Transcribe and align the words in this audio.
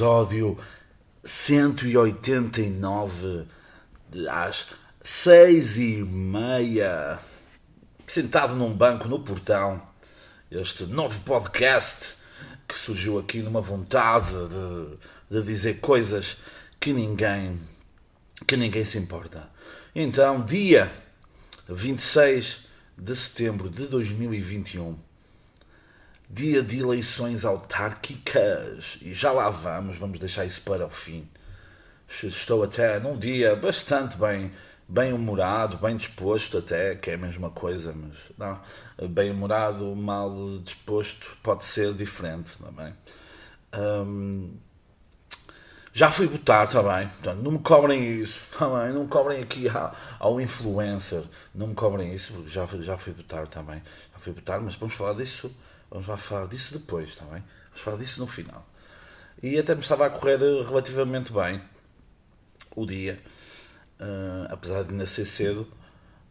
episódio 0.00 0.56
189 1.22 3.46
às 4.30 4.68
seis 5.02 5.76
e 5.76 6.02
meia, 6.02 7.18
sentado 8.06 8.54
num 8.54 8.72
banco 8.72 9.06
no 9.08 9.20
portão, 9.20 9.82
este 10.50 10.84
novo 10.84 11.20
podcast 11.20 12.16
que 12.66 12.74
surgiu 12.74 13.18
aqui 13.18 13.42
numa 13.42 13.60
vontade 13.60 14.32
de, 15.28 15.38
de 15.38 15.46
dizer 15.46 15.80
coisas 15.80 16.38
que 16.80 16.94
ninguém 16.94 17.60
que 18.46 18.56
ninguém 18.56 18.86
se 18.86 18.96
importa. 18.96 19.50
Então, 19.94 20.42
dia 20.42 20.90
26 21.68 22.56
de 22.96 23.14
setembro 23.14 23.68
de 23.68 23.86
2021 23.86 24.96
dia 26.30 26.62
de 26.62 26.78
eleições 26.78 27.44
autárquicas. 27.44 28.98
E 29.02 29.12
já 29.12 29.32
lá 29.32 29.50
vamos, 29.50 29.98
vamos 29.98 30.18
deixar 30.18 30.44
isso 30.46 30.62
para 30.62 30.86
o 30.86 30.90
fim. 30.90 31.28
Estou 32.22 32.62
até 32.62 32.98
num 33.00 33.18
dia 33.18 33.54
bastante 33.56 34.16
bem, 34.16 34.52
bem 34.88 35.12
humorado, 35.12 35.78
bem 35.78 35.96
disposto 35.96 36.58
até, 36.58 36.94
que 36.94 37.10
é 37.10 37.14
a 37.14 37.18
mesma 37.18 37.50
coisa, 37.50 37.94
mas 37.94 38.16
não, 38.36 38.60
bem 39.08 39.30
humorado, 39.30 39.94
mal 39.94 40.32
disposto 40.58 41.26
pode 41.42 41.64
ser 41.64 41.94
diferente 41.94 42.50
também. 42.58 42.92
Hum, 43.76 44.56
já 45.92 46.10
fui 46.10 46.26
votar 46.26 46.68
também, 46.68 47.08
portanto, 47.08 47.42
não 47.42 47.52
me 47.52 47.58
cobrem 47.58 48.20
isso, 48.20 48.40
também, 48.58 48.92
não 48.92 49.04
me 49.04 49.08
cobrem 49.08 49.42
aqui 49.42 49.66
ao, 50.18 50.40
influencer, 50.40 51.22
não 51.54 51.68
me 51.68 51.74
cobrem 51.74 52.14
isso, 52.14 52.46
já, 52.48 52.66
já 52.80 52.96
fui 52.96 53.12
votar 53.12 53.46
também, 53.48 53.82
já 54.12 54.18
fui 54.18 54.32
votar, 54.32 54.60
mas 54.60 54.76
vamos 54.76 54.94
falar 54.94 55.14
disso 55.14 55.50
Vamos 55.90 56.06
lá 56.06 56.16
falar 56.16 56.46
disso 56.46 56.78
depois, 56.78 57.08
está 57.08 57.24
bem? 57.24 57.42
Vamos 57.70 57.80
falar 57.80 57.96
disso 57.96 58.20
no 58.20 58.26
final. 58.26 58.64
E 59.42 59.58
até 59.58 59.74
me 59.74 59.80
estava 59.80 60.06
a 60.06 60.10
correr 60.10 60.38
relativamente 60.38 61.32
bem 61.32 61.60
o 62.76 62.86
dia, 62.86 63.20
uh, 63.98 64.52
apesar 64.52 64.84
de 64.84 64.92
ainda 64.92 65.06
ser 65.06 65.24
cedo, 65.24 65.66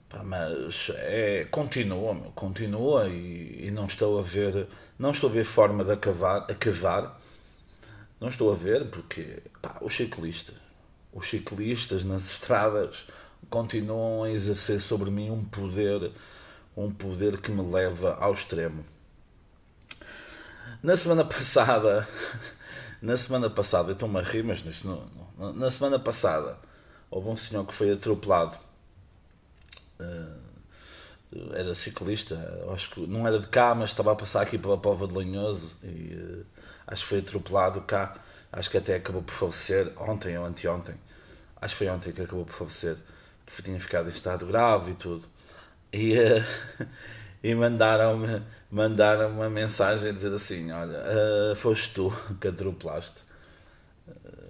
pá, 0.08 0.24
mas 0.24 0.92
é, 0.96 1.46
continua, 1.52 2.14
meu, 2.14 2.32
continua 2.32 3.08
e, 3.08 3.68
e, 3.68 3.72
não 3.72 3.86
estou 3.88 4.20
a 4.20 4.24
ver, 4.24 4.68
não 4.98 5.12
estou 5.12 5.30
a 5.30 5.34
ver 5.34 5.44
forma 5.44 5.84
de 5.84 5.92
acabar, 5.92 6.50
acabar 6.50 7.20
não 8.20 8.30
estou 8.30 8.52
a 8.52 8.56
ver 8.56 8.90
porque 8.90 9.42
pá, 9.62 9.78
os 9.82 9.96
ciclistas, 9.96 10.56
os 11.12 11.30
ciclistas 11.30 12.04
nas 12.04 12.32
estradas 12.32 13.08
continuam 13.50 14.24
a 14.24 14.32
exercer 14.32 14.82
sobre 14.82 15.10
mim 15.10 15.30
um 15.30 15.44
poder, 15.44 16.12
um 16.78 16.92
poder 16.92 17.42
que 17.42 17.52
me 17.52 17.64
leva 17.64 18.16
ao 18.16 18.34
extremo. 18.34 18.86
Na 20.82 20.96
semana 20.96 21.26
passada, 21.26 22.08
na 23.02 23.18
semana 23.18 23.50
passada, 23.50 23.90
eu 23.90 23.94
estou-me 23.94 24.20
a 24.20 24.24
rir, 24.24 24.44
mas 24.44 24.64
não, 24.84 25.06
não, 25.38 25.54
na 25.54 25.70
semana 25.70 26.00
passada 26.00 26.58
houve 27.10 27.30
um 27.30 27.38
senhor 27.38 27.66
que 27.66 27.74
foi 27.74 27.92
atropelado. 27.92 28.58
Uh, 30.00 30.50
era 31.54 31.76
ciclista, 31.76 32.36
acho 32.74 32.90
que 32.92 33.06
não 33.06 33.28
era 33.28 33.38
de 33.40 33.48
cá, 33.48 33.76
mas 33.76 33.90
estava 33.90 34.12
a 34.12 34.16
passar 34.16 34.42
aqui 34.42 34.58
pela 34.58 34.78
Pova 34.78 35.08
de 35.08 35.14
Lanhoso 35.14 35.76
e 35.84 36.16
uh, 36.16 36.46
acho 36.88 37.04
que 37.04 37.10
foi 37.10 37.20
atropelado 37.20 37.82
cá. 37.82 38.16
Acho 38.52 38.70
que 38.70 38.78
até 38.78 38.96
acabou 38.96 39.22
por 39.22 39.34
falecer 39.34 39.94
ontem 39.96 40.38
ou 40.38 40.46
anteontem. 40.46 40.96
Acho 41.62 41.76
que 41.76 41.78
foi 41.78 41.90
ontem 41.90 42.12
que 42.12 42.22
acabou 42.22 42.46
por 42.46 42.54
falecer. 42.54 42.98
Que 43.46 43.62
tinha 43.62 43.80
ficado 43.80 44.10
em 44.10 44.14
estado 44.14 44.46
grave 44.46 44.92
e 44.92 44.96
tudo. 44.96 45.28
E, 45.94 46.18
uh, 46.18 46.46
e 47.42 47.56
mandaram-me 47.56 48.42
mandaram 48.70 49.32
uma 49.32 49.50
mensagem 49.50 50.10
a 50.10 50.12
dizer 50.12 50.34
assim: 50.34 50.72
Olha, 50.72 51.00
uh, 51.00 51.56
foste 51.56 51.94
tu 51.94 52.14
que 52.40 52.48
atropelaste. 52.48 53.24
Uh, 54.08 54.50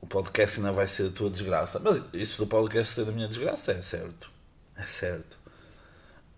o 0.00 0.06
podcast 0.06 0.58
ainda 0.58 0.72
vai 0.72 0.86
ser 0.86 1.08
a 1.08 1.12
tua 1.12 1.28
desgraça. 1.28 1.78
Mas 1.78 2.02
isso 2.12 2.38
do 2.38 2.46
podcast 2.46 2.94
ser 2.94 3.04
da 3.04 3.12
minha 3.12 3.28
desgraça 3.28 3.72
é 3.72 3.82
certo. 3.82 4.30
É 4.76 4.84
certo. 4.84 5.36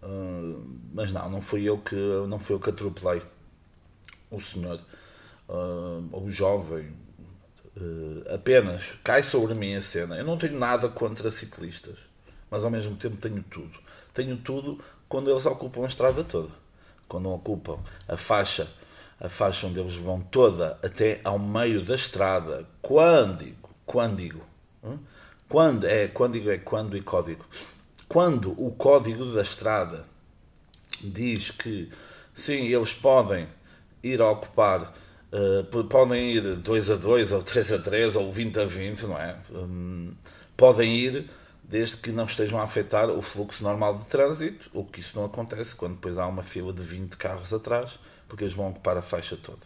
Uh, 0.03 0.81
mas 0.93 1.13
não, 1.13 1.29
não 1.29 1.41
fui 1.41 1.65
eu 1.65 1.79
que 1.79 1.95
não 2.27 2.39
fui 2.39 2.57
eu 2.57 2.61
que 2.61 2.71
atropelei 2.71 3.23
o 4.31 4.41
senhor 4.41 4.81
o 6.13 6.31
jovem 6.31 6.95
apenas 8.33 8.93
cai 9.03 9.21
sobre 9.21 9.53
mim 9.53 9.75
a 9.75 9.83
cena 9.83 10.17
eu 10.17 10.25
não 10.25 10.39
tenho 10.39 10.57
nada 10.57 10.89
contra 10.89 11.29
ciclistas 11.31 11.99
mas 12.49 12.63
ao 12.63 12.71
mesmo 12.71 12.97
tempo 12.97 13.17
tenho 13.17 13.43
tudo 13.43 13.79
tenho 14.15 14.37
tudo 14.37 14.81
quando 15.11 15.29
eles 15.29 15.45
ocupam 15.45 15.83
a 15.83 15.89
estrada 15.89 16.23
toda. 16.23 16.49
Quando 17.09 17.29
ocupam 17.31 17.81
a 18.09 18.17
faixa, 18.17 18.69
a 19.19 19.29
faixa 19.29 19.67
onde 19.67 19.81
eles 19.81 19.97
vão 19.97 20.21
toda 20.21 20.79
até 20.85 21.21
ao 21.25 21.37
meio 21.37 21.85
da 21.85 21.97
estrada. 21.97 22.65
Quando 22.81 23.45
digo, 23.45 23.71
quando 23.85 24.17
digo, 24.19 24.41
hum? 24.85 24.99
quando 25.49 25.85
é, 25.85 26.07
quando 26.07 26.35
digo 26.35 26.49
é 26.49 26.59
quando 26.59 26.97
e 26.97 27.03
código. 27.03 27.45
Quando 28.09 28.53
o 28.53 28.71
código 28.71 29.27
da 29.27 29.43
estrada 29.43 30.05
diz 31.03 31.51
que 31.51 31.91
sim, 32.33 32.69
eles 32.69 32.95
podem 32.95 33.49
ir 34.05 34.23
a 34.23 34.31
ocupar, 34.31 34.95
uh, 35.33 35.85
podem 35.85 36.31
ir 36.31 36.55
2 36.55 36.91
a 36.91 36.95
2 36.95 37.33
ou 37.33 37.43
3 37.43 37.73
a 37.73 37.79
3 37.81 38.15
ou 38.15 38.31
20 38.31 38.61
a 38.61 38.65
20, 38.65 39.07
não 39.07 39.19
é? 39.19 39.37
Um, 39.51 40.13
podem 40.57 40.95
ir 40.95 41.29
desde 41.71 41.99
que 41.99 42.11
não 42.11 42.25
estejam 42.25 42.61
a 42.61 42.65
afetar 42.65 43.09
o 43.09 43.23
fluxo 43.23 43.63
normal 43.63 43.97
de 43.97 44.05
trânsito, 44.07 44.69
o 44.75 44.85
que 44.85 44.99
isso 44.99 45.17
não 45.17 45.25
acontece 45.25 45.73
quando 45.77 45.95
depois 45.95 46.19
há 46.19 46.27
uma 46.27 46.43
fila 46.43 46.73
de 46.73 46.83
20 46.83 47.17
carros 47.17 47.53
atrás, 47.53 47.97
porque 48.29 48.43
eles 48.43 48.53
vão 48.53 48.71
ocupar 48.71 48.97
a 48.97 49.03
faixa 49.03 49.37
toda. 49.37 49.61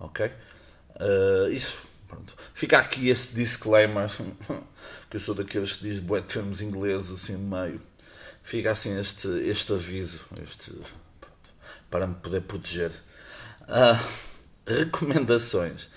Ok? 0.00 0.26
Uh, 0.26 1.48
isso, 1.52 1.86
pronto. 2.08 2.34
Fica 2.52 2.78
aqui 2.78 3.10
esse 3.10 3.32
disclaimer, 3.32 4.10
que 5.08 5.16
eu 5.16 5.20
sou 5.20 5.36
daqueles 5.36 5.74
que 5.74 5.84
diz 5.84 6.00
bué 6.00 6.20
termos 6.20 6.60
ingleses 6.60 7.12
assim 7.12 7.34
no 7.34 7.56
meio. 7.56 7.80
Fica 8.42 8.72
assim 8.72 8.98
este, 8.98 9.28
este 9.48 9.72
aviso, 9.72 10.26
este, 10.42 10.72
pronto, 11.20 11.50
para 11.88 12.08
me 12.08 12.16
poder 12.16 12.40
proteger. 12.42 12.90
Uh, 13.62 14.04
recomendações 14.66 15.88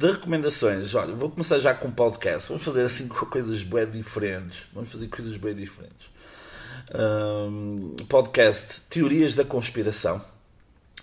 de 0.00 0.10
recomendações, 0.12 0.94
olha, 0.94 1.14
vou 1.14 1.30
começar 1.30 1.58
já 1.58 1.74
com 1.74 1.88
um 1.88 1.90
podcast. 1.90 2.48
Vamos 2.48 2.64
fazer 2.64 2.84
assim 2.84 3.06
coisas 3.06 3.62
bem 3.62 3.84
diferentes. 3.90 4.64
Vamos 4.72 4.90
fazer 4.90 5.08
coisas 5.08 5.36
bem 5.36 5.54
diferentes. 5.54 6.08
Um, 6.94 7.94
podcast 8.08 8.80
Teorias 8.88 9.34
da 9.34 9.44
Conspiração. 9.44 10.18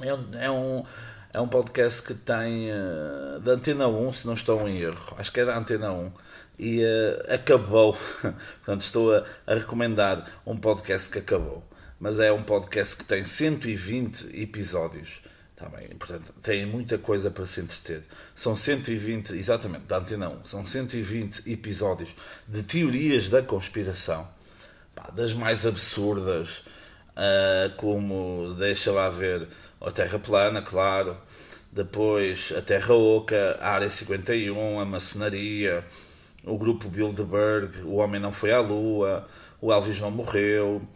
É 0.02 0.12
um, 0.12 0.34
é 0.34 0.50
um, 0.50 0.84
é 1.32 1.40
um 1.40 1.48
podcast 1.48 2.02
que 2.02 2.16
tem 2.16 2.72
uh, 2.72 3.40
da 3.40 3.52
Antena 3.52 3.88
1, 3.88 4.12
se 4.14 4.26
não 4.26 4.34
estou 4.34 4.68
em 4.68 4.82
erro. 4.82 5.14
Acho 5.16 5.32
que 5.32 5.42
é 5.42 5.46
da 5.46 5.56
Antena 5.56 5.92
1. 5.92 6.12
E 6.58 6.82
uh, 6.82 7.36
acabou. 7.36 7.96
Portanto, 8.66 8.82
estou 8.82 9.14
a, 9.14 9.24
a 9.46 9.54
recomendar 9.54 10.28
um 10.44 10.58
podcast 10.58 11.08
que 11.12 11.20
acabou. 11.20 11.64
Mas 12.00 12.18
é 12.18 12.32
um 12.32 12.42
podcast 12.42 12.96
que 12.96 13.06
tem 13.06 13.24
120 13.24 14.42
episódios 14.42 15.22
Tá 15.58 15.68
bem, 15.70 15.88
portanto, 15.98 16.32
tem 16.44 16.68
muita 16.68 17.00
coisa 17.00 17.32
para 17.32 17.48
se 17.48 17.60
entreter. 17.60 18.04
São 18.36 18.56
120, 18.56 19.34
exatamente, 19.34 19.86
da 19.86 19.98
Antena 19.98 20.30
1, 20.30 20.46
são 20.46 20.64
120 20.64 21.52
episódios 21.52 22.16
de 22.48 22.62
teorias 22.62 23.28
da 23.28 23.42
conspiração, 23.42 24.28
pá, 24.94 25.10
das 25.10 25.34
mais 25.34 25.66
absurdas, 25.66 26.60
uh, 26.60 27.76
como, 27.76 28.54
deixa 28.54 28.92
lá 28.92 29.10
ver, 29.10 29.48
a 29.82 29.90
Terra 29.90 30.20
plana, 30.20 30.62
claro, 30.62 31.18
depois 31.72 32.54
a 32.56 32.62
Terra 32.62 32.94
Oca, 32.94 33.58
a 33.60 33.72
Área 33.72 33.90
51, 33.90 34.80
a 34.80 34.86
maçonaria, 34.86 35.84
o 36.44 36.56
grupo 36.56 36.88
Bilderberg, 36.88 37.82
o 37.82 37.96
Homem 37.96 38.22
Não 38.22 38.32
Foi 38.32 38.52
à 38.52 38.60
Lua, 38.60 39.28
o 39.60 39.74
Elvis 39.74 40.00
Não 40.00 40.12
Morreu, 40.12 40.88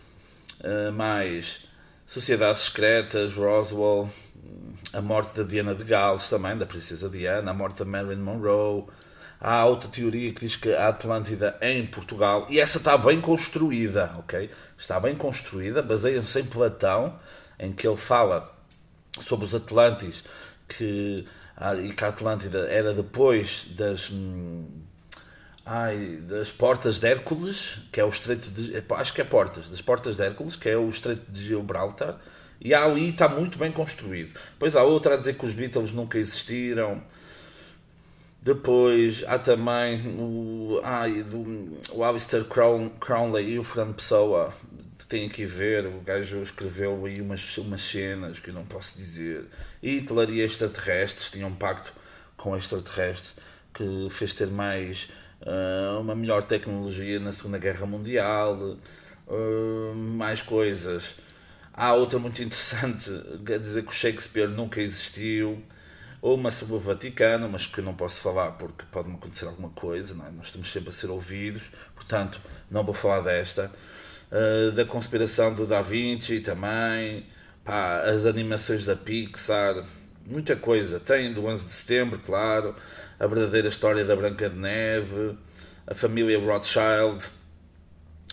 uh, 0.59 0.91
mais 0.91 1.65
Sociedades 2.05 2.63
Secretas, 2.63 3.33
Roswell 3.33 4.07
a 4.93 5.01
morte 5.01 5.37
da 5.37 5.43
Diana 5.43 5.73
de 5.73 5.83
Gales 5.83 6.29
também, 6.29 6.57
da 6.57 6.65
princesa 6.65 7.09
Diana, 7.09 7.51
a 7.51 7.53
morte 7.53 7.79
da 7.79 7.85
Marilyn 7.85 8.21
Monroe. 8.21 8.85
Há 9.39 9.65
outra 9.65 9.89
teoria 9.89 10.31
que 10.33 10.41
diz 10.41 10.55
que 10.55 10.71
a 10.71 10.89
Atlântida 10.89 11.57
é 11.59 11.73
em 11.73 11.85
Portugal 11.87 12.45
e 12.49 12.59
essa 12.59 12.77
está 12.77 12.97
bem 12.97 13.19
construída, 13.19 14.13
ok? 14.19 14.49
Está 14.77 14.99
bem 14.99 15.15
construída, 15.15 15.81
baseia-se 15.81 16.39
em 16.39 16.45
Platão, 16.45 17.19
em 17.57 17.71
que 17.71 17.87
ele 17.87 17.97
fala 17.97 18.55
sobre 19.19 19.45
os 19.45 19.55
Atlantes 19.55 20.23
que, 20.67 21.25
ah, 21.57 21.75
e 21.75 21.91
que 21.91 22.03
a 22.03 22.09
Atlântida 22.09 22.67
era 22.69 22.93
depois 22.93 23.65
das, 23.75 24.11
hum, 24.11 24.67
ai, 25.65 26.21
das 26.27 26.51
portas 26.51 26.99
de 26.99 27.07
Hércules, 27.07 27.79
que 27.91 27.99
é 27.99 28.05
o 28.05 28.09
estreito 28.09 28.51
de. 28.51 28.83
Acho 28.91 29.13
que 29.13 29.21
é 29.21 29.23
portas, 29.23 29.69
das 29.69 29.81
portas 29.81 30.17
de 30.17 30.23
Hércules, 30.23 30.55
que 30.55 30.69
é 30.69 30.77
o 30.77 30.87
estreito 30.87 31.31
de 31.31 31.43
Gibraltar 31.43 32.19
e 32.63 32.75
ali 32.75 33.09
está 33.09 33.27
muito 33.27 33.57
bem 33.57 33.71
construído. 33.71 34.33
Depois 34.51 34.75
há 34.75 34.83
outra 34.83 35.15
a 35.15 35.17
dizer 35.17 35.33
que 35.33 35.45
os 35.45 35.53
Beatles 35.53 35.91
nunca 35.91 36.19
existiram. 36.19 37.01
Depois 38.39 39.23
há 39.27 39.39
também 39.39 39.99
o, 40.17 40.79
ai, 40.83 41.23
do, 41.23 41.79
o 41.91 42.03
Alistair 42.03 42.43
Crown, 42.45 42.89
Crownley 42.99 43.53
e 43.53 43.59
o 43.59 43.63
Fernando 43.63 43.95
Pessoa. 43.95 44.53
Tem 45.09 45.27
que 45.27 45.45
ver, 45.45 45.87
o 45.87 46.01
gajo 46.01 46.41
escreveu 46.41 47.05
aí 47.05 47.19
umas, 47.19 47.57
umas 47.57 47.81
cenas 47.81 48.39
que 48.39 48.49
eu 48.49 48.53
não 48.53 48.63
posso 48.63 48.95
dizer. 48.95 49.45
Hitler 49.81 50.29
e 50.29 50.41
extraterrestres 50.41 51.31
tinham 51.31 51.49
um 51.49 51.55
pacto 51.55 51.91
com 52.37 52.55
extraterrestres 52.55 53.33
que 53.73 54.07
fez 54.09 54.33
ter 54.33 54.47
mais 54.47 55.09
uh, 55.41 55.99
uma 55.99 56.15
melhor 56.15 56.43
tecnologia 56.43 57.19
na 57.19 57.33
Segunda 57.33 57.57
Guerra 57.57 57.85
Mundial, 57.85 58.77
uh, 59.27 59.95
mais 59.95 60.41
coisas. 60.41 61.15
Há 61.73 61.93
outra 61.93 62.19
muito 62.19 62.41
interessante, 62.43 63.09
quer 63.45 63.59
dizer 63.59 63.83
que 63.83 63.89
o 63.89 63.93
Shakespeare 63.93 64.47
nunca 64.47 64.81
existiu, 64.81 65.63
ou 66.21 66.35
uma 66.35 66.51
sobre 66.51 66.75
o 66.75 66.79
Vaticano, 66.79 67.49
mas 67.49 67.65
que 67.65 67.79
eu 67.79 67.83
não 67.83 67.93
posso 67.93 68.19
falar 68.21 68.51
porque 68.51 68.85
pode-me 68.91 69.15
acontecer 69.15 69.45
alguma 69.45 69.69
coisa, 69.69 70.13
é? 70.13 70.31
nós 70.31 70.47
estamos 70.47 70.71
sempre 70.71 70.89
a 70.89 70.93
ser 70.93 71.09
ouvidos, 71.09 71.71
portanto 71.95 72.39
não 72.69 72.83
vou 72.83 72.93
falar 72.93 73.21
desta. 73.21 73.71
Uh, 74.31 74.71
da 74.71 74.85
conspiração 74.85 75.53
do 75.53 75.65
Da 75.65 75.81
Vinci 75.81 76.39
também, 76.39 77.25
pá, 77.65 78.01
as 78.01 78.25
animações 78.25 78.85
da 78.85 78.95
Pixar, 78.95 79.83
muita 80.25 80.55
coisa. 80.55 80.99
Tem 80.99 81.33
do 81.33 81.45
11 81.45 81.65
de 81.65 81.71
setembro, 81.71 82.19
claro, 82.19 82.75
a 83.19 83.27
verdadeira 83.27 83.67
história 83.67 84.05
da 84.05 84.15
Branca 84.15 84.49
de 84.49 84.57
Neve, 84.57 85.37
a 85.87 85.93
família 85.93 86.39
Rothschild, 86.39 87.23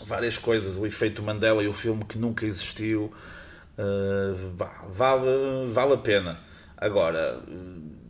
várias 0.05 0.39
coisas, 0.39 0.77
o 0.77 0.87
efeito 0.87 1.23
Mandela 1.23 1.63
e 1.63 1.69
o 1.69 1.73
filme 1.73 2.05
que 2.05 2.19
nunca 2.19 2.47
existiu. 2.47 3.13
Uh, 3.79 4.35
vale, 4.91 5.67
vale 5.69 5.95
a 5.95 5.99
pena. 5.99 6.39
Agora, 6.77 7.43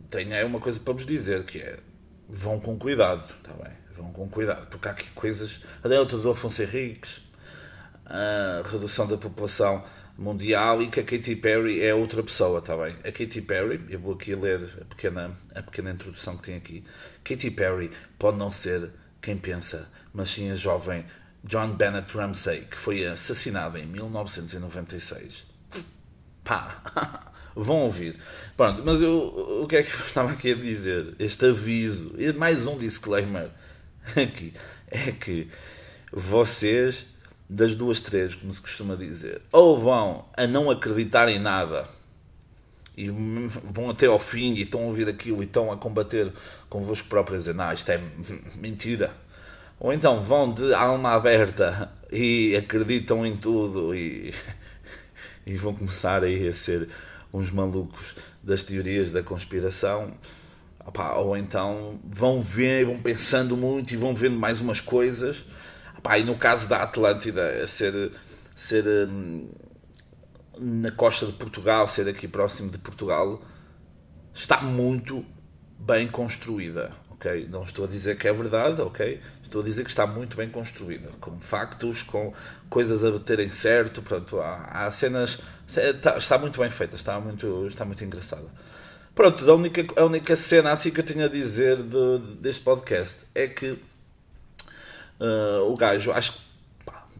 tenho 0.09 0.33
é 0.33 0.43
uma 0.43 0.59
coisa 0.59 0.79
para 0.79 0.93
vos 0.93 1.05
dizer 1.05 1.43
que 1.43 1.59
é 1.59 1.79
vão 2.27 2.59
com 2.59 2.77
cuidado, 2.77 3.27
está 3.37 3.53
bem? 3.53 3.73
Vão 3.97 4.11
com 4.11 4.29
cuidado, 4.29 4.67
porque 4.67 4.87
há 4.87 4.91
aqui 4.91 5.09
coisas. 5.11 5.59
A 5.83 5.87
delta 5.87 6.17
do 6.17 6.31
Afonso 6.31 6.61
Henriques, 6.61 7.21
a 8.05 8.61
redução 8.69 9.07
da 9.07 9.17
população 9.17 9.83
mundial 10.17 10.81
e 10.81 10.87
que 10.87 10.99
a 10.99 11.03
Katy 11.03 11.37
Perry 11.37 11.81
é 11.81 11.93
outra 11.93 12.21
pessoa, 12.21 12.59
está 12.59 12.75
bem? 12.75 12.95
A 13.03 13.11
Katy 13.11 13.41
Perry, 13.41 13.85
eu 13.89 13.99
vou 13.99 14.13
aqui 14.13 14.35
ler 14.35 14.69
a 14.81 14.85
pequena, 14.85 15.31
a 15.55 15.61
pequena 15.63 15.91
introdução 15.91 16.37
que 16.37 16.43
tem 16.43 16.55
aqui. 16.55 16.83
Katy 17.23 17.51
Perry 17.51 17.89
pode 18.17 18.37
não 18.37 18.51
ser 18.51 18.91
quem 19.21 19.37
pensa, 19.37 19.89
mas 20.13 20.29
sim 20.29 20.51
a 20.51 20.55
jovem 20.55 21.05
John 21.43 21.69
Bennett 21.73 22.15
Ramsey, 22.15 22.65
que 22.69 22.77
foi 22.77 23.05
assassinada 23.05 23.79
em 23.79 23.85
1996. 23.85 25.45
Pá! 26.43 26.81
Vão 27.55 27.81
ouvir. 27.81 28.15
Pronto, 28.55 28.83
mas 28.85 29.01
eu, 29.01 29.61
o 29.63 29.67
que 29.67 29.77
é 29.77 29.83
que 29.83 29.93
eu 29.93 30.05
estava 30.05 30.31
aqui 30.31 30.53
a 30.53 30.55
dizer? 30.55 31.15
Este 31.19 31.47
aviso, 31.47 32.13
mais 32.37 32.65
um 32.67 32.77
disclaimer 32.77 33.49
aqui, 34.15 34.53
é 34.87 35.11
que 35.11 35.49
vocês 36.11 37.05
das 37.49 37.73
duas 37.75 37.99
três, 37.99 38.35
como 38.35 38.53
se 38.53 38.61
costuma 38.61 38.95
dizer, 38.95 39.41
ou 39.51 39.77
vão 39.79 40.25
a 40.37 40.45
não 40.45 40.69
acreditar 40.69 41.27
em 41.27 41.39
nada 41.39 41.87
e 42.95 43.09
vão 43.09 43.89
até 43.89 44.05
ao 44.05 44.19
fim 44.19 44.53
e 44.53 44.61
estão 44.61 44.81
a 44.81 44.85
ouvir 44.85 45.07
aquilo 45.07 45.41
e 45.41 45.45
estão 45.45 45.71
a 45.71 45.77
combater 45.77 46.31
convosco 46.69 47.07
próprio 47.07 47.37
a 47.37 47.39
dizer, 47.39 47.55
não, 47.55 47.71
isto 47.71 47.89
é 47.89 47.97
mentira. 48.59 49.11
Ou 49.79 49.93
então 49.93 50.21
vão 50.21 50.49
de 50.49 50.73
alma 50.73 51.11
aberta 51.11 51.91
e 52.11 52.55
acreditam 52.55 53.25
em 53.25 53.37
tudo 53.37 53.95
e, 53.95 54.33
e 55.45 55.55
vão 55.55 55.73
começar 55.73 56.23
aí 56.23 56.47
a 56.47 56.53
ser 56.53 56.89
uns 57.33 57.51
malucos 57.51 58.15
das 58.43 58.63
teorias 58.63 59.11
da 59.11 59.23
conspiração. 59.23 60.13
ou 61.15 61.37
então 61.37 61.99
vão 62.03 62.41
ver, 62.41 62.85
vão 62.85 62.99
pensando 62.99 63.55
muito 63.55 63.93
e 63.93 63.97
vão 63.97 64.13
vendo 64.13 64.37
mais 64.37 64.59
umas 64.59 64.81
coisas 64.81 65.45
Pá, 66.01 66.17
e 66.17 66.23
no 66.23 66.37
caso 66.37 66.67
da 66.67 66.83
Atlântida, 66.83 67.67
ser, 67.67 68.11
ser 68.55 68.85
hum, 69.07 69.49
na 70.57 70.91
costa 70.91 71.25
de 71.25 71.33
Portugal, 71.33 71.87
ser 71.87 72.07
aqui 72.07 72.27
próximo 72.27 72.69
de 72.69 72.77
Portugal, 72.77 73.41
está 74.33 74.61
muito 74.61 75.25
bem 75.77 76.07
construída. 76.07 76.91
Ok? 77.19 77.47
Não 77.51 77.63
estou 77.63 77.85
a 77.85 77.87
dizer 77.87 78.17
que 78.17 78.27
é 78.27 78.33
verdade, 78.33 78.81
ok? 78.81 79.21
Estou 79.43 79.61
a 79.61 79.63
dizer 79.63 79.83
que 79.83 79.89
está 79.89 80.07
muito 80.07 80.37
bem 80.37 80.49
construída, 80.49 81.09
com 81.19 81.39
factos, 81.39 82.01
com 82.03 82.33
coisas 82.69 83.03
a 83.03 83.11
baterem 83.11 83.49
certo. 83.49 84.01
Pronto, 84.01 84.39
há, 84.39 84.85
há 84.85 84.91
cenas. 84.91 85.39
Está, 85.67 86.17
está, 86.17 86.37
muito 86.37 86.59
bem 86.59 86.69
feita, 86.71 86.95
está 86.95 87.19
muito, 87.19 87.67
está 87.67 87.85
muito 87.85 88.03
engraçada. 88.03 88.47
Pronto, 89.13 89.49
a 89.49 89.53
única, 89.53 89.85
a 89.99 90.05
única 90.05 90.35
cena 90.35 90.71
assim 90.71 90.91
que 90.91 91.01
eu 91.01 91.05
tenho 91.05 91.25
a 91.25 91.27
dizer 91.27 91.77
de, 91.77 92.19
deste 92.41 92.63
podcast 92.63 93.25
é 93.35 93.47
que 93.47 93.77
Uh, 95.19 95.69
o 95.69 95.75
gajo, 95.75 96.13
acho 96.13 96.31
que 96.31 96.39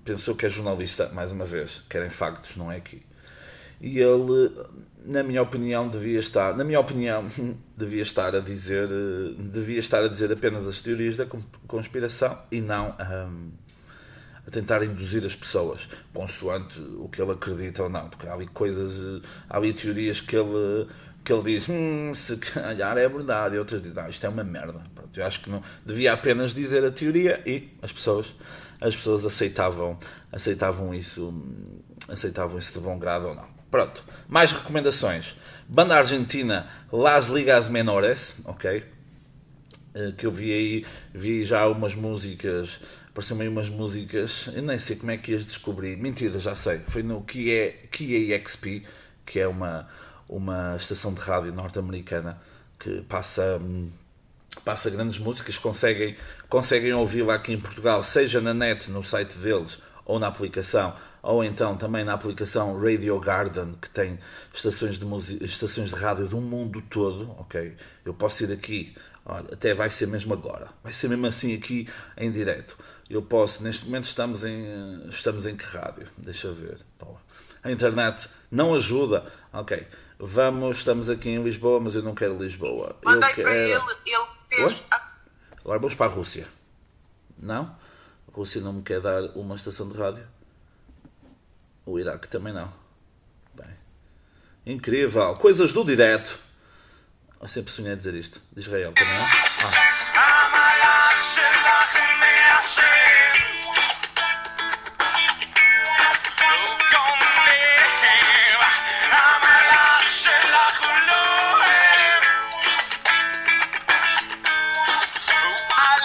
pensou 0.05 0.33
que 0.33 0.45
é 0.45 0.49
jornalista, 0.49 1.09
mais 1.09 1.33
uma 1.33 1.43
vez, 1.43 1.83
querem 1.89 2.09
factos, 2.09 2.55
não 2.55 2.71
é 2.71 2.77
aqui. 2.77 3.05
E 3.81 3.99
ele, 3.99 4.51
na 5.05 5.23
minha 5.23 5.41
opinião, 5.41 5.87
devia 5.87 6.19
estar, 6.19 6.55
na 6.55 6.63
minha 6.63 6.79
opinião, 6.79 7.25
devia 7.75 8.01
estar 8.01 8.35
a 8.35 8.39
dizer, 8.39 8.87
devia 9.37 9.79
estar 9.79 10.03
a 10.03 10.07
dizer 10.07 10.31
apenas 10.31 10.67
as 10.67 10.79
teorias 10.79 11.17
da 11.17 11.25
conspiração 11.67 12.37
e 12.51 12.61
não 12.61 12.89
um, 12.99 13.51
a 14.45 14.51
tentar 14.51 14.83
induzir 14.83 15.25
as 15.25 15.35
pessoas, 15.35 15.87
consoante 16.13 16.79
o 16.79 17.07
que 17.07 17.21
ele 17.21 17.31
acredita 17.31 17.83
ou 17.83 17.89
não, 17.89 18.09
porque 18.09 18.27
há 18.27 18.33
ali 18.33 18.47
coisas, 18.47 19.21
há 19.49 19.57
ali 19.57 19.73
teorias 19.73 20.21
que 20.21 20.35
ele 20.35 20.87
que 21.23 21.33
ele 21.33 21.43
diz, 21.43 21.67
hum, 21.69 22.13
se 22.15 22.37
calhar 22.37 22.97
é 22.97 23.07
verdade, 23.07 23.55
e 23.55 23.59
outras 23.59 23.81
dizem, 23.81 24.01
ah, 24.01 24.09
isto 24.09 24.25
é 24.25 24.29
uma 24.29 24.43
merda. 24.43 24.81
Pronto, 24.95 25.19
eu 25.19 25.25
acho 25.25 25.41
que 25.41 25.49
não 25.49 25.61
devia 25.85 26.13
apenas 26.13 26.53
dizer 26.53 26.83
a 26.83 26.89
teoria 26.89 27.41
e 27.45 27.69
as 27.81 27.91
pessoas, 27.91 28.33
as 28.79 28.95
pessoas 28.95 29.25
aceitavam, 29.25 29.99
aceitavam 30.31 30.93
isso, 30.93 31.31
aceitavam 32.07 32.57
isso 32.57 32.73
de 32.73 32.79
bom 32.79 32.97
grado 32.97 33.27
ou 33.27 33.35
não. 33.35 33.58
Pronto, 33.69 34.03
mais 34.27 34.51
recomendações. 34.51 35.35
Banda 35.67 35.95
argentina 35.95 36.67
Las 36.91 37.27
Ligas 37.27 37.69
Menores, 37.69 38.35
ok? 38.45 38.83
Eh, 39.93 40.13
que 40.17 40.25
eu 40.25 40.31
vi 40.31 40.53
aí, 40.53 40.85
vi 41.13 41.45
já 41.45 41.67
umas 41.67 41.95
músicas, 41.95 42.79
apareceram 43.09 43.41
aí 43.41 43.47
umas 43.47 43.69
músicas, 43.69 44.49
eu 44.53 44.63
nem 44.63 44.79
sei 44.79 44.95
como 44.95 45.11
é 45.11 45.17
que 45.17 45.35
as 45.35 45.45
descobri, 45.45 45.95
mentira, 45.95 46.39
já 46.39 46.55
sei, 46.55 46.79
foi 46.87 47.03
no 47.03 47.21
Kia, 47.21 47.73
Kia 47.91 48.35
EXP, 48.35 48.83
que 49.25 49.39
é 49.39 49.47
uma 49.47 49.87
uma 50.27 50.75
estação 50.77 51.11
de 51.11 51.19
rádio 51.21 51.51
norte-americana 51.51 52.39
que 52.79 53.01
passa 53.01 53.59
passa 54.63 54.89
grandes 54.89 55.19
músicas, 55.19 55.57
conseguem, 55.57 56.15
conseguem 56.47 56.93
ouvi-la 56.93 57.35
aqui 57.35 57.53
em 57.53 57.59
Portugal, 57.59 58.03
seja 58.03 58.41
na 58.41 58.53
net, 58.53 58.89
no 58.91 59.03
site 59.03 59.37
deles, 59.39 59.79
ou 60.05 60.19
na 60.19 60.27
aplicação, 60.27 60.95
ou 61.21 61.43
então 61.43 61.75
também 61.75 62.03
na 62.03 62.13
aplicação 62.13 62.79
Radio 62.79 63.19
Garden, 63.19 63.75
que 63.81 63.89
tem 63.89 64.19
estações 64.53 64.97
de, 64.97 65.45
estações 65.45 65.89
de 65.89 65.95
rádio 65.95 66.27
do 66.27 66.39
mundo 66.39 66.81
todo, 66.89 67.31
ok? 67.37 67.75
Eu 68.05 68.13
posso 68.13 68.43
ir 68.43 68.51
aqui, 68.51 68.95
olha, 69.25 69.53
até 69.53 69.73
vai 69.73 69.89
ser 69.89 70.07
mesmo 70.07 70.33
agora, 70.33 70.69
vai 70.83 70.93
ser 70.93 71.07
mesmo 71.09 71.27
assim 71.27 71.55
aqui 71.55 71.87
em 72.17 72.31
direto. 72.31 72.77
Eu 73.09 73.21
posso, 73.23 73.63
neste 73.63 73.85
momento 73.85 74.03
estamos 74.03 74.45
em, 74.45 75.07
estamos 75.07 75.45
em 75.45 75.55
que 75.55 75.65
rádio? 75.65 76.07
Deixa 76.17 76.51
ver. 76.51 76.77
A 77.63 77.71
internet 77.71 78.29
não 78.51 78.73
ajuda, 78.75 79.25
ok? 79.51 79.85
Vamos, 80.19 80.77
estamos 80.77 81.09
aqui 81.09 81.29
em 81.29 81.43
Lisboa, 81.43 81.79
mas 81.79 81.95
eu 81.95 82.03
não 82.03 82.13
quero 82.13 82.37
Lisboa. 82.37 82.95
Mandei 83.03 83.29
eu 83.31 83.35
quero... 83.35 83.47
para 83.47 83.57
ele, 83.57 83.73
ele 84.05 84.25
fez. 84.49 84.83
Agora 85.61 85.79
vamos 85.79 85.95
para 85.95 86.11
a 86.11 86.15
Rússia. 86.15 86.47
Não? 87.37 87.75
A 88.27 88.31
Rússia 88.31 88.61
não 88.61 88.73
me 88.73 88.81
quer 88.81 89.01
dar 89.01 89.23
uma 89.35 89.55
estação 89.55 89.87
de 89.87 89.97
rádio. 89.97 90.25
O 91.89 91.99
Iraque 91.99 92.27
também 92.27 92.53
não. 92.53 92.71
Bem. 93.51 93.65
Incrível. 94.63 95.33
Coisas 95.37 95.73
do 95.73 95.83
direto. 95.83 96.37
Eu 97.41 97.47
sempre 97.47 97.71
sonhei 97.71 97.95
dizer 97.95 98.13
isto. 98.13 98.39
De 98.53 98.59
Israel 98.59 98.93
também 98.93 99.17
não? 99.17 99.25
Ah. 99.25 99.89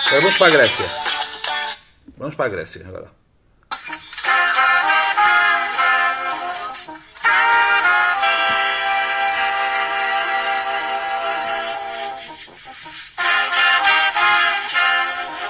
Agora 0.07 0.21
vamos 0.23 0.39
para 0.39 0.47
a 0.47 0.51
Grécia. 0.51 0.85
Vamos 2.17 2.35
para 2.37 2.47
a 2.47 2.49
Grécia 2.49 2.89
agora. 2.89 3.24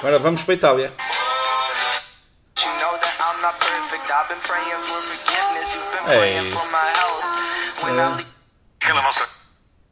Agora 0.05 0.19
vamos 0.19 0.43
para 0.43 0.53
a 0.53 0.55
Itália. 0.55 0.93
Ei. 6.09 6.37
É. 6.37 6.41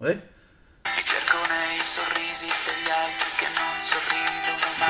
Oi? 0.01 0.21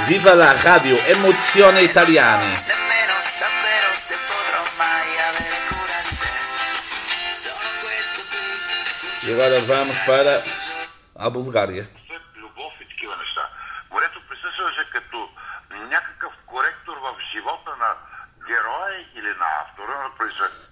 Viva 0.08 0.34
la 0.34 0.52
radio 0.52 0.98
Emozione 1.08 1.84
Italiani. 1.84 2.54
E 9.24 9.32
agora 9.32 9.62
vamos 9.62 9.98
para 10.00 10.44
a 11.16 11.30
Bulgária. 11.30 12.03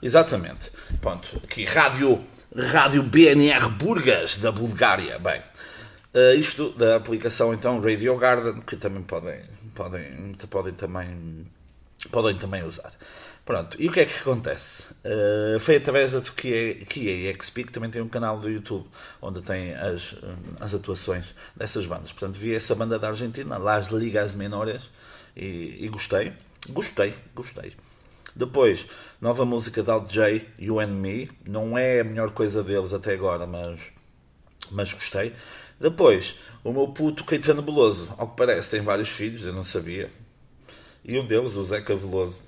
Exatamente. 0.01 0.71
Pronto, 0.99 1.41
aqui 1.43 1.65
Rádio, 1.65 2.23
Rádio 2.55 3.03
BNR 3.03 3.69
Burgas, 3.69 4.37
da 4.37 4.51
Bulgária. 4.51 5.19
Bem, 5.19 5.41
uh, 6.13 6.37
isto 6.37 6.71
da 6.71 6.95
aplicação 6.95 7.53
então 7.53 7.79
Radio 7.79 8.17
Garden, 8.17 8.61
que 8.61 8.75
também 8.75 9.03
podem, 9.03 9.43
podem, 9.75 10.35
podem, 10.49 10.73
também, 10.73 11.47
podem 12.11 12.37
também 12.37 12.63
usar. 12.63 12.91
Pronto, 13.43 13.75
e 13.81 13.89
o 13.89 13.91
que 13.91 14.01
é 14.01 14.05
que 14.05 14.19
acontece? 14.19 14.85
Uh, 15.03 15.59
foi 15.59 15.77
através 15.77 16.13
da 16.13 16.21
Kia, 16.21 16.75
Kia 16.85 17.33
XP, 17.33 17.63
que 17.63 17.71
também 17.71 17.89
tem 17.89 18.01
um 18.01 18.07
canal 18.07 18.39
do 18.39 18.49
YouTube, 18.49 18.87
onde 19.21 19.41
tem 19.41 19.73
as, 19.75 20.15
as 20.59 20.73
atuações 20.73 21.33
dessas 21.55 21.85
bandas. 21.85 22.11
Portanto, 22.11 22.35
vi 22.35 22.55
essa 22.55 22.75
banda 22.75 22.99
da 22.99 23.09
Argentina, 23.09 23.57
Las 23.57 23.87
Ligas 23.89 24.35
Menores, 24.35 24.83
e, 25.35 25.85
e 25.85 25.87
gostei. 25.89 26.33
Gostei, 26.71 27.13
gostei. 27.35 27.73
Depois, 28.35 28.85
nova 29.19 29.45
música 29.45 29.83
da 29.83 29.99
J, 29.99 30.45
You 30.57 30.79
and 30.79 30.87
Me. 30.87 31.29
Não 31.45 31.77
é 31.77 31.99
a 31.99 32.03
melhor 32.03 32.31
coisa 32.31 32.63
deles 32.63 32.93
até 32.93 33.13
agora, 33.13 33.45
mas, 33.45 33.79
mas 34.71 34.93
gostei. 34.93 35.33
Depois, 35.79 36.37
o 36.63 36.71
meu 36.71 36.87
puto 36.87 37.25
Caetano 37.25 37.61
Veloso. 37.61 38.13
Ao 38.17 38.29
que 38.29 38.37
parece, 38.37 38.69
tem 38.69 38.81
vários 38.81 39.09
filhos, 39.09 39.45
eu 39.45 39.53
não 39.53 39.63
sabia. 39.63 40.09
E 41.03 41.19
um 41.19 41.25
deles, 41.25 41.55
o 41.55 41.63
Zeca 41.63 41.95
Veloso, 41.95 42.39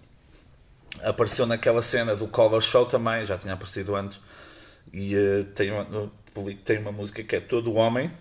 apareceu 1.01 1.45
naquela 1.45 1.81
cena 1.81 2.15
do 2.15 2.27
Cover 2.27 2.61
Show 2.61 2.85
também, 2.85 3.25
já 3.25 3.37
tinha 3.37 3.53
aparecido 3.53 3.95
antes. 3.95 4.19
E 4.93 5.15
uh, 5.15 5.45
tem, 5.55 5.71
uma, 5.71 5.87
tem 6.63 6.77
uma 6.77 6.91
música 6.91 7.23
que 7.23 7.35
é 7.35 7.39
Todo 7.39 7.73
Homem, 7.73 8.11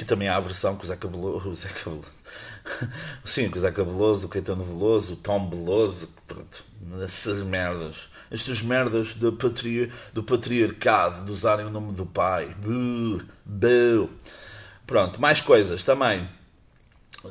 que 0.00 0.06
também 0.06 0.28
há 0.28 0.36
a 0.36 0.40
versão 0.40 0.76
com 0.76 0.84
o 0.84 0.86
Zeca 0.86 1.06
Veloso. 1.06 1.50
O 1.50 1.54
Zeca 1.54 1.90
Veloso 1.90 2.20
Sim, 3.24 3.50
o 3.54 3.58
Zé 3.58 3.70
Cabeloso, 3.70 4.26
o 4.26 4.28
Caetano 4.28 4.64
Veloso, 4.64 5.14
o 5.14 5.16
Tom 5.16 5.48
Beloso, 5.48 6.08
pronto, 6.26 6.64
essas 7.02 7.42
merdas. 7.42 8.08
Estas 8.30 8.62
merdas 8.62 9.14
do, 9.14 9.32
patri... 9.32 9.92
do 10.12 10.22
patriarcado, 10.22 11.24
de 11.24 11.32
usarem 11.32 11.66
o 11.66 11.70
nome 11.70 11.92
do 11.92 12.06
pai. 12.06 12.54
Buh. 12.58 14.08
Pronto, 14.86 15.20
mais 15.20 15.40
coisas 15.40 15.82
também. 15.82 16.28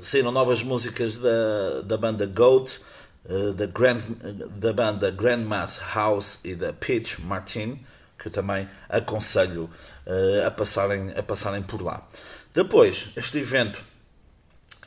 Saíram 0.02 0.32
novas 0.32 0.62
músicas 0.62 1.18
da, 1.18 1.82
da 1.84 1.98
banda 1.98 2.26
Goat, 2.26 2.80
uh, 3.26 3.54
da, 3.54 3.66
Grand, 3.66 4.00
da 4.58 4.74
banda 4.74 5.10
Grandma's 5.10 5.80
House 5.94 6.40
e 6.44 6.54
da 6.54 6.74
Peach 6.74 7.22
Martin, 7.22 7.80
que 8.18 8.28
eu 8.28 8.32
também 8.32 8.68
aconselho 8.90 9.70
uh, 10.06 10.46
a, 10.46 10.52
passarem, 10.52 11.12
a 11.18 11.24
passarem 11.24 11.64
por 11.64 11.82
lá. 11.82 12.06
Depois, 12.54 13.10
este 13.16 13.38
evento 13.38 13.82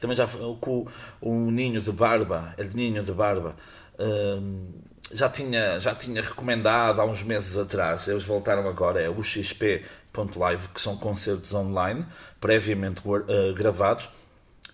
também 0.03 0.17
já 0.17 0.27
com 0.61 0.87
o 1.21 1.51
Ninho 1.51 1.81
de 1.81 1.93
Barba, 1.93 2.53
El 2.59 2.71
Ninho 2.75 3.05
de 3.05 3.13
Barba, 3.13 3.55
hum, 4.01 4.69
já 5.13 5.29
tinha, 5.29 5.79
já 5.79 5.95
tinha 5.95 6.21
recomendado 6.21 7.01
há 7.01 7.05
uns 7.05 7.23
meses 7.23 7.57
atrás, 7.57 8.09
eles 8.09 8.25
voltaram 8.25 8.69
agora, 8.69 9.01
é 9.01 9.09
o 9.09 9.23
XP.live, 9.23 10.69
que 10.75 10.81
são 10.81 10.97
concertos 10.97 11.55
online, 11.55 12.05
previamente 12.41 13.01
uh, 13.07 13.55
gravados. 13.55 14.11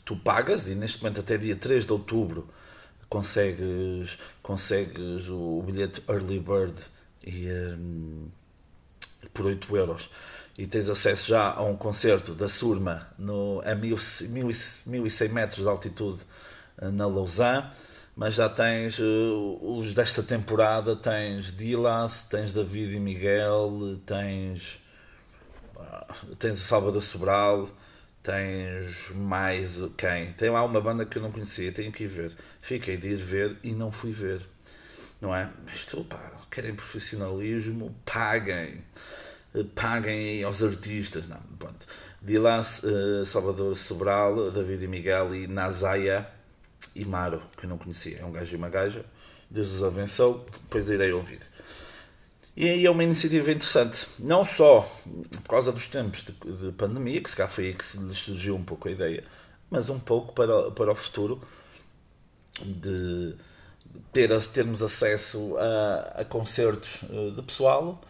Tu 0.04 0.16
pagas 0.16 0.66
e 0.68 0.75
neste 0.75 1.02
momento 1.02 1.21
até 1.21 1.37
dia 1.37 1.54
3 1.54 1.85
de 1.85 1.92
outubro 1.92 2.49
consegues, 3.11 4.18
consegues 4.42 5.28
o, 5.28 5.62
bilhete 5.66 6.02
Early 6.09 6.38
Bird 6.38 6.75
e, 7.26 7.49
um, 7.50 8.28
por 9.35 9.45
8 9.45 9.76
euros 9.76 10.09
e 10.58 10.66
tens 10.66 10.90
acesso 10.90 11.28
já 11.28 11.52
a 11.52 11.62
um 11.62 11.76
concerto 11.76 12.34
da 12.34 12.48
Surma 12.48 13.06
no, 13.16 13.62
a 13.64 13.76
1100 13.76 15.28
metros 15.28 15.62
de 15.62 15.68
altitude 15.68 16.18
eh, 16.78 16.90
na 16.90 17.06
Lausanne, 17.06 17.70
mas 18.16 18.34
já 18.34 18.48
tens 18.48 18.98
uh, 18.98 19.58
os 19.62 19.94
desta 19.94 20.20
temporada, 20.20 20.96
tens 20.96 21.52
Dilas, 21.56 22.24
tens 22.24 22.52
David 22.52 22.96
e 22.96 22.98
Miguel, 22.98 24.00
tens, 24.04 24.80
uh, 25.76 26.34
tens 26.34 26.58
o 26.58 26.64
Salvador 26.64 27.02
Sobral, 27.02 27.70
tens 28.20 29.10
mais 29.14 29.76
quem? 29.96 30.32
Tem 30.32 30.50
lá 30.50 30.64
uma 30.64 30.80
banda 30.80 31.06
que 31.06 31.18
eu 31.18 31.22
não 31.22 31.30
conhecia, 31.30 31.70
tenho 31.70 31.92
que 31.92 32.02
ir 32.02 32.08
ver. 32.08 32.36
Fiquei 32.60 32.96
de 32.96 33.10
ir 33.10 33.16
ver 33.16 33.56
e 33.62 33.72
não 33.72 33.92
fui 33.92 34.10
ver. 34.10 34.44
Não 35.20 35.32
é? 35.32 35.48
Mas 35.64 35.84
tu, 35.84 36.02
pá, 36.04 36.32
querem 36.50 36.74
profissionalismo, 36.74 37.94
paguem. 38.04 38.82
Eh, 39.55 39.64
paguem 39.75 40.43
aos 40.45 40.62
artistas. 40.62 41.26
Não, 41.28 41.40
pronto. 41.59 41.87
Dilas, 42.21 42.83
uh, 42.83 43.25
Salvador 43.25 43.76
Sobral, 43.76 44.50
David 44.50 44.85
e 44.85 44.88
Miguel 44.88 45.35
e 45.35 45.47
Nazaya 45.47 46.28
e 46.95 47.05
Maro, 47.05 47.43
que 47.57 47.64
eu 47.64 47.71
não 47.71 47.78
conhecia. 47.78 48.19
É 48.19 48.25
um 48.25 48.33
gajo 48.33 48.52
e 48.52 48.57
uma 48.57 48.69
gaja. 48.69 49.05
Deus 49.50 49.73
os 49.73 49.83
abençoe, 49.83 50.40
depois 50.62 50.88
irei 50.88 51.12
ouvir. 51.12 51.40
E 52.57 52.69
aí 52.69 52.85
é 52.85 52.90
uma 52.90 53.05
iniciativa 53.05 53.52
interessante, 53.52 54.05
não 54.19 54.45
só 54.45 54.81
por 55.45 55.49
causa 55.49 55.71
dos 55.71 55.87
tempos 55.87 56.25
de, 56.25 56.33
de 56.33 56.73
pandemia, 56.73 57.23
que 57.23 57.31
se 57.31 57.37
calhar 57.37 57.50
foi 57.50 57.67
aí 57.67 57.75
que 57.75 57.85
se 57.85 57.99
lhes 57.99 58.19
surgiu 58.19 58.57
um 58.57 58.64
pouco 58.64 58.88
a 58.88 58.90
ideia, 58.90 59.23
mas 59.71 59.88
um 59.88 59.99
pouco 60.00 60.35
para, 60.35 60.73
para 60.73 60.90
o 60.90 60.97
futuro 60.97 61.40
de 62.61 63.37
ter, 64.12 64.28
termos 64.49 64.83
acesso 64.83 65.57
a, 65.57 66.23
a 66.23 66.25
concertos 66.25 66.99
eh, 67.09 67.31
de 67.31 67.43
pessoal 67.43 68.02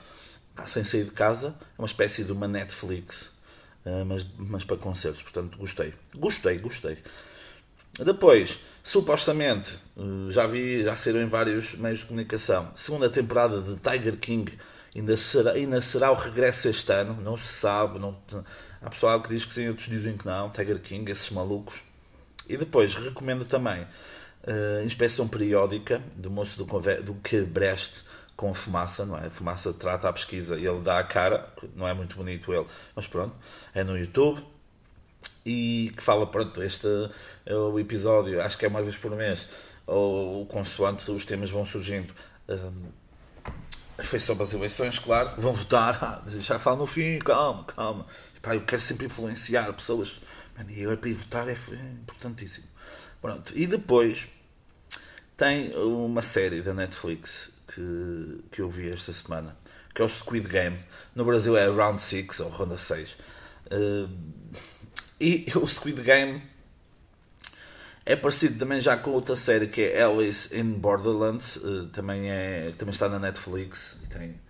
sem 0.66 0.84
sair 0.84 1.04
de 1.04 1.10
casa, 1.10 1.54
é 1.76 1.80
uma 1.80 1.86
espécie 1.86 2.24
de 2.24 2.32
uma 2.32 2.48
Netflix, 2.48 3.30
eh, 3.84 4.04
mas, 4.04 4.26
mas 4.36 4.64
para 4.64 4.76
concertos, 4.76 5.22
portanto 5.22 5.56
gostei. 5.58 5.94
Gostei, 6.14 6.58
gostei. 6.58 6.98
Depois, 7.98 8.58
supostamente, 8.82 9.74
eh, 9.96 10.30
já 10.30 10.46
vi, 10.46 10.82
já 10.82 10.96
saíram 10.96 11.22
em 11.22 11.28
vários 11.28 11.74
meios 11.74 12.00
de 12.00 12.06
comunicação, 12.06 12.70
segunda 12.74 13.08
temporada 13.08 13.60
de 13.60 13.76
Tiger 13.76 14.16
King 14.16 14.58
ainda 14.94 15.16
será, 15.16 15.52
ainda 15.52 15.80
será 15.80 16.10
o 16.10 16.14
regresso 16.14 16.68
este 16.68 16.92
ano, 16.92 17.20
não 17.22 17.36
se 17.36 17.48
sabe, 17.48 17.98
não, 17.98 18.16
há 18.80 18.90
pessoal 18.90 19.22
que 19.22 19.28
diz 19.28 19.44
que 19.44 19.54
sim, 19.54 19.68
outros 19.68 19.88
dizem 19.88 20.16
que 20.16 20.26
não, 20.26 20.50
Tiger 20.50 20.80
King, 20.80 21.10
esses 21.10 21.30
malucos. 21.30 21.82
E 22.48 22.56
depois, 22.56 22.94
recomendo 22.94 23.44
também 23.44 23.82
uh, 23.82 24.84
Inspeção 24.84 25.28
Periódica, 25.28 26.02
do 26.16 26.30
moço 26.30 26.56
do, 26.56 27.02
do 27.02 27.14
que 27.14 27.42
Brest, 27.42 28.02
com 28.38 28.54
fumaça, 28.54 29.04
não 29.04 29.18
é? 29.18 29.26
A 29.26 29.30
fumaça 29.30 29.72
trata 29.72 30.08
a 30.08 30.12
pesquisa 30.12 30.56
e 30.56 30.64
ele 30.64 30.80
dá 30.80 31.00
a 31.00 31.02
cara, 31.02 31.52
não 31.74 31.88
é 31.88 31.92
muito 31.92 32.16
bonito 32.16 32.54
ele, 32.54 32.66
mas 32.94 33.04
pronto, 33.04 33.34
é 33.74 33.82
no 33.82 33.98
YouTube 33.98 34.46
e 35.44 35.92
que 35.96 36.00
fala, 36.00 36.24
pronto, 36.24 36.62
este 36.62 36.86
é 37.44 37.52
o 37.56 37.76
episódio, 37.80 38.40
acho 38.40 38.56
que 38.56 38.64
é 38.64 38.68
uma 38.68 38.80
vez 38.80 38.94
por 38.94 39.10
mês, 39.16 39.48
ou 39.84 40.46
consoante 40.46 41.10
os 41.10 41.24
temas 41.24 41.50
vão 41.50 41.66
surgindo. 41.66 42.14
Um, 42.48 42.92
foi 44.04 44.20
sobre 44.20 44.44
as 44.44 44.52
eleições, 44.52 45.00
claro, 45.00 45.32
vão 45.36 45.52
votar, 45.52 45.98
ah, 46.00 46.22
já 46.38 46.60
falo 46.60 46.76
no 46.76 46.86
fim, 46.86 47.18
calma, 47.18 47.64
calma. 47.64 48.06
Pá, 48.40 48.54
eu 48.54 48.60
quero 48.60 48.80
sempre 48.80 49.06
influenciar 49.06 49.72
pessoas, 49.72 50.20
e 50.68 50.80
eu 50.80 50.96
para 50.96 51.10
ir 51.10 51.14
votar 51.14 51.48
é 51.48 51.56
importantíssimo. 51.92 52.68
Pronto, 53.20 53.52
e 53.56 53.66
depois 53.66 54.28
tem 55.36 55.74
uma 55.74 56.22
série 56.22 56.62
da 56.62 56.72
Netflix 56.72 57.57
que, 57.68 58.44
que 58.50 58.60
eu 58.60 58.68
vi 58.68 58.90
esta 58.90 59.12
semana, 59.12 59.56
que 59.94 60.02
é 60.02 60.04
o 60.04 60.08
Squid 60.08 60.48
Game. 60.48 60.78
No 61.14 61.24
Brasil 61.24 61.56
é 61.56 61.66
Round 61.68 62.00
6 62.00 62.40
ou 62.40 62.48
Ronda 62.48 62.78
6. 62.78 63.16
Uh, 63.70 64.08
e 65.20 65.46
o 65.56 65.66
Squid 65.66 66.02
Game 66.02 66.42
é 68.06 68.16
parecido 68.16 68.58
também 68.58 68.80
já 68.80 68.96
com 68.96 69.10
outra 69.10 69.36
série 69.36 69.66
que 69.66 69.82
é 69.82 70.02
Alice 70.02 70.56
in 70.58 70.72
Borderlands, 70.72 71.56
uh, 71.56 71.86
também, 71.88 72.30
é, 72.30 72.72
também 72.78 72.92
está 72.92 73.08
na 73.08 73.18
Netflix 73.18 73.98
e 74.02 74.06
tem 74.06 74.40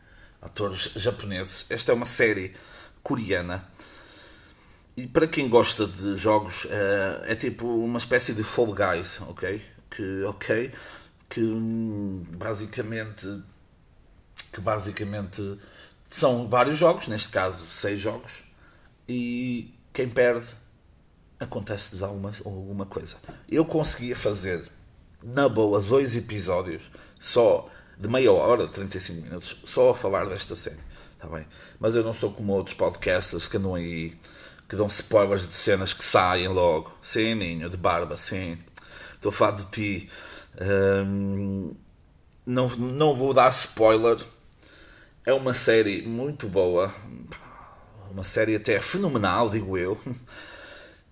atores 0.41 0.93
japoneses. 0.95 1.67
Esta 1.69 1.91
é 1.91 1.95
uma 1.95 2.07
série 2.07 2.53
coreana. 3.03 3.69
E 4.97 5.07
para 5.07 5.27
quem 5.27 5.49
gosta 5.49 5.87
de 5.87 6.17
jogos, 6.17 6.67
uh, 6.67 7.25
é 7.25 7.35
tipo 7.35 7.67
uma 7.67 7.99
espécie 7.99 8.33
de 8.33 8.45
Fall 8.45 8.73
Guys, 8.73 9.21
ok? 9.23 9.61
Que, 9.91 10.23
ok, 10.25 10.73
que 11.29 11.43
basicamente 12.31 13.43
que 14.53 14.61
basicamente 14.61 15.59
são 16.09 16.49
vários 16.49 16.79
jogos, 16.79 17.09
neste 17.09 17.29
caso 17.29 17.67
seis 17.67 18.01
jogos, 18.01 18.45
e 19.09 19.75
quem 19.93 20.09
perde 20.09 20.47
acontece-lhes 21.41 22.03
alguma, 22.03 22.33
alguma 22.45 22.87
coisa. 22.87 23.17
Eu 23.49 23.65
conseguia 23.65 24.17
fazer 24.17 24.69
na 25.23 25.49
boa 25.49 25.81
dois 25.81 26.17
episódios 26.17 26.91
só 27.19 27.69
de 27.99 28.09
meia 28.09 28.33
hora, 28.33 28.69
35 28.69 29.23
minutos, 29.23 29.61
só 29.65 29.91
a 29.91 29.95
falar 29.95 30.27
desta 30.27 30.55
série. 30.55 30.79
Tá 31.19 31.27
bem? 31.27 31.45
Mas 31.81 31.97
eu 31.97 32.05
não 32.05 32.15
sou 32.15 32.33
como 32.33 32.53
outros 32.53 32.77
podcasters 32.77 33.49
que 33.49 33.57
andam 33.57 33.75
aí 33.75 34.17
que 34.69 34.77
dão 34.77 34.87
spoilers 34.87 35.49
de 35.49 35.55
cenas 35.55 35.93
que 35.93 36.05
saem 36.05 36.47
logo. 36.47 36.93
Sim, 37.03 37.35
Ninho, 37.35 37.69
de 37.69 37.77
barba, 37.77 38.17
sim. 38.17 38.59
Estou 39.15 39.31
a 39.31 39.33
falar 39.33 39.53
de 39.53 39.67
ti. 39.67 40.11
Um, 40.61 41.75
não, 42.45 42.69
não 42.69 43.15
vou 43.15 43.33
dar 43.33 43.49
spoiler. 43.51 44.17
É 45.25 45.33
uma 45.33 45.55
série 45.55 46.03
muito 46.03 46.49
boa. 46.49 46.93
Uma 48.11 48.25
série 48.25 48.57
até 48.57 48.81
fenomenal, 48.81 49.51
digo 49.51 49.77
eu. 49.77 49.99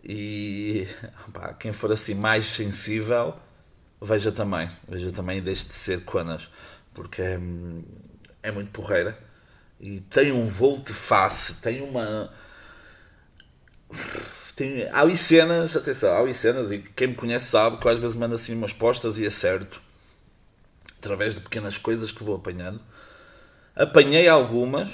E 0.09 0.87
pá, 1.33 1.53
quem 1.53 1.73
for 1.73 1.91
assim 1.91 2.15
mais 2.15 2.47
sensível, 2.47 3.35
veja 4.01 4.31
também. 4.31 4.71
Veja 4.87 5.11
também 5.11 5.43
deixe 5.43 5.67
de 5.67 5.75
ser 5.75 6.05
conas. 6.05 6.49
porque 6.95 7.21
é, 7.23 7.41
é 8.45 8.53
muito 8.53 8.71
porreira 8.71 9.19
e 9.79 10.01
tem 10.01 10.33
um 10.33 10.47
volte-face, 10.47 11.55
tem 11.61 11.83
uma. 11.83 12.33
Tem, 14.57 14.89
há 14.89 15.03
ali 15.03 15.19
cenas, 15.19 15.77
atenção, 15.77 16.15
há 16.15 16.19
ali 16.19 16.33
cenas, 16.33 16.73
e 16.73 16.79
quem 16.79 17.09
me 17.09 17.15
conhece 17.15 17.47
sabe 17.51 17.77
que 17.77 17.87
eu 17.87 17.91
às 17.91 17.99
vezes 17.99 18.17
mando 18.17 18.35
assim 18.35 18.55
umas 18.55 18.73
postas 18.73 19.19
e 19.19 19.27
acerto 19.27 19.83
através 20.99 21.35
de 21.35 21.43
pequenas 21.43 21.77
coisas 21.77 22.11
que 22.11 22.25
vou 22.25 22.37
apanhando. 22.37 22.81
Apanhei 23.75 24.27
algumas, 24.27 24.91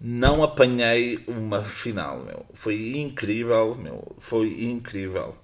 não 0.00 0.42
apanhei 0.42 1.22
uma 1.26 1.62
final, 1.62 2.20
meu. 2.24 2.46
Foi 2.54 2.96
incrível, 2.96 3.74
meu. 3.74 4.16
Foi 4.18 4.64
incrível 4.64 5.36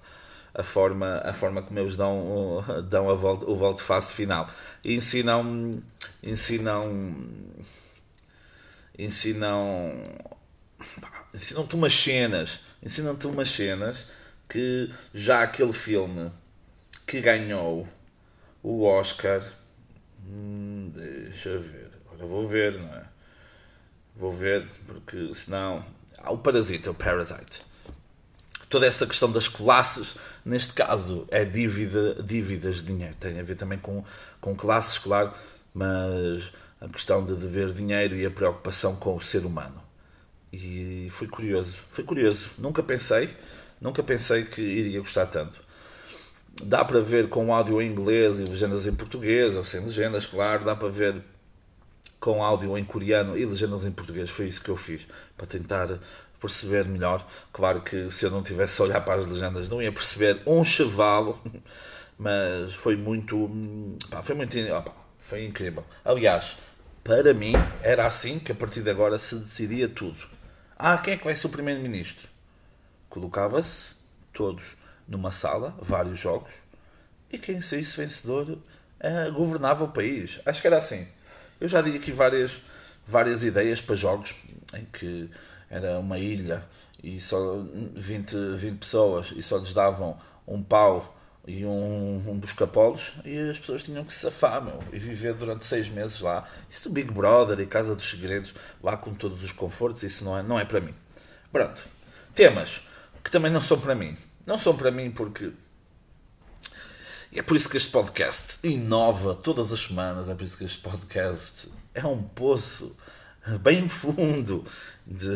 a 0.53 0.63
forma, 0.63 1.21
a 1.23 1.33
forma 1.33 1.61
como 1.61 1.79
eles 1.79 1.95
dão, 1.95 2.63
dão 2.89 3.11
a 3.11 3.13
volta, 3.13 3.45
o 3.45 3.55
volte 3.55 3.83
face 3.83 4.13
final. 4.13 4.49
E 4.83 4.95
ensinam, 4.95 5.81
ensinam, 6.23 7.15
ensinam, 8.97 9.93
ensinam-te 11.33 11.75
umas 11.75 11.93
cenas, 11.93 12.59
ensinam-te 12.81 13.27
umas 13.27 13.49
cenas 13.49 14.05
que 14.49 14.89
já 15.13 15.43
aquele 15.43 15.73
filme 15.73 16.31
que 17.05 17.21
ganhou 17.21 17.87
o 18.63 18.83
Oscar, 18.83 19.41
hum, 20.25 20.91
deixa 20.93 21.57
ver, 21.57 21.89
agora 22.05 22.25
vou 22.25 22.47
ver, 22.47 22.79
não 22.79 22.93
é? 22.93 23.03
Vou 24.15 24.31
ver, 24.31 24.67
porque 24.85 25.33
senão. 25.33 25.83
Ah, 26.17 26.31
o 26.31 26.37
Parasita, 26.37 26.91
o 26.91 26.93
Parasite. 26.93 27.63
Toda 28.69 28.85
essa 28.85 29.05
questão 29.07 29.31
das 29.31 29.47
classes, 29.47 30.15
neste 30.45 30.73
caso, 30.73 31.27
é 31.29 31.43
dívida, 31.43 32.21
dívidas 32.23 32.77
de 32.77 32.83
dinheiro. 32.83 33.15
Tem 33.19 33.39
a 33.39 33.43
ver 33.43 33.55
também 33.55 33.79
com, 33.79 34.03
com 34.39 34.55
classes, 34.55 34.97
claro, 34.97 35.33
mas 35.73 36.51
a 36.79 36.87
questão 36.87 37.25
de 37.25 37.35
dever 37.35 37.73
dinheiro 37.73 38.15
e 38.15 38.25
a 38.25 38.31
preocupação 38.31 38.95
com 38.95 39.15
o 39.15 39.21
ser 39.21 39.45
humano. 39.45 39.81
E 40.51 41.07
foi 41.09 41.27
curioso, 41.27 41.79
foi 41.89 42.03
curioso. 42.03 42.49
Nunca 42.57 42.83
pensei, 42.83 43.29
nunca 43.79 44.03
pensei 44.03 44.45
que 44.45 44.61
iria 44.61 44.99
gostar 44.99 45.25
tanto. 45.27 45.61
Dá 46.63 46.83
para 46.83 46.99
ver 46.99 47.29
com 47.29 47.53
áudio 47.53 47.81
em 47.81 47.89
inglês 47.89 48.39
e 48.39 48.43
legendas 48.43 48.85
em 48.85 48.93
português, 48.93 49.55
ou 49.55 49.63
sem 49.63 49.79
legendas, 49.79 50.25
claro. 50.25 50.65
Dá 50.65 50.75
para 50.75 50.89
ver 50.89 51.21
com 52.19 52.43
áudio 52.43 52.77
em 52.77 52.83
coreano 52.83 53.37
e 53.37 53.45
legendas 53.45 53.85
em 53.85 53.91
português. 53.91 54.29
Foi 54.29 54.47
isso 54.47 54.61
que 54.61 54.69
eu 54.69 54.75
fiz, 54.75 55.07
para 55.37 55.47
tentar 55.47 55.99
perceber 56.39 56.85
melhor. 56.85 57.25
Claro 57.53 57.81
que 57.81 58.11
se 58.11 58.25
eu 58.25 58.31
não 58.31 58.43
tivesse 58.43 58.81
a 58.81 58.85
olhar 58.85 59.01
para 59.01 59.21
as 59.21 59.27
legendas 59.27 59.69
não 59.69 59.81
ia 59.81 59.91
perceber 59.91 60.41
um 60.45 60.63
chavalo, 60.63 61.39
mas 62.17 62.73
foi 62.73 62.97
muito. 62.97 63.49
Pá, 64.09 64.21
foi 64.21 64.35
muito. 64.35 64.57
Opa, 64.73 64.93
foi 65.19 65.45
incrível. 65.45 65.85
Aliás, 66.03 66.57
para 67.03 67.33
mim 67.33 67.53
era 67.81 68.05
assim 68.05 68.39
que 68.39 68.51
a 68.51 68.55
partir 68.55 68.81
de 68.81 68.89
agora 68.89 69.17
se 69.17 69.35
decidia 69.35 69.87
tudo. 69.87 70.30
Ah, 70.83 70.97
quem 70.97 71.13
é 71.13 71.17
que 71.17 71.23
vai 71.23 71.35
ser 71.35 71.45
o 71.45 71.51
primeiro-ministro? 71.51 72.27
Colocava-se 73.07 73.89
todos 74.33 74.65
numa 75.07 75.31
sala, 75.31 75.77
vários 75.79 76.19
jogos, 76.19 76.51
e 77.31 77.37
quem 77.37 77.61
saísse 77.61 77.97
vencedor 77.97 78.57
eh, 78.99 79.29
governava 79.29 79.83
o 79.83 79.89
país. 79.89 80.39
Acho 80.43 80.59
que 80.59 80.65
era 80.65 80.79
assim. 80.79 81.07
Eu 81.59 81.69
já 81.69 81.81
dei 81.83 81.97
aqui 81.97 82.11
várias, 82.11 82.63
várias 83.07 83.43
ideias 83.43 83.79
para 83.79 83.95
jogos 83.95 84.33
em 84.73 84.83
que 84.85 85.29
era 85.69 85.99
uma 85.99 86.17
ilha 86.17 86.63
e 87.03 87.21
só 87.21 87.63
20, 87.95 88.35
20 88.57 88.79
pessoas 88.79 89.31
e 89.35 89.43
só 89.43 89.57
lhes 89.57 89.75
davam 89.75 90.19
um 90.47 90.63
pau 90.63 91.15
e 91.47 91.65
um, 91.65 92.23
um 92.27 92.37
busca-polos 92.37 93.13
e 93.25 93.37
as 93.37 93.57
pessoas 93.57 93.83
tinham 93.83 94.03
que 94.05 94.13
se 94.13 94.19
safar 94.19 94.63
meu, 94.63 94.83
e 94.93 94.99
viver 94.99 95.33
durante 95.33 95.65
seis 95.65 95.89
meses 95.89 96.19
lá. 96.19 96.47
Isso 96.69 96.87
do 96.87 96.93
Big 96.93 97.11
Brother 97.11 97.59
e 97.59 97.65
Casa 97.65 97.95
dos 97.95 98.09
Segredos, 98.09 98.53
lá 98.81 98.95
com 98.95 99.13
todos 99.13 99.43
os 99.43 99.51
confortos, 99.51 100.03
isso 100.03 100.23
não 100.23 100.37
é, 100.37 100.43
não 100.43 100.59
é 100.59 100.65
para 100.65 100.81
mim. 100.81 100.93
Pronto. 101.51 101.81
Temas 102.35 102.87
que 103.23 103.31
também 103.31 103.51
não 103.51 103.61
são 103.61 103.79
para 103.79 103.95
mim. 103.95 104.17
Não 104.45 104.57
são 104.57 104.75
para 104.75 104.91
mim 104.91 105.11
porque 105.11 105.51
e 107.33 107.39
é 107.39 107.41
por 107.41 107.55
isso 107.55 107.69
que 107.69 107.77
este 107.77 107.89
podcast 107.89 108.57
inova 108.61 109.33
todas 109.33 109.71
as 109.71 109.79
semanas, 109.79 110.27
é 110.27 110.35
por 110.35 110.43
isso 110.43 110.57
que 110.57 110.65
este 110.65 110.79
podcast 110.79 111.69
é 111.93 112.05
um 112.05 112.21
poço 112.21 112.93
bem 113.61 113.89
fundo 113.89 114.65
de, 115.05 115.35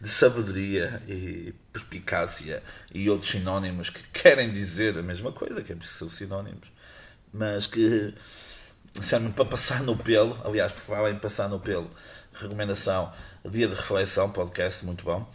de 0.00 0.08
sabedoria 0.08 1.02
e 1.08 1.54
perspicácia 1.72 2.62
e 2.92 3.08
outros 3.08 3.30
sinónimos 3.30 3.90
que 3.90 4.02
querem 4.12 4.52
dizer 4.52 4.98
a 4.98 5.02
mesma 5.02 5.32
coisa, 5.32 5.62
que 5.62 5.72
é 5.72 5.76
preciso 5.76 6.10
ser 6.10 6.24
sinónimos, 6.24 6.70
mas 7.32 7.66
que 7.66 8.14
servem 9.00 9.30
para 9.30 9.44
passar 9.44 9.82
no 9.82 9.96
pelo. 9.96 10.40
Aliás, 10.44 10.72
por 10.72 10.80
falar 10.80 11.10
em 11.10 11.18
passar 11.18 11.48
no 11.48 11.60
pelo, 11.60 11.90
recomendação: 12.34 13.12
Dia 13.48 13.68
de 13.68 13.74
Reflexão, 13.74 14.30
podcast, 14.30 14.84
muito 14.84 15.04
bom 15.04 15.28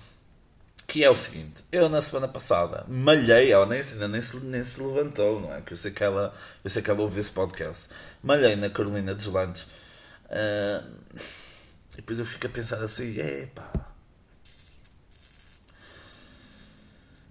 que 0.87 1.03
é 1.03 1.09
o 1.09 1.15
seguinte, 1.15 1.63
eu 1.71 1.89
na 1.89 2.01
semana 2.01 2.27
passada 2.27 2.85
malhei, 2.87 3.51
ela 3.51 3.65
nem, 3.65 3.81
ainda 3.81 4.07
nem 4.07 4.21
se, 4.21 4.37
nem 4.37 4.63
se 4.63 4.81
levantou, 4.81 5.41
não 5.41 5.53
é? 5.53 5.61
Que 5.61 5.73
eu 5.73 5.77
sei 5.77 5.91
que 5.91 6.03
ela, 6.03 6.33
eu 6.63 6.69
sei 6.69 6.81
que 6.81 6.89
ela 6.89 7.01
ouve 7.01 7.19
esse 7.19 7.31
podcast. 7.31 7.87
Malhei 8.23 8.55
na 8.55 8.69
Carolina 8.69 9.13
dos 9.15 9.25
Landes. 9.25 9.63
Uh, 10.25 10.87
e 11.17 11.44
depois 11.95 12.19
eu 12.19 12.25
fico 12.25 12.47
a 12.47 12.49
pensar 12.49 12.81
assim, 12.83 13.17
epá. 13.19 13.71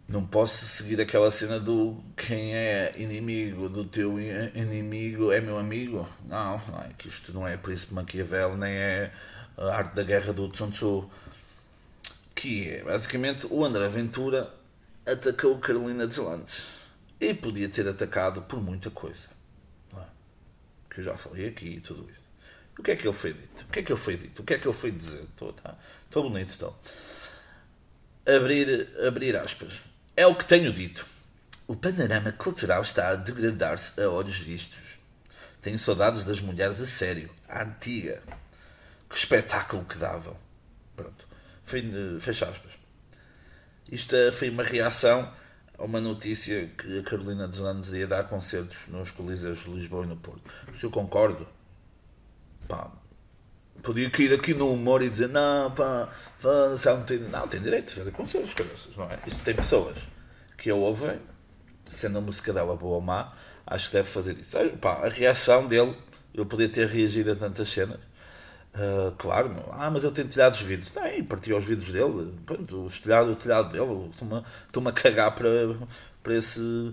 Não 0.06 0.26
posso 0.26 0.66
seguir 0.66 1.00
aquela 1.00 1.30
cena 1.30 1.58
do 1.58 2.02
quem 2.16 2.54
é 2.54 2.92
inimigo 2.96 3.68
do 3.68 3.84
teu 3.84 4.18
inimigo 4.54 5.32
é 5.32 5.40
meu 5.40 5.58
amigo. 5.58 6.08
Não, 6.26 6.58
não 6.68 6.82
é 6.82 6.90
que 6.96 7.08
isto 7.08 7.32
não 7.32 7.48
é 7.48 7.56
Príncipe 7.56 7.94
Maquiavel, 7.94 8.56
nem 8.56 8.72
é 8.74 9.12
a 9.56 9.74
arte 9.74 9.94
da 9.94 10.02
guerra 10.02 10.32
do 10.32 10.54
Sun 10.54 10.70
Tzu 10.70 11.10
que 12.34 12.68
é 12.68 12.82
basicamente 12.82 13.46
o 13.48 13.64
André 13.64 13.88
Ventura 13.88 14.52
atacou 15.06 15.58
Carolina 15.58 16.06
Deslandes 16.06 16.64
e 17.20 17.32
podia 17.32 17.68
ter 17.68 17.88
atacado 17.88 18.42
por 18.42 18.60
muita 18.60 18.90
coisa 18.90 19.28
é? 19.96 20.04
que 20.90 21.00
eu 21.00 21.04
já 21.04 21.16
falei 21.16 21.48
aqui 21.48 21.76
e 21.76 21.80
tudo 21.80 22.06
isso. 22.10 22.23
O 22.78 22.82
que 22.82 22.90
é 22.90 22.96
que 22.96 23.06
ele 23.06 23.16
foi 23.16 23.32
dito? 23.32 23.62
O 23.62 23.66
que 23.66 23.78
é 23.78 23.82
que 23.82 23.92
ele 23.92 24.00
foi 24.00 24.16
dito? 24.16 24.42
O 24.42 24.44
que 24.44 24.54
é 24.54 24.58
que 24.58 24.66
ele 24.66 24.76
foi 24.76 24.90
dizer? 24.90 25.22
Estou 25.22 25.52
tá, 25.52 25.76
bonito, 26.14 26.50
estou. 26.50 26.78
Abrir, 28.26 28.88
abrir 29.06 29.36
aspas. 29.36 29.82
É 30.16 30.26
o 30.26 30.34
que 30.34 30.44
tenho 30.44 30.72
dito. 30.72 31.06
O 31.66 31.76
panorama 31.76 32.32
cultural 32.32 32.82
está 32.82 33.08
a 33.08 33.14
degradar-se 33.14 34.00
a 34.00 34.08
olhos 34.10 34.36
vistos. 34.36 34.98
Tenho 35.62 35.78
saudades 35.78 36.24
das 36.24 36.40
mulheres 36.40 36.80
a 36.80 36.86
sério, 36.86 37.30
a 37.48 37.62
antiga. 37.62 38.22
Que 39.08 39.16
espetáculo 39.16 39.84
que 39.84 39.96
davam. 39.96 40.36
Pronto. 40.96 41.26
Fecha 41.62 42.48
aspas. 42.48 42.72
Isto 43.90 44.16
foi 44.32 44.50
uma 44.50 44.62
reação 44.62 45.32
a 45.78 45.84
uma 45.84 46.00
notícia 46.00 46.66
que 46.68 46.98
a 46.98 47.02
Carolina 47.02 47.48
dos 47.48 47.60
Landes 47.60 47.90
ia 47.90 48.06
dar 48.06 48.24
concertos 48.28 48.76
nos 48.88 49.10
Coliseus 49.10 49.64
de 49.64 49.70
Lisboa 49.70 50.04
e 50.04 50.08
no 50.08 50.16
Porto. 50.16 50.42
Se 50.78 50.84
eu 50.84 50.90
concordo, 50.90 51.46
pá, 52.68 52.90
podia 53.82 54.10
cair 54.10 54.32
aqui 54.32 54.54
no 54.54 54.72
humor 54.72 55.02
e 55.02 55.10
dizer: 55.10 55.28
não, 55.28 55.70
pá, 55.70 56.08
não 56.42 57.02
tem. 57.02 57.18
Não, 57.18 57.48
tem 57.48 57.60
direito 57.60 57.88
de 57.88 57.94
fazer 57.96 58.10
concertos, 58.12 58.90
não 58.96 59.10
é? 59.10 59.18
Isso 59.26 59.42
tem 59.42 59.54
pessoas 59.54 59.96
que 60.56 60.70
a 60.70 60.74
ouvem, 60.74 61.20
sendo 61.90 62.18
a 62.18 62.20
música 62.20 62.52
dela 62.52 62.76
boa 62.76 62.96
ou 62.96 63.00
má, 63.00 63.32
acho 63.66 63.88
que 63.88 63.94
deve 63.94 64.08
fazer 64.08 64.38
isso. 64.38 64.56
Pá, 64.80 65.04
a 65.04 65.08
reação 65.08 65.66
dele, 65.66 65.96
eu 66.32 66.46
podia 66.46 66.68
ter 66.68 66.86
reagido 66.88 67.32
a 67.32 67.36
tantas 67.36 67.68
cenas 67.68 68.00
Uh, 68.74 69.12
claro, 69.16 69.50
meu. 69.50 69.68
ah, 69.72 69.88
mas 69.88 70.02
ele 70.02 70.12
tem 70.12 70.26
telhados 70.26 70.58
de 70.58 70.64
vidros. 70.64 70.90
Tem, 70.90 71.22
partiu 71.22 71.56
os 71.56 71.64
vidros 71.64 71.92
dele. 71.92 72.34
Pronto, 72.44 72.86
o 72.86 72.90
telhado, 72.90 73.30
o 73.30 73.36
telhado 73.36 73.70
dele. 73.70 74.10
Estou-me 74.66 74.88
a 74.88 74.92
cagar 74.92 75.32
para, 75.34 75.48
para, 76.22 76.34
esse, 76.34 76.92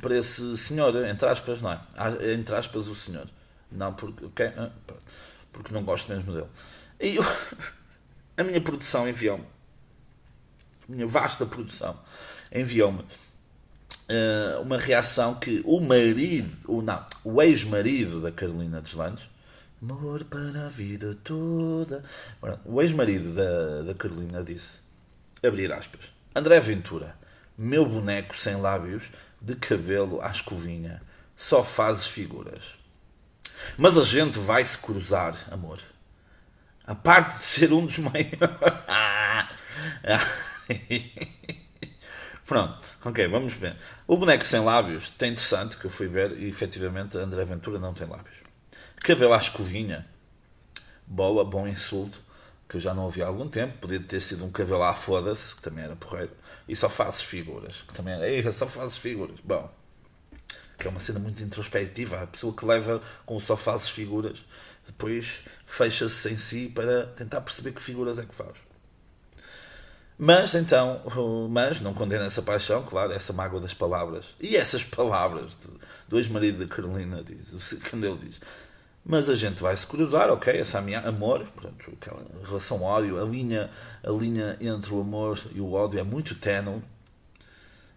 para 0.00 0.16
esse 0.16 0.56
senhor, 0.56 0.96
entre 1.04 1.28
aspas, 1.28 1.60
não 1.60 1.72
é? 1.72 1.80
Ah, 1.94 2.10
entre 2.32 2.54
aspas, 2.54 2.88
o 2.88 2.94
senhor. 2.94 3.26
Não, 3.74 3.92
porque, 3.92 4.42
ah, 4.42 4.70
porque 5.52 5.72
não 5.72 5.84
gosto 5.84 6.12
mesmo 6.12 6.32
dele. 6.32 6.48
E 7.00 7.16
eu, 7.16 7.24
a 8.36 8.44
minha 8.44 8.60
produção 8.60 9.08
enviou-me, 9.08 9.44
a 10.88 10.92
minha 10.92 11.06
vasta 11.06 11.44
produção 11.44 11.98
enviou-me 12.52 13.00
uh, 13.00 14.60
uma 14.62 14.78
reação 14.78 15.34
que 15.34 15.62
o 15.64 15.80
marido, 15.80 16.52
ou 16.66 16.82
não, 16.82 17.04
o 17.24 17.42
ex-marido 17.42 18.20
da 18.20 18.30
Carolina 18.30 18.80
Deslandes 18.80 19.28
Amor 19.86 20.24
para 20.24 20.64
a 20.64 20.68
vida 20.70 21.14
toda. 21.22 22.02
O 22.64 22.80
ex-marido 22.80 23.34
da, 23.34 23.82
da 23.82 23.94
Carolina 23.94 24.42
disse: 24.42 24.78
abrir 25.46 25.70
aspas. 25.74 26.10
André 26.34 26.58
Ventura, 26.58 27.14
meu 27.58 27.84
boneco 27.84 28.34
sem 28.34 28.56
lábios, 28.56 29.10
de 29.42 29.54
cabelo 29.54 30.22
à 30.22 30.30
escovinha, 30.30 31.02
só 31.36 31.62
fazes 31.62 32.06
figuras. 32.06 32.76
Mas 33.76 33.98
a 33.98 34.04
gente 34.04 34.38
vai 34.38 34.64
se 34.64 34.78
cruzar, 34.78 35.36
amor. 35.50 35.80
A 36.86 36.94
parte 36.94 37.38
de 37.38 37.46
ser 37.46 37.72
um 37.72 37.86
dos 37.86 37.98
maiores. 37.98 38.38
Pronto, 42.46 42.78
ok, 43.04 43.26
vamos 43.28 43.54
ver. 43.54 43.76
O 44.06 44.16
boneco 44.16 44.44
sem 44.44 44.60
lábios, 44.60 45.10
tem 45.10 45.32
interessante 45.32 45.78
que 45.78 45.86
eu 45.86 45.90
fui 45.90 46.08
ver 46.08 46.38
e 46.38 46.48
efetivamente 46.48 47.16
André 47.16 47.44
Ventura 47.44 47.78
não 47.78 47.94
tem 47.94 48.06
lábios. 48.06 48.36
Cabelo 48.96 49.32
à 49.32 49.38
escovinha, 49.38 50.06
boa, 51.06 51.44
bom 51.44 51.66
insulto, 51.66 52.20
que 52.68 52.76
eu 52.76 52.80
já 52.80 52.92
não 52.92 53.04
ouvi 53.04 53.22
há 53.22 53.26
algum 53.26 53.48
tempo. 53.48 53.78
Podia 53.78 54.00
ter 54.00 54.20
sido 54.20 54.44
um 54.44 54.50
cabelo 54.50 54.82
à 54.82 54.92
foda-se, 54.92 55.54
que 55.54 55.62
também 55.62 55.84
era 55.84 55.96
porreiro. 55.96 56.32
E 56.68 56.74
só 56.74 56.88
fazes 56.88 57.22
figuras, 57.22 57.82
que 57.82 57.94
também 57.94 58.14
era, 58.14 58.42
só 58.52 58.66
fazes 58.66 58.96
figuras. 58.96 59.38
Bom, 59.42 59.70
que 60.78 60.86
é 60.86 60.90
uma 60.90 61.00
cena 61.00 61.18
muito 61.18 61.42
introspectiva. 61.42 62.22
A 62.22 62.26
pessoa 62.26 62.54
que 62.54 62.64
leva 62.64 63.02
com 63.24 63.36
o 63.36 63.40
só 63.40 63.56
fazes 63.56 63.88
figuras, 63.88 64.44
depois 64.86 65.40
fecha-se 65.66 66.28
em 66.30 66.38
si 66.38 66.68
para 66.74 67.06
tentar 67.06 67.40
perceber 67.40 67.72
que 67.72 67.82
figuras 67.82 68.18
é 68.18 68.24
que 68.24 68.34
faz. 68.34 68.56
Mas 70.16 70.54
então, 70.54 71.00
mas 71.50 71.80
não 71.80 71.92
condena 71.92 72.24
essa 72.24 72.40
paixão, 72.40 72.84
claro, 72.84 73.12
essa 73.12 73.32
mágoa 73.32 73.60
das 73.60 73.74
palavras. 73.74 74.26
E 74.40 74.56
essas 74.56 74.84
palavras 74.84 75.56
do 76.08 76.18
ex-marido 76.18 76.64
da 76.64 76.72
Carolina 76.72 77.22
diz, 77.24 77.76
quando 77.90 78.04
ele 78.04 78.18
diz, 78.18 78.40
mas 79.04 79.28
a 79.28 79.34
gente 79.34 79.60
vai 79.60 79.76
se 79.76 79.86
cruzar, 79.86 80.30
ok, 80.30 80.56
essa 80.56 80.80
minha 80.80 81.00
amor, 81.00 81.44
portanto, 81.54 81.92
aquela 82.00 82.24
relação 82.44 82.82
ódio, 82.82 83.20
a 83.20 83.24
linha, 83.24 83.68
a 84.02 84.10
linha 84.10 84.56
entre 84.60 84.94
o 84.94 85.00
amor 85.00 85.38
e 85.52 85.60
o 85.60 85.72
ódio 85.72 85.98
é 85.98 86.04
muito 86.04 86.34
tenue. 86.36 86.80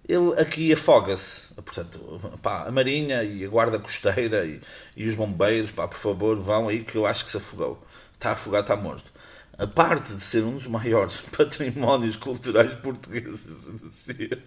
Ele 0.07 0.39
aqui 0.39 0.71
afoga-se, 0.71 1.53
portanto, 1.55 1.99
pá, 2.41 2.63
a 2.65 2.71
marinha 2.71 3.23
e 3.23 3.43
a 3.43 3.49
guarda 3.49 3.77
costeira 3.77 4.45
e, 4.45 4.61
e 4.95 5.07
os 5.07 5.15
bombeiros, 5.15 5.71
pá, 5.71 5.87
por 5.87 5.97
favor, 5.97 6.37
vão 6.37 6.69
aí 6.69 6.83
que 6.83 6.95
eu 6.95 7.05
acho 7.05 7.25
que 7.25 7.31
se 7.31 7.37
afogou. 7.37 7.83
Está 8.13 8.31
afogado, 8.31 8.63
está 8.63 8.75
morto 8.75 9.11
a 9.57 9.65
parte 9.65 10.13
de 10.13 10.21
ser 10.21 10.43
um 10.43 10.53
dos 10.53 10.67
maiores 10.67 11.21
patrimónios 11.35 12.15
culturais 12.15 12.73
portugueses 12.75 13.73
ser. 13.91 14.43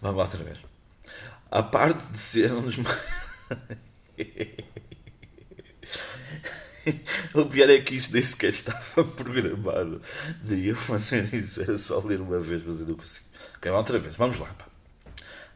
Vamos 0.00 0.16
lá 0.16 0.24
outra 0.24 0.44
vez. 0.44 0.58
A 1.50 1.62
parte 1.62 2.04
de 2.12 2.18
ser 2.18 2.52
um 2.52 2.60
dos 2.60 2.76
O 7.34 7.46
pior 7.46 7.68
é 7.70 7.80
que 7.80 7.94
isto 7.96 8.12
nem 8.12 8.22
sequer 8.22 8.50
estava 8.50 9.04
programado 9.16 10.00
de 10.42 10.68
eu 10.68 10.76
fazer 10.76 11.32
isso, 11.34 11.60
era 11.60 11.78
só 11.78 11.98
ler 12.00 12.20
uma 12.20 12.40
vez, 12.40 12.62
mas 12.64 12.80
eu 12.80 12.86
não 12.86 12.94
consigo. 12.94 13.26
Ok, 13.56 13.70
outra 13.70 13.98
vez, 13.98 14.16
vamos 14.16 14.38
lá. 14.38 14.54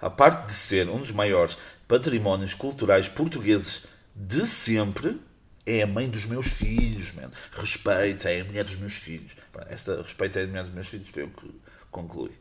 A 0.00 0.10
parte 0.10 0.48
de 0.48 0.54
ser 0.54 0.88
um 0.88 0.98
dos 0.98 1.12
maiores 1.12 1.56
patrimónios 1.86 2.54
culturais 2.54 3.08
portugueses 3.08 3.82
de 4.14 4.46
sempre 4.46 5.20
é 5.64 5.82
a 5.82 5.86
mãe 5.86 6.10
dos 6.10 6.26
meus 6.26 6.48
filhos, 6.48 7.12
respeita, 7.52 8.28
é 8.28 8.40
a 8.40 8.44
mulher 8.44 8.64
dos 8.64 8.76
meus 8.76 8.94
filhos. 8.94 9.32
Esta 9.68 10.02
respeita 10.02 10.40
é 10.40 10.44
a 10.44 10.46
mulher 10.46 10.64
dos 10.64 10.74
meus 10.74 10.88
filhos, 10.88 11.08
foi 11.08 11.22
o 11.22 11.30
que 11.30 11.50
conclui. 11.90 12.32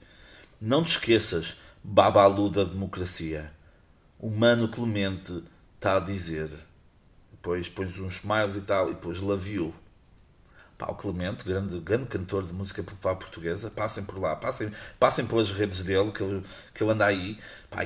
Não 0.59 0.83
te 0.83 0.91
esqueças, 0.91 1.55
babalu 1.83 2.49
da 2.49 2.63
democracia. 2.63 3.51
O 4.19 4.29
Mano 4.29 4.67
Clemente 4.67 5.43
está 5.75 5.97
a 5.97 5.99
dizer. 5.99 6.49
Depois 7.41 7.67
pões 7.67 7.97
uns 7.97 8.17
smiles 8.17 8.55
e 8.55 8.61
tal, 8.61 8.91
e 8.91 8.93
depois 8.93 9.19
laviu. 9.19 9.73
Pá, 10.77 10.91
o 10.91 10.95
Clemente, 10.95 11.43
grande, 11.43 11.79
grande 11.79 12.05
cantor 12.05 12.43
de 12.43 12.53
música 12.53 12.83
popular 12.83 13.15
portuguesa, 13.15 13.71
passem 13.71 14.03
por 14.03 14.19
lá, 14.19 14.35
passem, 14.35 14.71
passem 14.99 15.25
pelas 15.25 15.49
redes 15.49 15.83
dele, 15.83 16.11
que 16.11 16.21
ele, 16.21 16.43
que 16.73 16.83
ele 16.83 16.91
anda 16.91 17.05
aí, 17.05 17.39
pá, 17.69 17.83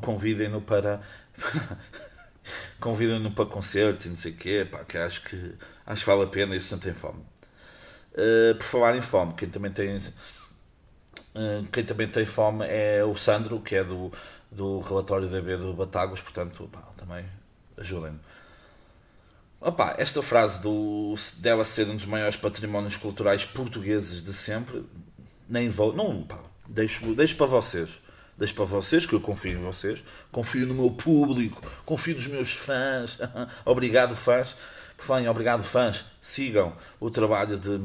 convidem-no 0.00 0.62
para 0.62 1.02
convidam-no 2.80 3.30
para 3.30 3.46
concertos 3.46 4.06
e 4.06 4.08
não 4.08 4.16
sei 4.16 4.32
o 4.32 4.36
quê, 4.36 4.66
pá, 4.70 4.84
que 4.84 4.96
acho 4.96 5.22
que, 5.22 5.54
acho 5.86 6.04
que 6.04 6.10
vale 6.10 6.22
a 6.24 6.26
pena 6.26 6.56
isso 6.56 6.74
não 6.74 6.78
tem 6.80 6.94
fome. 6.94 7.20
Uh, 8.12 8.54
por 8.56 8.64
falar 8.64 8.96
em 8.96 9.02
fome, 9.02 9.34
quem 9.34 9.48
também 9.50 9.70
tem 9.70 9.96
uh, 9.98 10.02
quem 11.72 11.84
também 11.84 12.08
tem 12.08 12.24
fome 12.26 12.66
é 12.66 13.04
o 13.04 13.14
Sandro, 13.16 13.60
que 13.60 13.76
é 13.76 13.84
do, 13.84 14.10
do 14.50 14.80
relatório 14.80 15.28
DB 15.28 15.56
do 15.58 15.74
Batagos, 15.74 16.20
portanto, 16.20 16.68
pá, 16.72 16.80
também 16.96 17.24
ajudem-me. 17.76 18.18
Opa, 19.60 19.94
esta 19.98 20.22
frase 20.22 20.60
do, 20.60 21.14
dela 21.38 21.64
ser 21.64 21.88
um 21.88 21.96
dos 21.96 22.06
maiores 22.06 22.36
patrimónios 22.36 22.96
culturais 22.96 23.44
portugueses 23.44 24.22
de 24.22 24.32
sempre, 24.32 24.84
nem 25.48 25.68
vou, 25.68 25.92
não, 25.92 26.22
pá, 26.22 26.38
deixo, 26.68 27.14
deixo 27.14 27.36
para 27.36 27.46
vocês 27.46 28.00
deixo 28.38 28.54
para 28.54 28.64
vocês, 28.64 29.04
que 29.04 29.12
eu 29.12 29.20
confio 29.20 29.58
em 29.58 29.62
vocês, 29.62 30.02
confio 30.30 30.64
no 30.64 30.72
meu 30.72 30.90
público, 30.92 31.60
confio 31.84 32.14
nos 32.14 32.28
meus 32.28 32.52
fãs. 32.52 33.18
obrigado, 33.66 34.14
fãs. 34.14 34.54
Por 34.96 35.04
falar 35.04 35.22
em 35.22 35.28
obrigado, 35.28 35.62
fãs, 35.62 36.04
sigam 36.20 36.76
o 36.98 37.10
trabalho 37.10 37.58
de, 37.58 37.78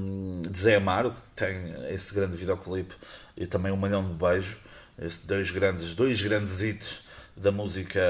de 0.50 0.60
Zé 0.60 0.76
Amaro, 0.76 1.12
que 1.12 1.22
tem 1.36 1.74
esse 1.90 2.14
grande 2.14 2.38
videoclipe 2.38 2.96
e 3.38 3.46
também 3.46 3.72
um 3.72 3.78
milhão 3.78 4.08
de 4.08 4.14
beijos. 4.14 4.58
Esses 5.00 5.20
dois 5.20 5.50
grandes, 5.50 5.96
dois 5.96 6.22
grandes 6.22 6.62
hits 6.62 7.03
da 7.36 7.52
música, 7.52 8.02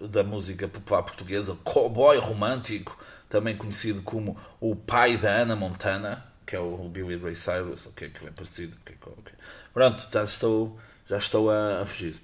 da 0.00 0.24
música 0.24 0.68
popular 0.68 1.02
portuguesa, 1.02 1.56
cowboy 1.64 2.18
romântico, 2.18 2.98
também 3.28 3.56
conhecido 3.56 4.02
como 4.02 4.36
o 4.60 4.74
pai 4.74 5.16
da 5.16 5.30
Ana 5.30 5.54
Montana, 5.54 6.24
que 6.46 6.56
é 6.56 6.60
o 6.60 6.88
Billy 6.88 7.16
Ray 7.16 7.36
Cyrus, 7.36 7.86
ok, 7.86 8.08
que 8.10 8.24
vem 8.24 8.32
parecido. 8.32 8.76
Okay, 8.82 8.96
okay. 9.06 9.34
Pronto, 9.72 10.08
já 10.12 10.24
estou 10.24 10.78
já 11.08 11.18
estou 11.18 11.50
a, 11.50 11.82
a 11.82 11.86
fugir. 11.86 12.20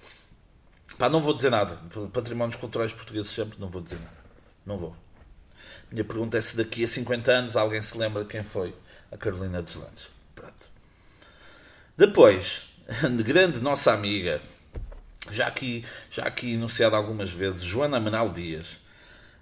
Pá, 0.97 1.09
não 1.09 1.21
vou 1.21 1.35
dizer 1.35 1.51
nada. 1.51 1.77
Patrimónios 2.12 2.57
culturais 2.57 2.92
portugueses 2.92 3.33
sempre 3.33 3.59
não 3.59 3.69
vou 3.69 3.83
dizer 3.83 3.99
nada. 3.99 4.16
Não 4.64 4.79
vou. 4.79 4.97
Minha 5.90 6.05
pergunta 6.05 6.38
é 6.38 6.40
se 6.40 6.57
daqui 6.57 6.85
a 6.85 6.88
50 6.88 7.33
anos 7.33 7.57
alguém 7.57 7.83
se 7.83 7.99
lembra 7.99 8.25
quem 8.25 8.45
foi 8.45 8.75
a 9.11 9.16
Carolina 9.16 9.61
dos 9.61 9.75
Landes. 9.75 10.09
Pronto. 10.35 10.69
Depois, 11.97 12.69
grande 13.25 13.61
nossa 13.61 13.92
amiga, 13.92 14.40
já 15.31 15.47
aqui, 15.47 15.85
já 16.11 16.25
aqui 16.25 16.55
enunciada 16.55 16.97
algumas 16.97 17.31
vezes, 17.31 17.62
Joana 17.62 18.01
Manal 18.01 18.29
Dias. 18.31 18.79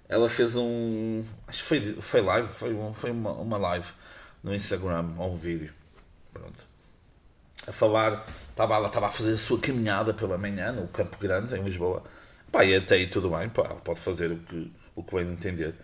Ela 0.07 0.29
fez 0.29 0.55
um. 0.55 1.23
Acho 1.47 1.63
que 1.63 1.67
foi, 1.67 1.93
foi 2.01 2.21
live, 2.21 2.47
foi, 2.47 2.73
um, 2.73 2.93
foi 2.93 3.11
uma, 3.11 3.31
uma 3.31 3.57
live 3.57 3.87
no 4.43 4.53
Instagram, 4.53 5.15
ou 5.17 5.33
um 5.33 5.35
vídeo. 5.35 5.73
Pronto 6.31 6.65
a 7.67 7.71
falar, 7.71 8.27
estava, 8.49 8.75
ela 8.75 8.87
estava 8.87 9.07
a 9.07 9.11
fazer 9.11 9.31
a 9.31 9.37
sua 9.37 9.59
caminhada 9.59 10.13
pela 10.13 10.37
manhã 10.37 10.71
no 10.71 10.87
Campo 10.87 11.17
Grande, 11.17 11.55
em 11.55 11.63
Lisboa. 11.63 12.03
Pá, 12.51 12.63
e 12.63 12.75
até 12.75 12.95
aí 12.95 13.07
tudo 13.07 13.29
bem, 13.29 13.49
pá, 13.49 13.63
pode 13.63 13.99
fazer 13.99 14.31
o 14.31 14.37
que, 14.37 14.71
o 14.95 15.03
que 15.03 15.15
bem 15.15 15.31
entender. 15.31 15.75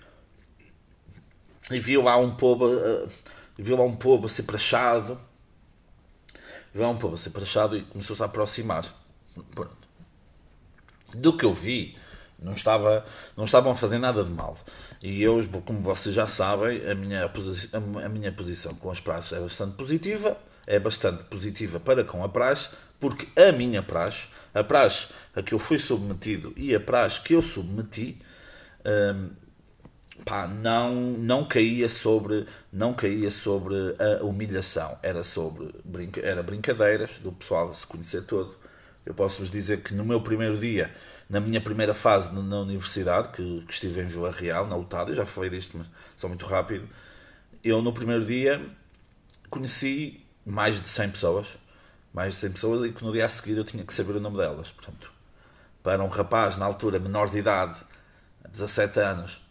E 1.70 1.80
viu 1.80 2.04
lá 2.04 2.18
um 2.18 2.36
povo, 2.36 2.68
uh, 2.68 3.10
viu 3.58 3.78
lá 3.78 3.84
um 3.84 3.96
povo 3.96 4.26
a 4.26 4.30
ser 4.30 4.44
prachado, 4.44 5.20
viu 6.74 6.84
lá 6.84 6.90
um 6.90 6.98
povo 6.98 7.16
a 7.16 7.18
ser 7.18 7.32
prachado 7.32 7.78
e 7.78 7.82
começou-se 7.82 8.22
a 8.22 8.26
aproximar. 8.26 8.86
Pronto. 9.56 9.81
Do 11.16 11.36
que 11.36 11.46
eu 11.46 11.54
vi, 11.54 11.98
não, 12.40 12.54
estava, 12.54 13.06
não 13.36 13.46
estavam 13.46 13.72
a 13.72 13.76
fazer 13.76 14.00
nada 14.00 14.24
de 14.24 14.32
mal. 14.32 14.58
E 15.02 15.22
eu, 15.22 15.40
como 15.66 15.82
vocês 15.82 16.14
já 16.14 16.28
sabem, 16.28 16.90
a 16.90 16.96
minha, 16.96 17.32
a 18.04 18.10
minha 18.10 18.32
posição 18.32 18.74
com 18.76 18.90
as 18.92 19.00
praças 19.00 19.38
é 19.38 19.42
bastante 19.42 19.76
positiva 19.76 20.38
é 20.66 20.80
bastante 20.80 21.24
positiva 21.26 21.80
para 21.80 22.04
com 22.04 22.24
a 22.24 22.30
praxe, 22.30 22.70
porque 23.00 23.28
a 23.40 23.52
minha 23.52 23.82
praxe, 23.82 24.28
a 24.54 24.64
praxe 24.64 25.08
a 25.36 25.42
que 25.42 25.54
eu 25.54 25.60
fui 25.60 25.80
submetido 25.80 26.54
e 26.56 26.74
a 26.76 26.80
praxe 26.80 27.22
que 27.22 27.34
eu 27.34 27.42
submeti, 27.42 28.22
hum, 28.86 29.30
pá, 30.24 30.48
não, 30.48 30.94
não 30.96 31.46
caía 31.46 31.90
sobre 31.90 32.46
não 32.72 32.94
caía 32.94 33.32
sobre 33.32 33.76
a 34.00 34.24
humilhação, 34.24 34.98
era 35.02 35.24
sobre 35.24 35.74
era 36.22 36.44
brincadeiras 36.44 37.12
do 37.24 37.32
pessoal 37.32 37.74
se 37.74 37.86
conhecer 37.88 38.24
todo. 38.24 38.61
Eu 39.06 39.14
posso 39.14 39.40
vos 39.40 39.50
dizer 39.50 39.82
que 39.82 39.94
no 39.94 40.06
meu 40.06 40.22
primeiro 40.22 40.58
dia, 40.58 40.94
na 41.30 41.40
minha 41.40 41.60
primeira 41.60 41.94
fase 41.94 42.34
na, 42.34 42.60
universidade, 42.60 43.30
que, 43.30 43.64
que, 43.66 43.74
estive 43.74 44.02
em 44.02 44.06
Vila 44.06 44.32
Real, 44.32 44.68
na 44.68 44.76
UTAD, 44.76 45.12
eu 45.12 45.16
já 45.16 45.26
falei 45.26 45.50
disto, 45.50 45.78
mas 45.78 45.88
só 46.18 46.28
muito 46.28 46.46
rápido, 46.46 46.88
eu 47.64 47.82
no 47.82 47.92
primeiro 47.92 48.24
dia 48.24 48.64
conheci 49.50 50.26
mais 50.46 50.82
de 50.82 50.88
100 50.88 51.10
pessoas, 51.12 51.48
mais 52.14 52.34
de 52.34 52.40
100 52.40 52.52
pessoas, 52.52 52.90
e 52.90 52.94
que 52.94 53.04
no 53.04 53.12
dia 53.12 53.26
a 53.26 53.30
seguir 53.30 53.58
eu 53.58 53.64
tinha 53.64 53.84
que 53.84 53.94
saber 53.94 54.16
o 54.16 54.20
nome 54.20 54.38
delas. 54.38 54.70
Portanto, 54.72 55.12
para 55.82 56.04
um 56.04 56.08
rapaz 56.08 56.58
na 56.58 56.66
altura 56.66 57.00
menor 57.00 57.30
de 57.30 57.38
idade, 57.38 57.80
17 58.50 59.00
anos, 59.00 59.42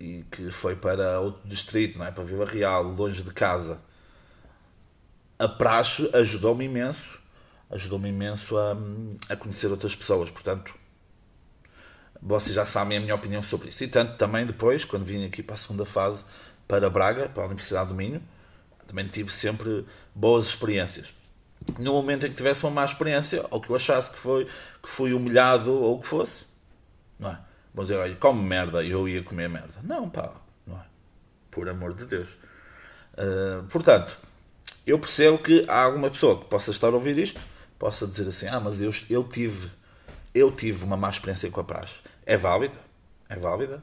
e 0.00 0.24
que 0.30 0.50
foi 0.50 0.74
para 0.74 1.20
outro 1.20 1.48
distrito, 1.48 1.98
não 1.98 2.06
é? 2.06 2.10
para 2.10 2.24
Vila 2.24 2.44
Real, 2.44 2.82
longe 2.82 3.22
de 3.22 3.32
casa, 3.32 3.80
a 5.38 5.46
praxe 5.46 6.10
ajudou-me 6.14 6.64
imenso, 6.64 7.21
ajudou-me 7.72 8.08
imenso 8.08 8.56
a, 8.56 8.76
a 9.28 9.36
conhecer 9.36 9.68
outras 9.68 9.96
pessoas. 9.96 10.30
Portanto, 10.30 10.74
vocês 12.20 12.54
já 12.54 12.64
sabem 12.64 12.98
a 12.98 13.00
minha 13.00 13.14
opinião 13.14 13.42
sobre 13.42 13.70
isso. 13.70 13.82
E 13.82 13.88
tanto 13.88 14.16
também 14.16 14.46
depois, 14.46 14.84
quando 14.84 15.04
vim 15.04 15.24
aqui 15.26 15.42
para 15.42 15.56
a 15.56 15.58
segunda 15.58 15.84
fase, 15.84 16.24
para 16.68 16.88
Braga, 16.88 17.28
para 17.28 17.42
a 17.42 17.46
Universidade 17.46 17.88
do 17.88 17.94
Minho, 17.94 18.22
também 18.86 19.08
tive 19.08 19.32
sempre 19.32 19.84
boas 20.14 20.46
experiências. 20.46 21.12
No 21.78 21.92
momento 21.94 22.26
em 22.26 22.30
que 22.30 22.36
tivesse 22.36 22.62
uma 22.64 22.70
má 22.70 22.84
experiência, 22.84 23.44
ou 23.50 23.60
que 23.60 23.70
eu 23.70 23.76
achasse 23.76 24.10
que, 24.10 24.18
foi, 24.18 24.44
que 24.44 24.88
fui 24.88 25.12
humilhado 25.12 25.72
ou 25.72 25.96
o 25.96 26.00
que 26.00 26.06
fosse, 26.06 26.44
não 27.18 27.30
é? 27.30 27.38
Vou 27.74 27.84
dizer, 27.84 27.96
olha, 27.96 28.14
come 28.16 28.42
merda 28.42 28.84
eu 28.84 29.08
ia 29.08 29.22
comer 29.22 29.48
merda. 29.48 29.74
Não, 29.82 30.10
pá, 30.10 30.32
não 30.66 30.76
é? 30.76 30.82
Por 31.50 31.68
amor 31.68 31.94
de 31.94 32.04
Deus. 32.04 32.28
Uh, 33.14 33.62
portanto, 33.70 34.18
eu 34.86 34.98
percebo 34.98 35.38
que 35.38 35.64
há 35.68 35.82
alguma 35.82 36.10
pessoa 36.10 36.38
que 36.38 36.46
possa 36.46 36.70
estar 36.70 36.88
a 36.88 36.90
ouvir 36.90 37.18
isto, 37.18 37.40
possa 37.82 38.06
dizer 38.06 38.28
assim, 38.28 38.46
ah, 38.46 38.60
mas 38.60 38.80
eu, 38.80 38.94
eu 39.10 39.24
tive 39.24 39.70
eu 40.32 40.52
tive 40.52 40.84
uma 40.84 40.96
má 40.96 41.10
experiência 41.10 41.50
com 41.50 41.60
a 41.60 41.64
praxe. 41.64 41.94
É 42.24 42.36
válida, 42.36 42.76
é 43.28 43.34
válida. 43.34 43.82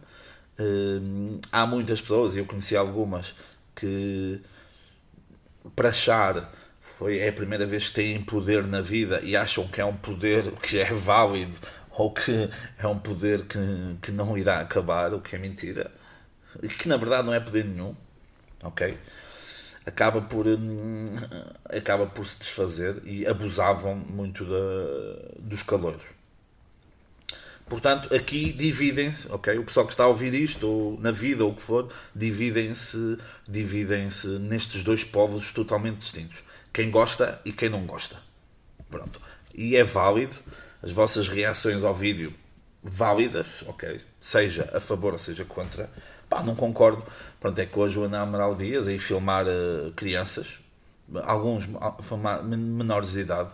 Uh, 0.58 1.38
há 1.52 1.66
muitas 1.66 2.00
pessoas, 2.00 2.34
e 2.34 2.40
eu 2.40 2.46
conheci 2.46 2.78
algumas, 2.78 3.36
que 3.76 4.42
prachar 5.76 6.50
foi, 6.98 7.20
é 7.20 7.28
a 7.28 7.34
primeira 7.34 7.68
vez 7.68 7.90
que 7.90 7.96
têm 7.96 8.22
poder 8.22 8.66
na 8.66 8.80
vida 8.80 9.20
e 9.22 9.36
acham 9.36 9.68
que 9.68 9.82
é 9.82 9.86
um 9.86 9.96
poder 9.96 10.50
que 10.54 10.80
é 10.80 10.94
válido 10.94 11.56
ou 11.92 12.14
que 12.14 12.50
é 12.78 12.88
um 12.88 12.98
poder 12.98 13.44
que, 13.44 13.60
que 14.02 14.12
não 14.14 14.38
irá 14.38 14.62
acabar, 14.62 15.14
o 15.14 15.20
que 15.20 15.36
é 15.36 15.40
mentira. 15.40 15.92
Que 16.78 16.88
na 16.88 16.96
verdade 16.96 17.28
não 17.28 17.34
é 17.34 17.40
poder 17.40 17.66
nenhum. 17.66 17.94
Ok? 18.64 18.98
Acaba 19.86 20.22
por, 20.22 20.46
hum, 20.48 21.06
acaba 21.66 22.06
por 22.06 22.26
se 22.26 22.40
desfazer 22.40 23.02
e 23.06 23.26
abusavam 23.26 23.96
muito 23.96 24.46
da, 24.46 25.40
dos 25.40 25.64
calores. 25.64 26.02
Portanto, 27.68 28.14
aqui 28.14 28.52
dividem-se, 28.52 29.28
ok? 29.30 29.58
O 29.60 29.64
pessoal 29.64 29.86
que 29.86 29.94
está 29.94 30.04
a 30.04 30.08
ouvir 30.08 30.34
isto, 30.34 30.68
ou 30.68 31.00
na 31.00 31.12
vida, 31.12 31.46
ou 31.46 31.52
o 31.52 31.56
que 31.56 31.62
for, 31.62 31.92
dividem-se 32.16 33.18
dividem-se 33.48 34.28
nestes 34.40 34.84
dois 34.84 35.04
povos 35.04 35.52
totalmente 35.52 36.00
distintos. 36.00 36.44
Quem 36.74 36.90
gosta 36.90 37.40
e 37.46 37.52
quem 37.52 37.70
não 37.70 37.86
gosta. 37.86 38.18
Pronto. 38.90 39.22
E 39.54 39.76
é 39.76 39.84
válido 39.84 40.36
as 40.82 40.92
vossas 40.92 41.28
reações 41.28 41.84
ao 41.84 41.96
vídeo 41.96 42.34
válidas, 42.82 43.64
ok? 43.68 44.02
Seja 44.20 44.70
a 44.74 44.80
favor 44.80 45.14
ou 45.14 45.20
seja 45.20 45.46
contra. 45.46 45.90
Pá, 46.30 46.44
não 46.44 46.56
concordo. 46.56 47.04
Pronto, 47.40 47.60
é 47.60 47.66
que 47.66 47.80
hoje 47.80 47.98
o 47.98 48.04
Ana 48.04 48.22
Amaral 48.22 48.56
Dias 48.56 48.88
aí 48.88 49.00
filmar 49.00 49.46
uh, 49.48 49.92
crianças, 49.96 50.60
alguns 51.24 51.68
menores 52.44 53.12
de 53.12 53.22
idade, 53.22 53.50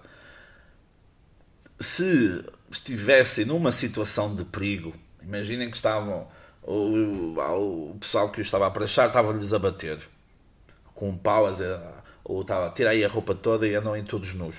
se 1.79 2.43
estivessem 2.69 3.45
numa 3.45 3.71
situação 3.71 4.35
de 4.35 4.43
perigo, 4.43 4.93
imaginem 5.21 5.69
que 5.69 5.77
estavam, 5.77 6.27
o, 6.61 7.37
o 7.37 7.97
pessoal 7.99 8.29
que 8.29 8.41
os 8.41 8.47
estava 8.47 8.67
a 8.67 8.71
prachar 8.71 9.07
estava-lhes 9.07 9.53
a 9.53 9.59
bater 9.59 9.99
com 10.93 11.09
um 11.09 11.17
pau, 11.17 11.45
a 11.45 11.51
dizer, 11.51 11.79
ou 12.23 12.41
estava 12.41 12.69
tirar 12.71 12.91
aí 12.91 13.03
a 13.03 13.07
roupa 13.07 13.35
toda 13.35 13.67
e 13.67 13.75
andam 13.75 13.95
em 13.95 14.03
todos 14.03 14.33
nus. 14.33 14.55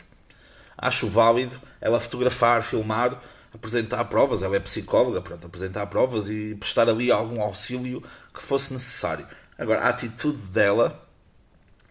Acho 0.78 1.08
válido 1.08 1.58
ela 1.80 1.98
fotografar, 1.98 2.62
filmar, 2.62 3.20
apresentar 3.56 4.04
provas, 4.04 4.42
ela 4.42 4.56
é 4.56 4.60
psicóloga, 4.60 5.20
pronto, 5.20 5.46
apresentar 5.46 5.86
provas 5.86 6.28
e 6.28 6.54
prestar 6.54 6.88
ali 6.88 7.10
algum 7.10 7.40
auxílio 7.40 8.02
que 8.32 8.42
fosse 8.42 8.72
necessário. 8.72 9.26
Agora, 9.58 9.80
a 9.80 9.88
atitude 9.88 10.38
dela, 10.38 11.02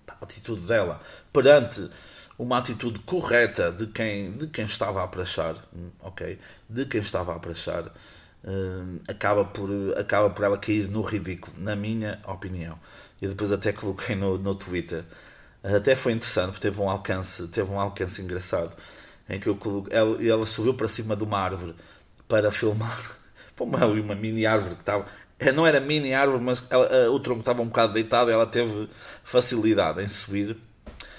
a 0.08 0.24
atitude 0.24 0.62
dela 0.62 1.02
perante 1.34 1.90
uma 2.38 2.58
atitude 2.58 3.00
correta 3.00 3.72
de 3.72 3.88
quem, 3.88 4.32
de 4.34 4.48
quem 4.48 4.66
estava 4.66 5.04
a 5.04 5.08
prachar, 5.08 5.56
ok? 6.02 6.38
De 6.70 6.86
quem 6.86 7.02
estava 7.02 7.36
a 7.36 7.40
prachar, 7.40 7.86
uh, 7.86 9.02
acaba, 9.08 9.46
por, 9.46 9.70
acaba 9.98 10.30
por 10.30 10.44
ela 10.44 10.58
cair 10.58 10.88
no 10.90 11.02
ridículo, 11.02 11.56
na 11.58 11.76
minha 11.76 12.20
opinião. 12.28 12.78
E 13.22 13.28
depois 13.28 13.52
até 13.52 13.72
coloquei 13.72 14.16
no, 14.16 14.38
no 14.38 14.54
Twitter. 14.54 15.04
Até 15.64 15.96
foi 15.96 16.12
interessante, 16.12 16.60
teve 16.60 16.80
um 16.80 16.90
alcance, 16.90 17.48
teve 17.48 17.72
um 17.72 17.80
alcance 17.80 18.22
engraçado, 18.22 18.76
em 19.30 19.40
que 19.40 19.48
eu 19.48 19.58
ela, 19.90 20.24
ela 20.24 20.46
subiu 20.46 20.74
para 20.74 20.88
cima 20.88 21.16
de 21.16 21.24
uma 21.24 21.40
árvore 21.40 21.76
para 22.28 22.52
filmar, 22.52 23.18
uma, 23.60 23.86
uma 23.86 24.16
mini 24.16 24.46
árvore 24.46 24.76
que 24.76 24.82
estava, 24.82 25.06
é, 25.40 25.52
não 25.52 25.66
era 25.66 25.80
mini 25.80 26.14
árvore, 26.14 26.44
mas 26.44 26.64
ela, 26.70 27.10
o 27.10 27.20
tronco 27.20 27.42
estava 27.42 27.62
um 27.62 27.68
bocado 27.68 27.94
deitado, 27.94 28.32
ela 28.32 28.46
teve 28.46 28.90
facilidade 29.24 30.02
em 30.02 30.08
subir 30.08 30.58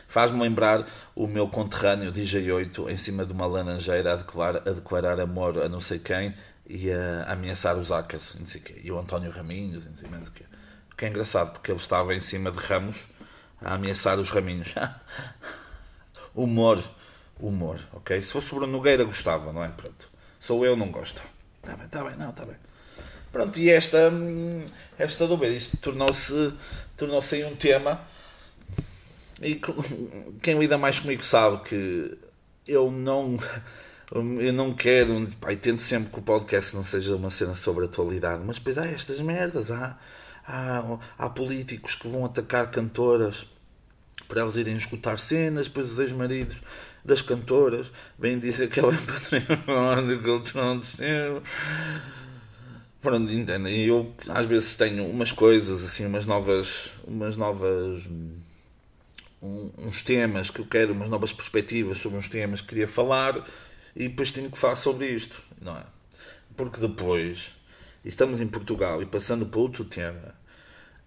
Faz-me 0.09 0.41
lembrar 0.41 0.87
o 1.15 1.27
meu 1.27 1.49
conterrâneo 1.49 2.13
DJ8 2.13 2.89
em 2.89 2.97
cima 2.97 3.27
de 3.27 3.33
uma 3.33 3.47
laranjeira 3.47 4.13
a 4.13 4.17
declarar, 4.17 4.67
a 4.67 4.73
declarar 4.73 5.21
amor 5.21 5.59
a 5.59 5.69
não 5.69 5.81
sei 5.81 5.99
quem 5.99 6.35
e 6.67 6.91
a, 6.91 7.25
ameaçar 7.33 7.77
os 7.77 7.91
Acas, 7.93 8.35
não 8.39 8.47
sei 8.47 8.61
quê. 8.61 8.81
E 8.83 8.91
o 8.91 8.99
António 8.99 9.31
Raminhos, 9.31 9.85
não 9.85 9.97
sei 9.97 10.09
mais 10.09 10.29
o 10.29 10.31
quê. 10.31 10.45
O 10.93 10.97
que 10.97 11.05
é 11.05 11.09
engraçado, 11.09 11.53
porque 11.53 11.71
ele 11.71 11.81
estava 11.81 12.15
em 12.15 12.21
cima 12.21 12.51
de 12.51 12.59
ramos 12.59 12.97
a 13.61 13.75
ameaçar 13.75 14.19
os 14.19 14.31
raminhos. 14.31 14.75
humor, 16.35 16.83
humor, 17.41 17.79
ok? 17.93 18.21
Se 18.23 18.33
fosse 18.33 18.49
sobre 18.49 18.67
Nogueira 18.67 19.05
gostava, 19.05 19.53
não 19.53 19.65
é? 19.65 19.69
Pronto. 19.69 20.09
Sou 20.41 20.65
eu, 20.65 20.77
não 20.77 20.91
gosto. 20.91 21.23
Está 21.63 21.77
bem, 21.77 21.87
está 21.87 22.05
bem, 22.05 22.17
não, 22.17 22.31
está 22.31 22.45
bem. 22.45 22.57
Pronto, 23.33 23.59
e 23.59 23.71
esta, 23.71 24.09
hum, 24.11 24.65
esta 24.99 25.27
dúvida, 25.27 25.53
isto 25.53 25.77
tornou-se 25.77 26.55
tornou 26.97 27.23
aí 27.33 27.45
um 27.45 27.55
tema 27.55 28.01
e 29.43 29.61
quem 30.43 30.59
lida 30.59 30.79
mais 30.79 30.99
comigo 30.99 31.25
sabe 31.25 31.63
que 31.65 32.19
eu 32.67 32.91
não 32.91 33.37
eu 34.41 34.53
não 34.53 34.73
quero 34.75 35.29
pá, 35.41 35.55
tento 35.55 35.83
sempre 35.83 36.11
que 36.11 36.19
o 36.19 36.23
podcast 36.23 36.75
não 36.75 36.85
seja 36.85 37.17
uma 37.17 37.31
cena 37.31 37.55
sobre 37.55 37.85
atualidade 37.85 38.43
mas 38.45 38.57
depois 38.57 38.79
há 38.79 38.87
estas 38.87 39.21
merdas 39.21 39.71
há, 39.71 39.99
há, 40.47 40.99
há 41.19 41.29
políticos 41.29 41.95
que 41.95 42.09
vão 42.09 42.25
atacar 42.25 42.71
cantoras 42.71 43.47
para 44.27 44.41
elas 44.41 44.57
irem 44.57 44.77
escutar 44.77 45.19
cenas 45.19 45.67
depois 45.67 45.93
os 45.93 45.99
ex-maridos 45.99 46.57
das 47.07 47.23
cantoras 47.23 47.91
vêm 48.19 48.39
dizer 48.39 48.69
que 48.69 48.81
ela 48.81 48.93
é 48.93 48.99
património 48.99 50.23
cultural 50.23 50.79
de 50.79 50.87
cima 50.87 51.43
pronto, 53.01 53.33
entendem? 53.33 53.85
eu 53.85 54.15
às 54.29 54.47
vezes 54.47 54.77
tenho 54.77 55.09
umas 55.09 55.33
coisas 55.33 55.85
assim 55.85 56.05
umas 56.07 56.27
novas 56.27 56.91
umas 57.07 57.37
novas 57.37 58.09
um, 59.43 59.71
uns 59.79 60.03
temas 60.03 60.51
que 60.51 60.61
eu 60.61 60.67
quero, 60.67 60.93
umas 60.93 61.09
novas 61.09 61.33
perspectivas 61.33 61.99
sobre 61.99 62.19
uns 62.19 62.29
temas 62.29 62.61
que 62.61 62.69
queria 62.69 62.89
falar 62.89 63.47
e 63.95 64.09
depois 64.09 64.33
tenho 64.33 64.51
que 64.51 64.59
falar 64.59 64.77
sobre 64.77 65.09
isto, 65.09 65.41
não 65.61 65.77
é? 65.77 65.85
Porque 66.57 66.81
depois, 66.81 67.53
estamos 68.05 68.41
em 68.41 68.47
Portugal 68.47 69.03
e 69.03 69.07
passando 69.07 69.47
para 69.47 69.61
outro 69.61 69.85
tema, 69.85 70.35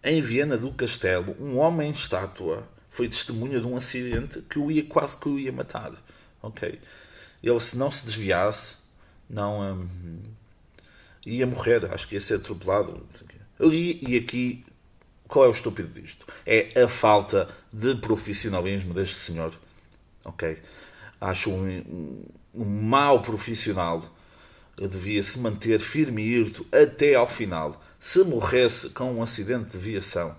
em 0.04 0.22
Viena 0.22 0.58
do 0.58 0.72
Castelo, 0.72 1.36
um 1.40 1.58
homem 1.58 1.90
em 1.90 1.92
estátua 1.92 2.68
foi 2.90 3.08
testemunha 3.08 3.60
de 3.60 3.68
um 3.68 3.78
acidente 3.78 4.42
que 4.42 4.60
o 4.60 4.72
ia 4.72 4.84
quase 4.84 5.18
que 5.18 5.30
o 5.30 5.40
ia 5.40 5.52
matar, 5.52 5.94
ok? 6.42 6.80
Ele 7.42 7.60
se 7.60 7.78
não 7.78 7.90
se 7.90 8.06
desviasse, 8.06 8.76
não 9.30 9.62
hum, 9.62 10.20
ia 11.26 11.46
morrer, 11.46 11.86
acho 11.94 12.08
que 12.08 12.16
ia 12.16 12.22
ser 12.22 12.36
atropelado. 12.36 13.06
E, 13.60 14.00
e 14.08 14.18
aqui 14.18 14.66
qual 15.30 15.46
é 15.46 15.48
o 15.48 15.52
estúpido 15.52 16.02
disto? 16.02 16.26
É 16.44 16.82
a 16.82 16.88
falta 16.88 17.48
de 17.72 17.94
profissionalismo 17.96 18.96
deste 18.96 19.16
senhor. 19.16 19.54
Ok? 20.26 20.58
Acho 21.22 21.52
um, 21.52 21.68
um, 21.68 22.26
um 22.56 22.66
mau 22.66 23.22
profissional. 23.22 24.04
Devia 24.76 25.22
se 25.22 25.38
manter 25.38 25.80
firme 25.80 26.24
e 26.24 26.34
irto 26.34 26.66
até 26.72 27.14
ao 27.14 27.28
final. 27.28 27.80
Se 28.00 28.24
morresse 28.24 28.90
com 28.90 29.14
um 29.14 29.22
acidente 29.22 29.72
de 29.72 29.78
viação 29.78 30.36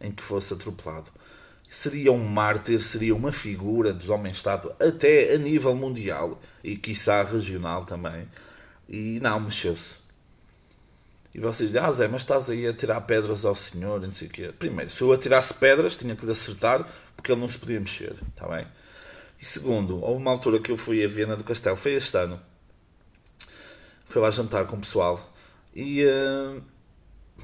em 0.00 0.10
que 0.10 0.22
fosse 0.22 0.54
atropelado, 0.54 1.10
seria 1.70 2.12
um 2.12 2.22
mártir, 2.22 2.80
seria 2.80 3.14
uma 3.14 3.32
figura 3.32 3.94
dos 3.94 4.10
homens-estado 4.10 4.74
até 4.78 5.34
a 5.34 5.38
nível 5.38 5.74
mundial 5.74 6.38
e, 6.62 6.76
quiçá, 6.76 7.22
regional 7.22 7.86
também. 7.86 8.28
E 8.88 9.18
não, 9.22 9.40
mexeu-se 9.40 10.00
e 11.34 11.38
vocês 11.38 11.70
dizem, 11.70 11.80
ah 11.80 11.92
Zé, 11.92 12.08
mas 12.08 12.22
estás 12.22 12.50
aí 12.50 12.66
a 12.66 12.72
tirar 12.72 13.00
pedras 13.02 13.44
ao 13.44 13.54
senhor, 13.54 14.00
não 14.00 14.12
sei 14.12 14.26
o 14.26 14.30
quê. 14.30 14.52
Primeiro, 14.58 14.90
se 14.90 15.00
eu 15.00 15.12
atirasse 15.12 15.54
pedras, 15.54 15.96
tinha 15.96 16.16
que 16.16 16.26
lhe 16.26 16.32
acertar, 16.32 16.88
porque 17.14 17.30
ele 17.30 17.40
não 17.40 17.46
se 17.46 17.58
podia 17.58 17.78
mexer, 17.78 18.16
está 18.28 18.48
bem? 18.48 18.66
E 19.40 19.46
segundo, 19.46 20.02
houve 20.02 20.20
uma 20.20 20.32
altura 20.32 20.58
que 20.58 20.72
eu 20.72 20.76
fui 20.76 21.04
a 21.04 21.08
Viena 21.08 21.36
do 21.36 21.44
Castelo, 21.44 21.76
foi 21.76 21.92
este 21.92 22.16
ano. 22.16 22.40
Fui 24.06 24.20
lá 24.20 24.30
jantar 24.30 24.66
com 24.66 24.76
o 24.76 24.80
pessoal. 24.80 25.32
E 25.72 26.04
uh, 26.04 26.60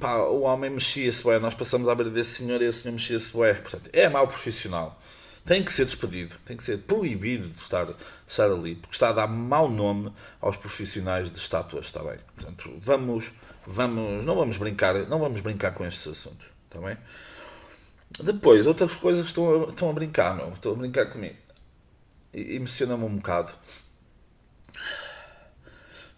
pá, 0.00 0.16
o 0.16 0.42
homem 0.42 0.70
mexia-se 0.70 1.24
bem. 1.24 1.38
Nós 1.40 1.54
passamos 1.54 1.88
à 1.88 1.94
beira 1.94 2.11
desse 2.11 2.35
senhor 2.35 2.61
e 2.62 2.68
o 2.68 2.72
senhor 2.72 2.92
mexia-se 2.92 3.37
bem. 3.37 3.54
Portanto, 3.54 3.90
é 3.92 4.09
mau 4.09 4.26
profissional. 4.26 5.00
Tem 5.44 5.62
que 5.62 5.72
ser 5.72 5.85
despedido. 5.85 6.35
Tem 6.44 6.56
que 6.56 6.62
ser 6.62 6.78
proibido 6.78 7.48
de 7.48 7.61
estar, 7.61 7.85
de 7.87 7.94
estar 8.26 8.50
ali. 8.50 8.74
Porque 8.74 8.94
está 8.94 9.11
a 9.11 9.12
dar 9.12 9.26
mau 9.26 9.70
nome 9.70 10.12
aos 10.40 10.56
profissionais 10.56 11.30
de 11.30 11.38
estátuas, 11.38 11.87
está 11.87 12.02
bem? 12.02 12.18
Portanto, 12.35 12.72
vamos 12.80 13.32
vamos, 13.66 14.24
não 14.24 14.37
vamos 14.37 14.56
brincar, 14.56 14.94
não 15.09 15.18
vamos 15.18 15.40
brincar 15.40 15.72
com 15.72 15.85
estes 15.85 16.06
assuntos, 16.06 16.46
está 16.64 16.78
bem? 16.87 16.96
Depois, 18.22 18.66
outras 18.66 18.94
coisas 18.94 19.22
que 19.22 19.28
estão 19.28 19.64
a, 19.64 19.68
estão 19.68 19.90
a 19.90 19.92
brincar, 19.92 20.37
meu, 20.37 20.50
estão 20.50 20.72
a 20.72 20.76
brincar 20.76 21.06
comigo. 21.06 21.37
Emociona-me 22.32 23.04
um 23.04 23.16
bocado. 23.16 23.52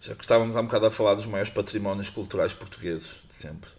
Já 0.01 0.15
que 0.15 0.23
estávamos 0.23 0.55
há 0.55 0.61
um 0.61 0.65
bocado 0.65 0.85
a 0.85 0.91
falar 0.91 1.15
dos 1.15 1.25
maiores 1.25 1.51
patrimónios 1.51 2.09
culturais 2.09 2.53
portugueses 2.53 3.21
de 3.27 3.33
sempre. 3.33 3.69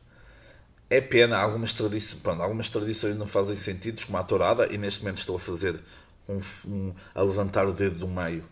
É 0.89 1.01
pena, 1.01 1.39
algumas 1.39 1.73
tradições, 1.73 2.21
pronto, 2.21 2.43
algumas 2.43 2.69
tradições 2.69 3.17
não 3.17 3.27
fazem 3.27 3.57
sentido, 3.57 4.05
como 4.05 4.19
a 4.19 4.25
tourada, 4.25 4.67
e 4.73 4.77
neste 4.77 5.01
momento 5.01 5.19
estou 5.19 5.37
a 5.37 5.41
fazer 5.41 5.81
um, 6.29 6.41
um 6.67 6.95
a 7.15 7.23
levantar 7.23 7.67
o 7.67 7.73
dedo 7.73 7.99
do 8.01 8.09
meio 8.09 8.45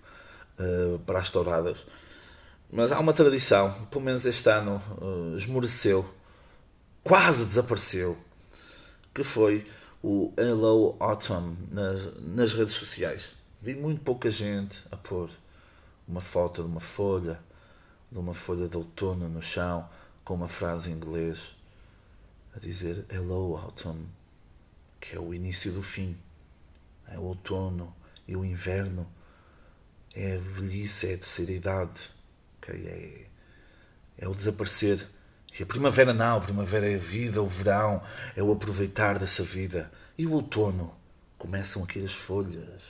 uh, 0.59 0.98
para 1.00 1.18
as 1.18 1.31
touradas 1.31 1.78
mas 2.70 2.92
há 2.92 3.00
uma 3.00 3.14
tradição, 3.14 3.72
pelo 3.87 4.04
menos 4.04 4.26
este 4.26 4.48
ano 4.50 4.83
uh, 5.00 5.37
esmoreceu, 5.38 6.07
quase 7.02 7.46
desapareceu, 7.46 8.16
que 9.14 9.24
foi 9.24 9.66
o 10.02 10.33
Hello 10.37 10.94
Autumn 11.00 11.57
nas, 11.70 12.14
nas 12.20 12.52
redes 12.52 12.74
sociais. 12.74 13.31
Vi 13.62 13.74
muito 13.74 14.02
pouca 14.02 14.31
gente 14.31 14.85
a 14.90 14.96
pôr 14.96 15.31
uma 16.07 16.20
foto 16.20 16.62
de 16.62 16.68
uma 16.68 16.81
folha, 16.81 17.40
de 18.10 18.18
uma 18.18 18.34
folha 18.34 18.68
de 18.68 18.76
outono 18.76 19.28
no 19.28 19.42
chão, 19.42 19.88
com 20.24 20.34
uma 20.34 20.48
frase 20.48 20.90
em 20.90 20.94
inglês 20.94 21.56
a 22.54 22.58
dizer 22.58 23.04
Hello 23.08 23.56
Autumn, 23.56 24.06
que 25.00 25.14
é 25.14 25.20
o 25.20 25.32
início 25.32 25.72
do 25.72 25.82
fim. 25.82 26.16
É 27.06 27.18
o 27.18 27.22
outono 27.22 27.94
e 28.26 28.36
o 28.36 28.44
inverno. 28.44 29.06
É 30.14 30.36
a 30.36 30.38
velhice, 30.40 31.06
é 31.06 31.14
a 31.14 31.18
terceira 31.18 31.52
idade. 31.52 32.10
Okay? 32.58 32.86
É, 34.18 34.24
é 34.24 34.28
o 34.28 34.34
desaparecer. 34.34 35.06
E 35.58 35.62
a 35.62 35.66
primavera 35.66 36.12
não, 36.12 36.38
a 36.38 36.40
primavera 36.40 36.90
é 36.90 36.96
a 36.96 36.98
vida, 36.98 37.42
o 37.42 37.46
verão 37.46 38.02
é 38.36 38.42
o 38.42 38.52
aproveitar 38.52 39.18
dessa 39.18 39.42
vida. 39.42 39.90
E 40.16 40.26
o 40.26 40.32
outono? 40.32 40.94
Começam 41.38 41.84
a 41.84 41.86
cair 41.86 42.04
as 42.04 42.12
folhas, 42.12 42.82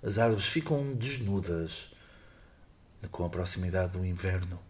as 0.00 0.16
árvores 0.16 0.46
ficam 0.46 0.94
desnudas 0.94 1.90
com 3.10 3.24
a 3.24 3.28
proximidade 3.28 3.98
do 3.98 4.04
inverno. 4.04 4.60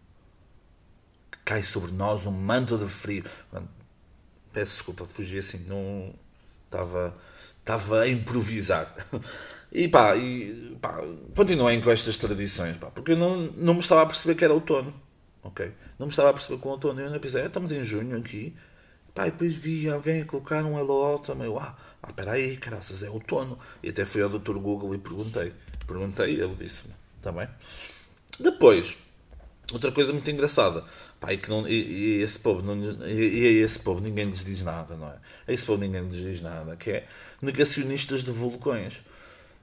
Cai 1.47 1.63
sobre 1.63 1.93
nós 1.93 2.25
um 2.25 2.31
manto 2.31 2.77
de 2.77 2.89
frio. 2.89 3.23
Peço 4.51 4.73
desculpa, 4.73 5.05
fugi 5.05 5.37
assim, 5.37 5.59
não 5.59 6.13
estava, 6.65 7.15
estava 7.59 8.01
a 8.01 8.07
improvisar. 8.09 8.93
E 9.69 9.87
pá, 9.87 10.15
e, 10.15 10.77
pá 10.81 11.01
continuem 11.33 11.81
com 11.81 11.89
estas 11.91 12.17
tradições, 12.17 12.77
pá, 12.77 12.87
porque 12.87 13.11
eu 13.11 13.17
não, 13.17 13.37
não 13.37 13.73
me 13.75 13.79
estava 13.79 14.01
a 14.01 14.05
perceber 14.05 14.35
que 14.35 14.43
era 14.43 14.53
outono. 14.53 14.93
Ok? 15.43 15.71
Não 15.97 16.07
me 16.07 16.11
estava 16.11 16.31
a 16.31 16.33
perceber 16.33 16.59
com 16.59 16.69
outono. 16.69 16.99
Eu 16.99 17.05
ainda 17.07 17.19
pensei, 17.19 17.43
ah, 17.43 17.45
estamos 17.45 17.71
em 17.71 17.83
junho 17.83 18.17
aqui. 18.17 18.53
Pá, 19.15 19.27
e 19.27 19.31
depois 19.31 19.55
vi 19.55 19.89
alguém 19.89 20.23
a 20.23 20.25
colocar 20.25 20.65
um 20.65 20.77
Autumn. 20.77 21.43
Eu, 21.43 21.57
ah, 21.57 21.77
ah, 22.03 22.13
peraí, 22.13 22.57
caraças, 22.57 23.03
é 23.03 23.09
outono. 23.09 23.57
E 23.81 23.89
até 23.89 24.05
fui 24.05 24.21
ao 24.21 24.29
Dr. 24.29 24.57
Google 24.57 24.93
e 24.93 24.97
perguntei. 24.97 25.53
Perguntei 25.87 26.35
e 26.35 26.41
ele 26.41 26.55
disse-me. 26.55 26.93
Está 27.17 27.31
bem? 27.31 27.47
Depois, 28.39 28.97
outra 29.71 29.91
coisa 29.91 30.13
muito 30.13 30.29
engraçada. 30.29 30.85
Pá, 31.19 31.33
e, 31.33 31.37
que 31.37 31.49
não, 31.49 31.67
e, 31.67 31.73
e 31.73 32.21
esse 32.21 32.37
povo 32.37 32.61
não, 32.61 33.07
e, 33.07 33.59
esse 33.59 33.79
povo 33.79 33.99
ninguém 33.99 34.25
lhes 34.25 34.45
diz 34.45 34.61
nada, 34.61 34.95
não 34.95 35.07
é? 35.07 35.15
A 35.47 35.51
esse 35.53 35.65
povo 35.65 35.79
ninguém 35.79 36.03
lhes 36.07 36.17
diz 36.17 36.41
nada. 36.41 36.75
Que 36.75 36.91
é 36.91 37.07
negacionistas 37.41 38.23
de 38.23 38.31
vulcões. 38.31 38.93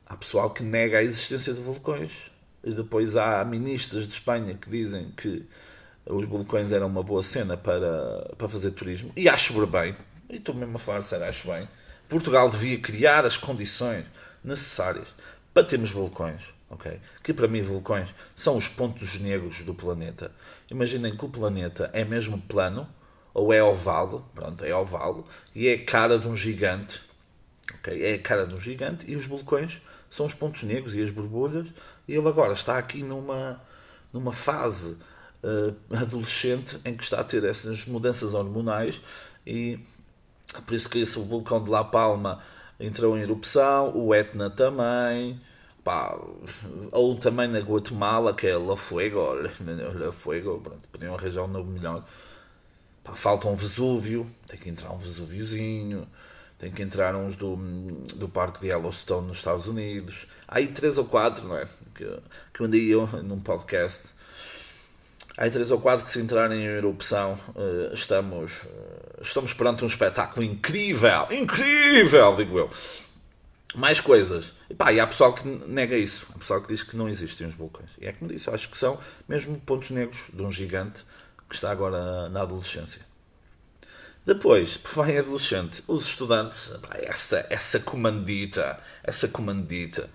Há 0.06 0.16
pessoal 0.16 0.50
que 0.50 0.62
nega 0.62 0.98
a 0.98 1.02
existência 1.02 1.52
de 1.52 1.60
vulcões. 1.60 2.12
E 2.62 2.70
depois 2.70 3.14
há 3.14 3.44
ministras 3.44 4.06
de 4.06 4.12
Espanha 4.12 4.54
que 4.54 4.68
dizem 4.70 5.12
que 5.16 5.44
os 6.06 6.26
vulcões 6.26 6.72
eram 6.72 6.86
uma 6.86 7.02
boa 7.02 7.22
cena 7.22 7.56
para, 7.56 8.34
para 8.36 8.48
fazer 8.48 8.70
turismo. 8.72 9.12
E 9.16 9.28
acho 9.28 9.66
bem. 9.66 9.94
E 10.28 10.36
estou 10.36 10.54
mesmo 10.54 10.76
a 10.76 10.80
falar 10.80 11.02
sério, 11.02 11.26
acho 11.26 11.46
bem. 11.46 11.68
Portugal 12.08 12.50
devia 12.50 12.78
criar 12.78 13.24
as 13.24 13.36
condições 13.36 14.04
necessárias 14.42 15.08
para 15.52 15.64
termos 15.64 15.90
vulcões. 15.90 16.53
Okay? 16.74 17.00
Que 17.22 17.32
para 17.32 17.48
mim 17.48 17.62
vulcões 17.62 18.14
são 18.34 18.56
os 18.56 18.68
pontos 18.68 19.18
negros 19.20 19.62
do 19.62 19.74
planeta. 19.74 20.32
Imaginem 20.70 21.16
que 21.16 21.24
o 21.24 21.28
planeta 21.28 21.90
é 21.92 22.04
mesmo 22.04 22.40
plano, 22.40 22.88
ou 23.32 23.52
é 23.52 23.62
oval, 23.62 24.30
pronto, 24.34 24.64
é 24.64 24.74
oval, 24.74 25.26
e 25.54 25.68
é 25.68 25.74
a 25.74 25.84
cara 25.84 26.18
de 26.18 26.28
um 26.28 26.36
gigante. 26.36 27.00
Okay? 27.78 28.04
É 28.04 28.14
a 28.14 28.18
cara 28.18 28.46
de 28.46 28.54
um 28.54 28.60
gigante, 28.60 29.10
e 29.10 29.16
os 29.16 29.26
vulcões 29.26 29.80
são 30.10 30.26
os 30.26 30.34
pontos 30.34 30.62
negros 30.62 30.94
e 30.94 31.02
as 31.02 31.10
borbulhas, 31.10 31.68
e 32.06 32.14
ele 32.14 32.28
agora 32.28 32.52
está 32.52 32.78
aqui 32.78 33.02
numa, 33.02 33.60
numa 34.12 34.32
fase 34.32 34.96
uh, 35.42 35.96
adolescente 35.96 36.78
em 36.84 36.96
que 36.96 37.02
está 37.02 37.20
a 37.20 37.24
ter 37.24 37.42
essas 37.44 37.86
mudanças 37.86 38.34
hormonais, 38.34 39.00
e 39.46 39.80
por 40.66 40.74
isso 40.74 40.88
que 40.88 40.98
esse 40.98 41.18
vulcão 41.18 41.62
de 41.62 41.70
La 41.70 41.82
Palma 41.82 42.40
entrou 42.78 43.18
em 43.18 43.22
erupção, 43.22 43.96
o 43.96 44.14
Etna 44.14 44.50
também, 44.50 45.40
pá, 45.84 46.18
ou 46.90 47.16
também 47.16 47.46
na 47.46 47.60
Guatemala, 47.60 48.34
que 48.34 48.46
é 48.46 48.56
La 48.56 48.76
Fuego, 48.76 49.34
La 49.94 50.10
Fuego, 50.10 50.60
pronto, 50.60 50.88
podiam 50.90 51.14
arranjar 51.14 51.44
um 51.44 51.48
novo 51.48 51.70
melhor. 51.70 52.04
Pá, 53.04 53.14
falta 53.14 53.46
um 53.46 53.54
Vesúvio, 53.54 54.26
tem 54.48 54.58
que 54.58 54.70
entrar 54.70 54.90
um 54.90 54.98
Vesúviozinho. 54.98 56.08
Tem 56.58 56.70
que 56.70 56.82
entrar 56.82 57.14
uns 57.14 57.36
do, 57.36 57.56
do 58.14 58.26
Parque 58.26 58.60
de 58.60 58.68
Yellowstone 58.68 59.26
nos 59.26 59.38
Estados 59.38 59.66
Unidos. 59.66 60.26
Há 60.48 60.58
aí 60.58 60.68
três 60.68 60.96
ou 60.96 61.04
quatro, 61.04 61.46
não 61.46 61.58
é? 61.58 61.66
Que, 61.94 62.18
que 62.54 62.62
um 62.62 62.70
dia 62.70 62.94
eu, 62.94 63.06
num 63.22 63.38
podcast, 63.38 64.00
há 65.36 65.44
aí 65.44 65.50
três 65.50 65.70
ou 65.70 65.80
quatro 65.80 66.06
que 66.06 66.10
se 66.10 66.20
entrarem 66.20 66.62
em 66.62 66.64
erupção, 66.64 67.38
uh, 67.54 67.92
estamos, 67.92 68.62
uh, 68.62 69.20
estamos 69.20 69.52
perante 69.52 69.84
um 69.84 69.88
espetáculo 69.88 70.42
incrível. 70.42 71.26
Incrível, 71.30 72.36
digo 72.36 72.58
eu. 72.58 72.70
Mais 73.74 74.00
coisas. 74.00 74.52
E, 74.70 74.74
pá, 74.74 74.92
e 74.92 75.00
há 75.00 75.06
pessoal 75.06 75.34
que 75.34 75.46
nega 75.46 75.96
isso. 75.96 76.26
Há 76.34 76.38
pessoal 76.38 76.62
que 76.62 76.68
diz 76.68 76.82
que 76.82 76.96
não 76.96 77.08
existem 77.08 77.46
os 77.46 77.54
vulcões. 77.54 77.90
E 78.00 78.06
é 78.06 78.12
como 78.12 78.30
disse, 78.30 78.48
eu 78.48 78.54
acho 78.54 78.70
que 78.70 78.78
são 78.78 78.98
mesmo 79.28 79.58
pontos 79.60 79.90
negros 79.90 80.18
de 80.32 80.42
um 80.42 80.50
gigante 80.50 81.04
que 81.48 81.54
está 81.54 81.70
agora 81.70 82.28
na 82.28 82.42
adolescência. 82.42 83.02
Depois, 84.24 84.78
por 84.78 84.90
falar 84.90 85.10
em 85.10 85.18
adolescente, 85.18 85.84
os 85.86 86.06
estudantes, 86.06 86.72
essa, 86.92 87.46
essa 87.50 87.78
comandita, 87.78 88.80
essa 89.02 89.28
comandita, 89.28 90.08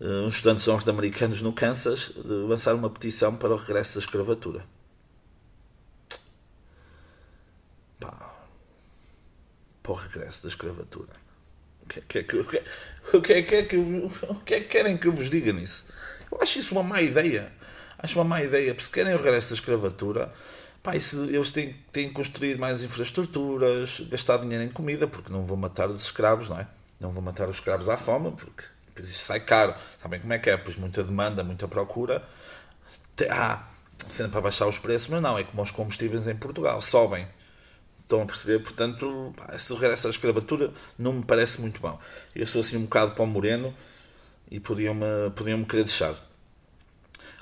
uh, 0.00 0.28
estudantes 0.28 0.66
norte-americanos 0.66 1.42
no 1.42 1.52
Kansas 1.52 2.12
lançaram 2.16 2.78
uma 2.78 2.88
petição 2.88 3.36
para 3.36 3.52
o 3.52 3.56
regresso 3.56 3.98
da 3.98 4.04
escravatura. 4.04 4.64
Pá, 8.00 8.34
para 9.82 9.92
o 9.92 9.94
regresso 9.94 10.42
da 10.44 10.48
escravatura. 10.48 11.27
O 11.88 12.02
que, 12.06 12.22
que, 12.22 12.22
que, 12.22 12.36
o 12.36 13.22
que, 13.22 13.42
que, 13.42 13.62
que, 13.62 13.76
o 13.76 14.34
que 14.44 14.54
é 14.54 14.60
que 14.60 14.66
querem 14.66 14.98
que 14.98 15.08
eu 15.08 15.12
vos 15.12 15.30
diga 15.30 15.52
nisso? 15.52 15.86
Eu 16.30 16.38
acho 16.42 16.58
isso 16.58 16.74
uma 16.74 16.82
má 16.82 17.00
ideia. 17.00 17.50
Acho 17.98 18.18
uma 18.18 18.24
má 18.24 18.42
ideia, 18.42 18.74
porque 18.74 18.84
se 18.84 18.90
querem 18.90 19.14
o 19.14 19.16
regresso 19.16 19.48
da 19.48 19.54
escravatura, 19.54 20.32
Pá, 20.82 20.94
eles 20.94 21.50
têm, 21.50 21.74
têm 21.90 22.08
que 22.08 22.14
construir 22.14 22.56
mais 22.58 22.82
infraestruturas, 22.82 24.00
gastar 24.08 24.36
dinheiro 24.38 24.64
em 24.64 24.68
comida, 24.68 25.08
porque 25.08 25.32
não 25.32 25.44
vão 25.44 25.56
matar 25.56 25.88
os 25.88 26.02
escravos, 26.02 26.48
não 26.48 26.60
é? 26.60 26.66
Não 27.00 27.10
vão 27.10 27.22
matar 27.22 27.48
os 27.48 27.56
escravos 27.56 27.88
à 27.88 27.96
fome, 27.96 28.30
porque 28.32 28.64
isso 29.00 29.24
sai 29.24 29.40
caro. 29.40 29.74
Sabem 30.00 30.20
como 30.20 30.32
é 30.34 30.38
que 30.38 30.50
é? 30.50 30.56
Pois 30.56 30.76
muita 30.76 31.02
demanda, 31.02 31.42
muita 31.42 31.66
procura. 31.66 32.22
Ah, 33.30 33.66
sendo 34.10 34.30
para 34.30 34.42
baixar 34.42 34.66
os 34.66 34.78
preços, 34.78 35.08
mas 35.08 35.20
não, 35.20 35.36
é 35.36 35.42
como 35.42 35.62
os 35.62 35.70
combustíveis 35.70 36.28
em 36.28 36.36
Portugal, 36.36 36.80
sobem. 36.80 37.26
Estão 38.08 38.22
a 38.22 38.24
perceber? 38.24 38.60
Portanto, 38.60 39.34
esse 39.52 39.70
regresso 39.74 40.06
à 40.06 40.10
escravatura 40.10 40.72
não 40.98 41.12
me 41.12 41.22
parece 41.22 41.60
muito 41.60 41.78
bom. 41.78 42.00
Eu 42.34 42.46
sou 42.46 42.62
assim 42.62 42.78
um 42.78 42.84
bocado 42.84 43.14
para 43.14 43.22
o 43.22 43.26
moreno 43.26 43.74
e 44.50 44.58
podiam-me 44.58 45.04
podiam 45.36 45.58
-me 45.58 45.66
querer 45.66 45.84
deixar. 45.84 46.14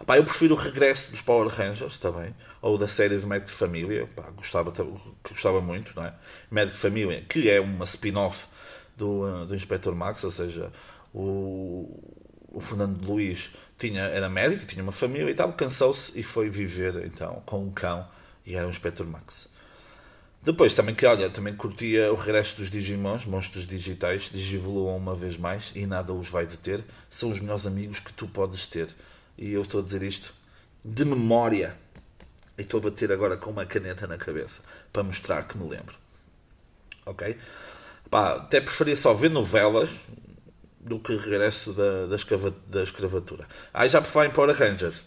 Pá, 0.04 0.16
eu 0.16 0.24
prefiro 0.24 0.54
o 0.54 0.58
regresso 0.58 1.12
dos 1.12 1.22
Power 1.22 1.46
Rangers 1.46 1.98
também, 1.98 2.34
ou 2.60 2.76
da 2.76 2.88
série 2.88 3.16
de 3.16 3.24
Médico 3.24 3.52
de 3.52 3.56
Família, 3.56 4.08
gostava, 4.34 4.72
que 4.72 4.82
gostava 5.30 5.60
muito, 5.60 5.92
não 5.94 6.04
é? 6.04 6.12
Médico 6.50 6.74
de 6.74 6.82
Família, 6.82 7.24
que 7.28 7.48
é 7.48 7.60
uma 7.60 7.84
spin-off 7.84 8.48
do, 8.96 9.24
eh, 9.24 9.46
do 9.46 9.54
Inspector 9.54 9.94
Max, 9.94 10.24
ou 10.24 10.32
seja, 10.32 10.72
o, 11.14 12.12
o 12.48 12.60
Fernando 12.60 13.00
Luís 13.06 13.52
tinha, 13.78 14.02
era 14.02 14.28
médico, 14.28 14.66
tinha 14.66 14.82
uma 14.82 14.92
família 14.92 15.30
e 15.30 15.34
tal, 15.34 15.52
cansou-se 15.52 16.10
e 16.18 16.24
foi 16.24 16.50
viver 16.50 17.06
então 17.06 17.40
com 17.46 17.62
um 17.64 17.70
cão 17.70 18.06
e 18.44 18.56
era 18.56 18.66
o 18.66 18.70
Inspector 18.70 19.06
Max. 19.06 19.45
Depois 20.46 20.74
também 20.74 20.94
que 20.94 21.04
olha, 21.04 21.28
também 21.28 21.56
curtia 21.56 22.12
o 22.12 22.14
regresso 22.14 22.58
dos 22.58 22.70
Digimons, 22.70 23.26
monstros 23.26 23.66
digitais, 23.66 24.30
digivoluam 24.32 24.96
uma 24.96 25.12
vez 25.12 25.36
mais 25.36 25.72
e 25.74 25.84
nada 25.88 26.12
os 26.12 26.28
vai 26.28 26.46
deter, 26.46 26.84
são 27.10 27.32
os 27.32 27.40
melhores 27.40 27.66
amigos 27.66 27.98
que 27.98 28.12
tu 28.12 28.28
podes 28.28 28.64
ter 28.68 28.88
e 29.36 29.52
eu 29.52 29.62
estou 29.62 29.80
a 29.80 29.82
dizer 29.82 30.04
isto 30.04 30.32
de 30.84 31.04
memória. 31.04 31.76
E 32.56 32.62
estou 32.62 32.78
a 32.78 32.84
bater 32.84 33.10
agora 33.10 33.36
com 33.36 33.50
uma 33.50 33.66
caneta 33.66 34.06
na 34.06 34.16
cabeça 34.16 34.62
para 34.92 35.02
mostrar 35.02 35.42
que 35.48 35.58
me 35.58 35.68
lembro. 35.68 35.96
Ok? 37.04 37.36
Pá, 38.08 38.36
até 38.36 38.60
preferia 38.60 38.94
só 38.94 39.12
ver 39.12 39.30
novelas 39.30 39.90
do 40.78 41.00
que 41.00 41.16
regresso 41.16 41.72
da, 41.72 42.06
da, 42.06 42.16
da 42.68 42.82
escravatura. 42.84 43.48
Ah, 43.74 43.88
já 43.88 44.00
por 44.00 44.08
falar 44.08 44.26
em 44.26 44.30
Power 44.30 44.56
Rangers. 44.56 45.02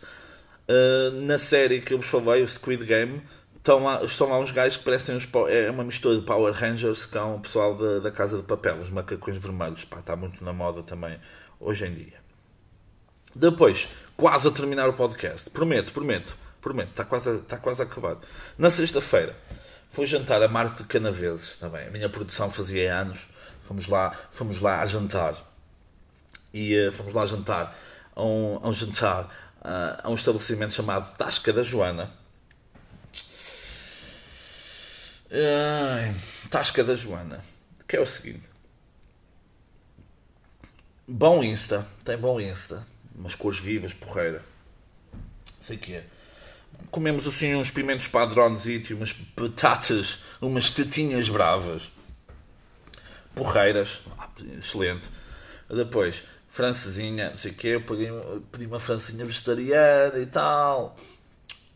Uh, 0.67 1.21
na 1.21 1.37
série 1.37 1.79
que 1.79 1.93
eu 1.93 1.97
vos 1.97 2.07
falei, 2.07 2.43
o 2.43 2.47
Squid 2.47 2.83
Game, 2.83 3.23
estão 3.59 3.83
lá, 3.83 4.03
estão 4.03 4.29
lá 4.29 4.39
uns 4.39 4.51
gajos 4.51 4.77
que 4.77 4.83
parecem 4.83 5.15
uns, 5.15 5.27
é 5.49 5.69
uma 5.69 5.83
mistura 5.83 6.15
de 6.15 6.23
Power 6.23 6.53
Rangers 6.53 7.05
com 7.05 7.35
o 7.35 7.39
pessoal 7.39 7.75
da, 7.75 7.99
da 7.99 8.11
Casa 8.11 8.37
de 8.37 8.43
Papel, 8.43 8.77
os 8.77 8.89
macacões 8.89 9.37
vermelhos. 9.37 9.85
Pá, 9.85 9.99
está 9.99 10.15
muito 10.15 10.43
na 10.43 10.51
moda 10.51 10.81
também 10.81 11.19
hoje 11.59 11.85
em 11.85 11.93
dia. 11.93 12.19
Depois, 13.35 13.89
quase 14.17 14.47
a 14.47 14.51
terminar 14.51 14.89
o 14.89 14.93
podcast. 14.93 15.49
Prometo, 15.49 15.93
prometo, 15.93 16.35
prometo. 16.61 16.89
Está 16.89 17.05
quase, 17.05 17.35
está 17.37 17.57
quase 17.57 17.81
a 17.81 17.85
acabar. 17.85 18.17
Na 18.57 18.69
sexta-feira, 18.69 19.35
fui 19.91 20.05
jantar 20.05 20.41
a 20.41 20.47
Marco 20.47 20.77
de 20.77 20.83
Canaveses. 20.85 21.55
Bem? 21.71 21.87
A 21.87 21.91
minha 21.91 22.09
produção 22.09 22.49
fazia 22.49 22.95
anos. 22.95 23.27
Fomos 23.67 23.87
lá, 23.87 24.15
fomos 24.31 24.59
lá 24.59 24.81
a 24.81 24.85
jantar. 24.87 25.35
E 26.51 26.87
uh, 26.87 26.91
fomos 26.91 27.13
lá 27.13 27.21
a 27.21 27.25
jantar 27.27 27.77
a 28.15 28.23
um, 28.23 28.59
a 28.63 28.67
um 28.67 28.73
jantar 28.73 29.25
uh, 29.61 30.01
a 30.03 30.09
um 30.09 30.15
estabelecimento 30.15 30.73
chamado 30.73 31.15
Tasca 31.15 31.53
da 31.53 31.61
Joana. 31.61 32.09
Uh, 35.31 36.49
Tasca 36.49 36.83
da 36.83 36.95
Joana. 36.95 37.43
Que 37.87 37.97
é 37.97 38.01
o 38.01 38.05
seguinte. 38.05 38.47
bom 41.07 41.43
Insta, 41.43 41.87
tem 42.03 42.17
bom 42.17 42.39
Insta, 42.39 42.85
umas 43.15 43.35
cores 43.35 43.59
vivas, 43.59 43.93
porreira. 43.93 44.43
Sei 45.59 45.77
que 45.77 45.95
é. 45.95 46.03
Comemos 46.91 47.27
assim 47.27 47.55
uns 47.55 47.71
pimentos 47.71 48.07
padrões 48.07 48.65
e 48.65 48.83
umas 48.93 49.11
batatas, 49.11 50.19
umas 50.39 50.71
tetinhas 50.71 51.29
bravas. 51.29 51.91
Porreiras, 53.35 53.99
ah, 54.17 54.29
excelente. 54.57 55.09
Depois, 55.67 56.23
francesinha, 56.49 57.31
não 57.31 57.37
sei 57.37 57.51
o 57.51 57.55
quê, 57.55 57.67
eu 57.69 57.81
pedi, 57.81 58.07
pedi 58.51 58.65
uma 58.65 58.79
francesinha 58.79 59.25
vegetariana 59.25 60.17
e 60.19 60.25
tal. 60.25 60.95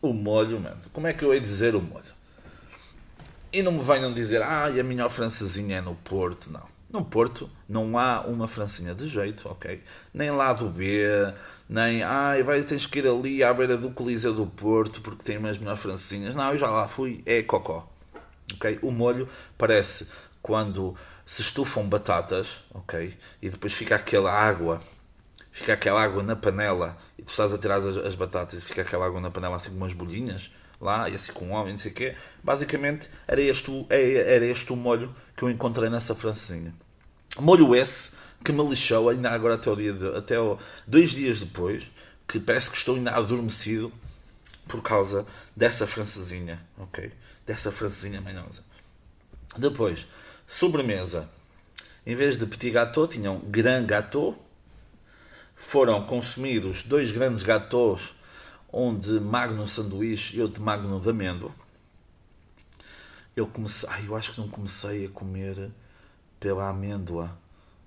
O 0.00 0.12
molho, 0.12 0.60
mano. 0.60 0.80
Como 0.92 1.06
é 1.06 1.12
que 1.12 1.24
eu 1.24 1.32
ia 1.32 1.40
dizer 1.40 1.74
o 1.74 1.82
molho? 1.82 2.14
E 3.54 3.62
não 3.62 3.70
me 3.70 3.84
venham 3.84 4.12
dizer, 4.12 4.42
ah, 4.42 4.64
a 4.66 4.82
melhor 4.82 5.08
francesinha 5.08 5.76
é 5.76 5.80
no 5.80 5.94
Porto. 5.94 6.50
Não. 6.50 6.66
No 6.90 7.04
Porto 7.04 7.48
não 7.68 7.96
há 7.96 8.22
uma 8.22 8.48
francinha 8.48 8.92
de 8.96 9.06
jeito, 9.06 9.48
ok? 9.48 9.80
Nem 10.12 10.32
lado 10.32 10.68
B, 10.68 11.04
nem, 11.68 12.02
ah, 12.02 12.32
vai, 12.44 12.64
tens 12.64 12.84
que 12.84 12.98
ir 12.98 13.06
ali 13.06 13.44
à 13.44 13.54
beira 13.54 13.76
do 13.76 13.92
Coliseu 13.92 14.34
do 14.34 14.44
Porto 14.44 15.00
porque 15.00 15.22
tem 15.22 15.38
umas 15.38 15.56
melhores 15.56 15.80
francesinhas. 15.80 16.34
Não, 16.34 16.50
eu 16.50 16.58
já 16.58 16.68
lá 16.68 16.88
fui, 16.88 17.22
é 17.24 17.44
cocó. 17.44 17.88
Ok? 18.54 18.80
O 18.82 18.90
molho 18.90 19.28
parece 19.56 20.08
quando 20.42 20.96
se 21.24 21.40
estufam 21.40 21.88
batatas, 21.88 22.60
ok? 22.74 23.16
E 23.40 23.48
depois 23.48 23.72
fica 23.72 23.94
aquela 23.94 24.32
água, 24.32 24.82
fica 25.52 25.74
aquela 25.74 26.02
água 26.02 26.24
na 26.24 26.34
panela 26.34 26.96
e 27.16 27.22
tu 27.22 27.30
estás 27.30 27.52
a 27.52 27.58
tirar 27.58 27.76
as, 27.76 27.96
as 27.98 28.16
batatas 28.16 28.60
e 28.60 28.66
fica 28.66 28.82
aquela 28.82 29.06
água 29.06 29.20
na 29.20 29.30
panela 29.30 29.54
assim 29.54 29.70
com 29.70 29.76
umas 29.76 29.92
bolhinhas 29.92 30.50
lá 30.84 31.08
e 31.08 31.14
assim 31.14 31.32
com 31.32 31.50
homem, 31.50 31.72
não 31.72 31.80
sei 31.80 31.90
o 31.90 31.94
quê. 31.94 32.14
Basicamente 32.42 33.08
era 33.26 33.40
este, 33.40 33.86
era 33.88 34.44
este 34.44 34.72
o 34.72 34.76
molho 34.76 35.14
que 35.36 35.42
eu 35.42 35.50
encontrei 35.50 35.88
nessa 35.88 36.14
francesinha. 36.14 36.72
Molho 37.40 37.74
esse 37.74 38.10
que 38.44 38.52
me 38.52 38.62
lixou 38.68 39.08
ainda 39.08 39.30
agora 39.30 39.54
até 39.54 39.70
o 39.70 39.74
dia 39.74 39.92
de, 39.92 40.06
até 40.16 40.38
o, 40.38 40.58
dois 40.86 41.10
dias 41.10 41.40
depois, 41.40 41.90
que 42.28 42.38
parece 42.38 42.70
que 42.70 42.76
estou 42.76 42.94
ainda 42.94 43.12
adormecido 43.12 43.90
por 44.68 44.82
causa 44.82 45.26
dessa 45.56 45.86
francesinha, 45.86 46.60
ok? 46.78 47.10
Dessa 47.46 47.72
francesinha 47.72 48.20
manhosa. 48.20 48.62
Depois, 49.56 50.06
Sobremesa. 50.46 51.28
Em 52.06 52.14
vez 52.14 52.36
de 52.36 52.44
petit 52.44 52.70
gâteau, 52.70 53.08
tinham 53.08 53.38
grand 53.38 53.86
gâteau. 53.86 54.36
Foram 55.56 56.04
consumidos 56.04 56.82
dois 56.82 57.10
grandes 57.10 57.42
gâteaux, 57.42 58.14
um 58.74 58.92
de 58.98 59.20
magno 59.20 59.66
sanduíche 59.68 60.36
e 60.36 60.42
outro 60.42 60.58
de 60.58 60.64
magno 60.64 60.98
de 60.98 61.08
amêndoa. 61.08 61.52
Eu 63.36 63.46
comecei, 63.46 63.88
ai, 63.88 64.06
eu 64.06 64.16
acho 64.16 64.32
que 64.32 64.40
não 64.40 64.48
comecei 64.48 65.06
a 65.06 65.08
comer 65.08 65.70
pela 66.40 66.68
amêndoa. 66.68 67.38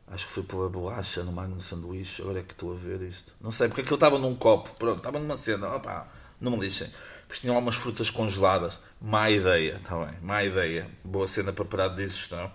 Acho 0.08 0.26
que 0.26 0.32
foi 0.32 0.44
pela 0.44 0.70
bolacha 0.70 1.24
no 1.24 1.34
magno 1.34 1.60
sanduíche. 1.60 2.22
Agora 2.22 2.40
é 2.40 2.44
que 2.44 2.54
estou 2.54 2.72
a 2.72 2.76
ver 2.76 3.02
isto. 3.02 3.34
Não 3.42 3.52
sei, 3.52 3.68
porque 3.68 3.82
aquilo 3.82 3.96
estava 3.96 4.18
num 4.18 4.34
copo. 4.34 4.74
Pronto, 4.76 4.98
estava 4.98 5.20
numa 5.20 5.38
cena. 5.38 5.76
Opa, 5.76 6.08
não 6.40 6.54
me 6.54 6.60
lixem. 6.60 6.88
Depois 7.22 7.42
tinham 7.42 7.56
lá 7.56 7.62
umas 7.62 7.76
frutas 7.76 8.10
congeladas. 8.10 8.80
Má 9.02 9.30
ideia, 9.30 9.76
está 9.76 10.06
bem, 10.06 10.18
má 10.22 10.42
ideia. 10.44 10.90
Boa 11.04 11.28
cena 11.28 11.52
para 11.52 11.66
parar 11.66 11.90
de 11.90 12.06
digestão. 12.06 12.50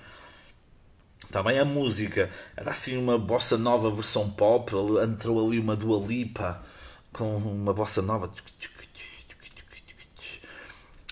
Também 1.30 1.58
a 1.58 1.64
música. 1.66 2.30
Era 2.56 2.70
assim 2.70 2.96
uma 2.96 3.18
bossa 3.18 3.58
nova 3.58 3.90
versão 3.90 4.30
pop. 4.30 4.72
Entrou 5.04 5.46
ali 5.46 5.58
uma 5.58 5.76
Dua 5.76 6.06
Lipa 6.06 6.62
com 7.12 7.36
uma 7.36 7.72
bossa 7.72 8.00
nova. 8.00 8.30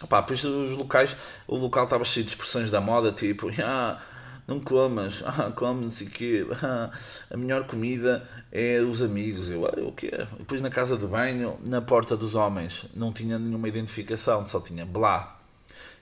Opa, 0.02 0.20
depois 0.22 0.42
os 0.44 0.76
locais, 0.76 1.14
o 1.46 1.56
local 1.56 1.84
estava 1.84 2.04
cheio 2.04 2.24
de 2.24 2.32
expressões 2.32 2.70
da 2.70 2.80
moda, 2.80 3.12
tipo, 3.12 3.50
ah, 3.62 4.00
não 4.46 4.58
comas, 4.58 5.22
ah, 5.26 5.52
come 5.54 5.84
não 5.84 5.90
sei 5.90 6.06
o 6.06 6.10
quê, 6.10 6.46
ah, 6.62 6.90
a 7.30 7.36
melhor 7.36 7.66
comida 7.66 8.26
é 8.50 8.80
os 8.80 9.02
amigos. 9.02 9.50
Eu, 9.50 9.66
ah, 9.66 9.74
o 9.76 9.92
quê? 9.92 10.10
Depois 10.38 10.62
na 10.62 10.70
casa 10.70 10.96
de 10.96 11.06
banho, 11.06 11.58
na 11.62 11.82
porta 11.82 12.16
dos 12.16 12.34
homens, 12.34 12.86
não 12.94 13.12
tinha 13.12 13.38
nenhuma 13.38 13.68
identificação, 13.68 14.46
só 14.46 14.60
tinha 14.60 14.86
blá. 14.86 15.36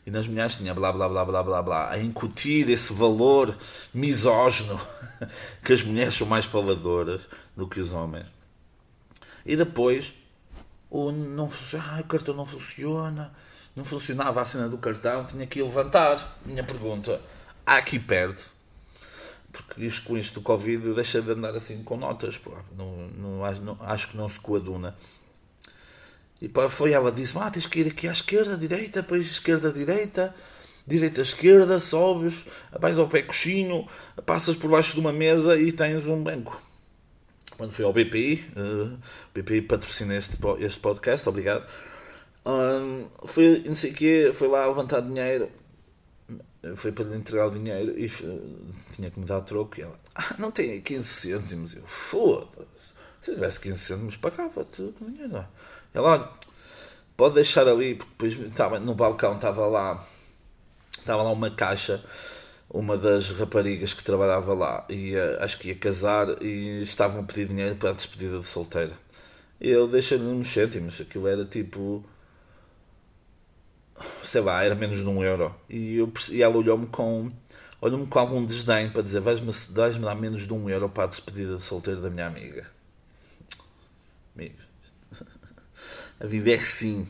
E 0.07 0.11
nas 0.11 0.27
mulheres 0.27 0.57
tinha 0.57 0.73
blá 0.73 0.93
blá 0.93 1.09
blá 1.09 1.25
blá 1.25 1.43
blá 1.43 1.63
blá, 1.63 1.91
a 1.91 1.99
incutir 1.99 2.71
esse 2.71 2.93
valor 2.95 3.55
misógino 3.93 4.81
que 5.63 5.73
as 5.73 5.83
mulheres 5.83 6.15
são 6.15 6.27
mais 6.27 6.47
faladoras 6.47 7.23
do 7.55 7.69
que 7.69 7.81
os 7.81 7.93
homens. 7.93 8.38
E 9.49 9.57
depois, 9.57 10.13
o, 10.91 11.11
não, 11.11 11.51
ah, 11.73 12.01
o 12.01 12.05
cartão 12.05 12.35
não 12.35 12.45
funciona, 12.45 13.33
não 13.75 13.83
funcionava 13.83 14.43
a 14.43 14.45
cena 14.45 14.69
do 14.69 14.77
cartão, 14.77 15.25
tinha 15.25 15.47
que 15.47 15.63
levantar. 15.63 16.39
Minha 16.45 16.63
pergunta 16.63 17.19
aqui 17.65 17.99
perto, 17.99 18.53
porque 19.51 19.87
isto, 19.87 20.03
com 20.03 20.19
isto 20.19 20.35
do 20.35 20.43
Covid 20.43 20.93
deixa 20.93 21.23
de 21.23 21.31
andar 21.31 21.55
assim 21.55 21.83
com 21.83 21.97
notas. 21.97 22.39
Não, 22.77 23.09
não, 23.17 23.53
não, 23.63 23.79
acho 23.81 24.11
que 24.11 24.19
não 24.19 24.29
se 24.29 24.39
coaduna. 24.39 24.95
E 26.43 26.47
pá, 26.47 26.69
foi 26.69 26.93
ela 26.93 27.11
disse: 27.11 27.33
ah, 27.39 27.51
tens 27.51 27.67
que 27.67 27.81
ir 27.81 27.87
aqui 27.87 28.07
à 28.07 28.13
esquerda, 28.13 28.55
direita, 28.55 29.01
depois 29.01 29.27
esquerda, 29.27 29.73
direita, 29.73 30.35
direita, 30.87 31.23
esquerda, 31.23 31.81
sobes, 31.81 32.45
vais 32.79 32.99
ao 32.99 33.09
pé 33.09 33.23
coxinho, 33.23 33.89
passas 34.27 34.57
por 34.57 34.71
baixo 34.71 34.93
de 34.93 35.01
uma 35.01 35.13
mesa 35.13 35.57
e 35.57 35.73
tens 35.73 36.05
um 36.05 36.23
banco. 36.23 36.68
Quando 37.59 37.73
fui 37.73 37.85
ao 37.85 37.93
BPI, 37.93 38.53
uh, 38.57 38.99
eh, 39.35 39.41
BPI 39.43 39.63
patrocina 39.63 40.17
este, 40.17 40.39
este 40.61 40.81
podcast, 40.81 41.29
obrigado. 41.29 41.69
Um, 42.47 43.07
foi, 43.27 43.63
não 43.67 43.75
sei 43.75 43.93
quê, 43.93 44.31
foi 44.33 44.49
lá 44.49 44.67
levantar 44.67 45.01
dinheiro 45.01 45.51
foi 46.77 46.93
para 46.93 47.05
lhe 47.05 47.17
entregar 47.17 47.47
o 47.47 47.51
dinheiro 47.51 47.99
e 47.99 48.07
uh, 48.07 48.75
tinha 48.93 49.11
que 49.11 49.19
me 49.19 49.27
dar 49.27 49.41
troco. 49.43 49.79
E 49.79 49.83
ela, 49.83 49.99
ah, 50.15 50.35
não 50.39 50.51
tem 50.51 50.81
15 50.81 51.07
cêntimos. 51.07 51.75
Eu, 51.75 51.83
foda-se. 51.87 52.89
Se 53.23 53.35
tivesse 53.35 53.61
15 53.61 53.79
cêntimos, 53.79 54.17
pagava-te 54.17 54.83
o 54.83 54.95
dinheiro. 55.01 55.47
Ela, 55.95 56.09
olha, 56.09 56.29
pode 57.17 57.35
deixar 57.37 57.69
ali, 57.69 57.95
porque 57.95 58.11
depois 58.11 58.51
estava, 58.51 58.79
no 58.79 58.95
balcão 58.95 59.37
estava 59.37 59.67
lá, 59.67 60.05
estava 60.99 61.23
lá 61.23 61.31
uma 61.31 61.51
caixa, 61.51 62.05
uma 62.71 62.97
das 62.97 63.31
raparigas 63.31 63.95
que 63.95 64.05
trabalhava 64.05 64.55
lá, 64.55 64.87
uh, 64.91 65.43
acho 65.43 65.59
que 65.59 65.69
ia 65.69 65.75
casar 65.75 66.43
e 66.43 66.83
estavam 66.83 67.23
a 67.23 67.25
pedir 67.25 67.49
dinheiro 67.49 67.77
para 67.77 67.91
a 67.91 67.93
despedida 67.95 68.39
de 68.39 68.47
solteira. 68.47 68.93
Eu 69.61 69.89
deixei-lhe 69.89 70.25
uns 70.25 70.53
cêntimos, 70.53 71.01
aquilo 71.01 71.27
era 71.27 71.45
tipo 71.45 72.05
sei 74.23 74.41
lá, 74.41 74.63
era 74.63 74.75
menos 74.75 74.99
de 74.99 75.07
um 75.07 75.23
euro. 75.23 75.55
E, 75.69 75.97
eu, 75.97 76.13
e 76.31 76.43
ela 76.43 76.57
olhou-me 76.57 76.87
com, 76.87 77.31
olhou-me 77.81 78.07
com 78.07 78.19
algum 78.19 78.45
desdém 78.45 78.91
para 78.91 79.03
dizer: 79.03 79.21
vais-me 79.21 79.51
vais 79.71 79.97
-me 79.97 80.03
dar 80.03 80.15
menos 80.15 80.47
de 80.47 80.53
um 80.53 80.69
euro 80.69 80.89
para 80.89 81.05
a 81.05 81.07
despedida 81.07 81.57
de 81.57 81.63
solteiro 81.63 82.01
da 82.01 82.11
minha 82.11 82.27
amiga. 82.27 82.67
Amigos, 84.35 84.65
a 86.21 86.27
vida 86.27 86.51
é 86.51 86.55
assim. 86.55 87.07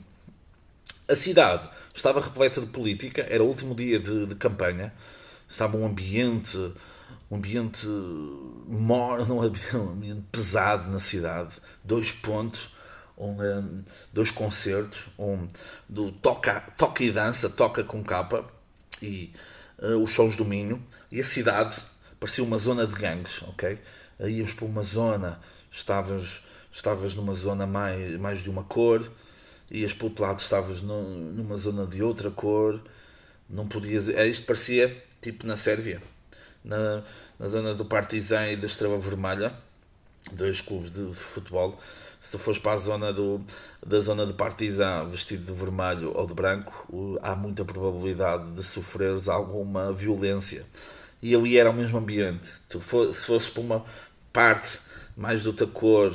A 1.06 1.14
cidade 1.14 1.68
estava 1.94 2.20
repleta 2.20 2.60
de 2.60 2.66
política, 2.66 3.26
era 3.28 3.42
o 3.42 3.46
último 3.46 3.74
dia 3.74 3.98
de, 3.98 4.26
de 4.26 4.34
campanha, 4.34 4.92
estava 5.48 5.76
um 5.76 5.86
ambiente, 5.86 6.56
um 7.30 7.36
ambiente 7.36 7.86
morno, 8.66 9.40
um 9.74 9.92
ambiente 9.92 10.24
pesado 10.30 10.90
na 10.90 11.00
cidade, 11.00 11.56
dois 11.82 12.12
pontos 12.12 12.76
um, 13.18 13.82
dois 14.12 14.30
concertos, 14.30 15.06
um 15.18 15.46
do 15.88 16.12
toca, 16.12 16.60
toca 16.76 17.02
e 17.02 17.10
dança, 17.10 17.50
toca 17.50 17.82
com 17.82 18.02
capa 18.02 18.44
e 19.02 19.32
uh, 19.78 20.02
os 20.02 20.10
shows 20.10 20.36
do 20.36 20.44
Minho 20.44 20.82
e 21.10 21.20
a 21.20 21.24
cidade 21.24 21.76
parecia 22.20 22.44
uma 22.44 22.58
zona 22.58 22.86
de 22.86 22.94
gangues, 22.94 23.42
ok? 23.42 23.78
Aí 24.20 24.38
íamos 24.38 24.52
para 24.52 24.64
uma 24.64 24.82
zona, 24.82 25.40
estavas, 25.70 26.42
estavas 26.72 27.14
numa 27.14 27.34
zona 27.34 27.66
mais, 27.66 28.16
mais 28.18 28.42
de 28.42 28.50
uma 28.50 28.64
cor, 28.64 29.10
ias 29.70 29.92
para 29.92 30.04
o 30.04 30.08
outro 30.08 30.24
lado, 30.24 30.38
estavas 30.38 30.80
no, 30.80 31.02
numa 31.32 31.56
zona 31.56 31.86
de 31.86 32.02
outra 32.02 32.30
cor, 32.30 32.80
não 33.48 33.66
podias. 33.68 34.08
É, 34.08 34.26
isto 34.26 34.46
parecia 34.46 35.04
tipo 35.20 35.46
na 35.46 35.56
Sérvia, 35.56 36.02
na, 36.64 37.02
na 37.38 37.48
zona 37.48 37.74
do 37.74 37.84
Partizan 37.84 38.48
e 38.48 38.56
da 38.56 38.66
Estrela 38.66 38.98
Vermelha, 38.98 39.52
dois 40.32 40.60
clubes 40.60 40.90
de 40.90 41.14
futebol 41.14 41.78
se 42.20 42.32
tu 42.32 42.38
fores 42.38 42.58
para 42.58 42.72
a 42.72 42.76
zona 42.76 43.12
do, 43.12 43.40
da 43.84 44.00
zona 44.00 44.26
de 44.26 44.32
Partizan 44.32 45.08
vestido 45.08 45.52
de 45.52 45.58
vermelho 45.58 46.12
ou 46.14 46.26
de 46.26 46.34
branco, 46.34 47.18
há 47.22 47.34
muita 47.34 47.64
probabilidade 47.64 48.52
de 48.52 48.62
sofreres 48.62 49.28
alguma 49.28 49.92
violência. 49.92 50.66
E 51.22 51.34
ali 51.34 51.56
era 51.56 51.70
o 51.70 51.72
mesmo 51.72 51.98
ambiente. 51.98 52.48
Tu 52.68 52.80
for, 52.80 53.12
se 53.14 53.24
fosses 53.26 53.50
para 53.50 53.62
uma 53.62 53.84
parte 54.32 54.80
mais 55.16 55.42
de 55.42 55.48
outra 55.48 55.66
cor, 55.66 56.14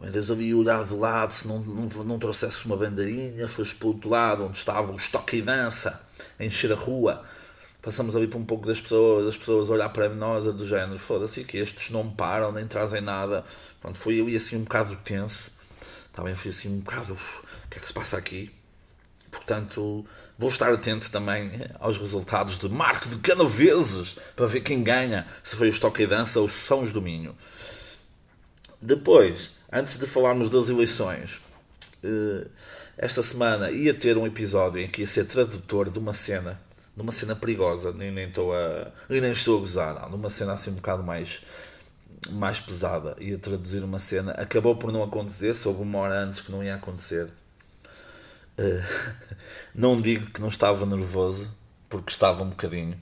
andas 0.00 0.30
ali 0.30 0.54
olhar 0.54 0.84
de 0.84 0.94
lado, 0.94 1.32
se 1.32 1.46
não, 1.46 1.60
não, 1.60 2.04
não 2.04 2.18
trouxesse 2.18 2.66
uma 2.66 2.76
bandeirinha, 2.76 3.48
fores 3.48 3.72
para 3.72 3.86
o 3.86 3.90
outro 3.90 4.10
lado, 4.10 4.44
onde 4.44 4.58
estava 4.58 4.92
o 4.92 4.96
estoque 4.96 5.36
e 5.36 5.42
dança, 5.42 6.04
a 6.38 6.44
encher 6.44 6.72
a 6.72 6.76
rua, 6.76 7.24
passamos 7.82 8.14
ali 8.14 8.28
para 8.28 8.38
um 8.38 8.44
pouco 8.44 8.64
das 8.64 8.80
pessoas, 8.80 9.26
as 9.26 9.36
pessoas 9.36 9.68
olhar 9.68 9.88
para 9.88 10.08
nós 10.08 10.44
do 10.44 10.64
género, 10.64 10.98
foda-se 10.98 11.42
que 11.42 11.58
estes 11.58 11.90
não 11.90 12.08
param, 12.08 12.52
nem 12.52 12.66
trazem 12.66 13.00
nada. 13.00 13.44
Pronto, 13.80 13.98
foi 13.98 14.20
ali 14.20 14.36
assim 14.36 14.56
um 14.56 14.62
bocado 14.62 14.96
tenso. 15.04 15.50
Também 16.12 16.36
foi 16.36 16.52
assim 16.52 16.68
um 16.68 16.78
bocado, 16.80 17.14
o 17.14 17.68
que 17.68 17.78
é 17.78 17.80
que 17.80 17.86
se 17.86 17.92
passa 17.92 18.16
aqui? 18.16 18.50
Portanto, 19.30 20.06
vou 20.38 20.48
estar 20.48 20.72
atento 20.72 21.10
também 21.10 21.60
aos 21.80 21.98
resultados 21.98 22.58
de 22.58 22.68
Marco 22.68 23.08
de 23.08 23.16
Canoveses 23.16 24.16
para 24.36 24.46
ver 24.46 24.60
quem 24.60 24.82
ganha, 24.82 25.26
se 25.42 25.56
foi 25.56 25.68
o 25.68 25.72
Estoque 25.72 26.02
e 26.02 26.06
Dança 26.06 26.38
ou 26.38 26.48
São 26.48 26.82
os 26.82 26.92
Domínio. 26.92 27.34
Depois, 28.80 29.50
antes 29.72 29.98
de 29.98 30.06
falarmos 30.06 30.50
das 30.50 30.68
eleições, 30.68 31.40
eh, 32.04 32.46
esta 32.98 33.22
semana 33.22 33.70
ia 33.70 33.94
ter 33.94 34.18
um 34.18 34.26
episódio 34.26 34.80
em 34.80 34.88
que 34.88 35.00
ia 35.00 35.06
ser 35.06 35.24
tradutor 35.24 35.88
de 35.88 35.98
uma 35.98 36.12
cena, 36.12 36.60
de 36.94 37.02
uma 37.02 37.12
cena 37.12 37.34
perigosa, 37.34 37.92
nem, 37.92 38.10
nem, 38.10 38.28
estou, 38.28 38.54
a, 38.54 38.90
nem 39.08 39.32
estou 39.32 39.58
a 39.58 39.60
gozar, 39.60 39.94
não, 39.94 40.10
de 40.10 40.16
uma 40.16 40.30
cena 40.30 40.52
assim 40.52 40.70
um 40.70 40.74
bocado 40.74 41.02
mais, 41.02 41.42
mais 42.30 42.60
pesada. 42.60 43.16
Ia 43.18 43.38
traduzir 43.38 43.82
uma 43.82 43.98
cena, 43.98 44.32
acabou 44.32 44.76
por 44.76 44.92
não 44.92 45.02
acontecer, 45.02 45.54
soube 45.54 45.82
uma 45.82 45.98
hora 45.98 46.20
antes 46.20 46.40
que 46.40 46.52
não 46.52 46.62
ia 46.62 46.74
acontecer. 46.74 47.30
Uh, 48.58 49.36
não 49.74 50.00
digo 50.00 50.30
que 50.30 50.40
não 50.40 50.48
estava 50.48 50.84
nervoso, 50.84 51.54
porque 51.88 52.10
estava 52.10 52.42
um 52.44 52.50
bocadinho. 52.50 53.00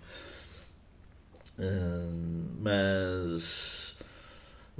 Uh, 1.58 2.58
mas 2.60 3.79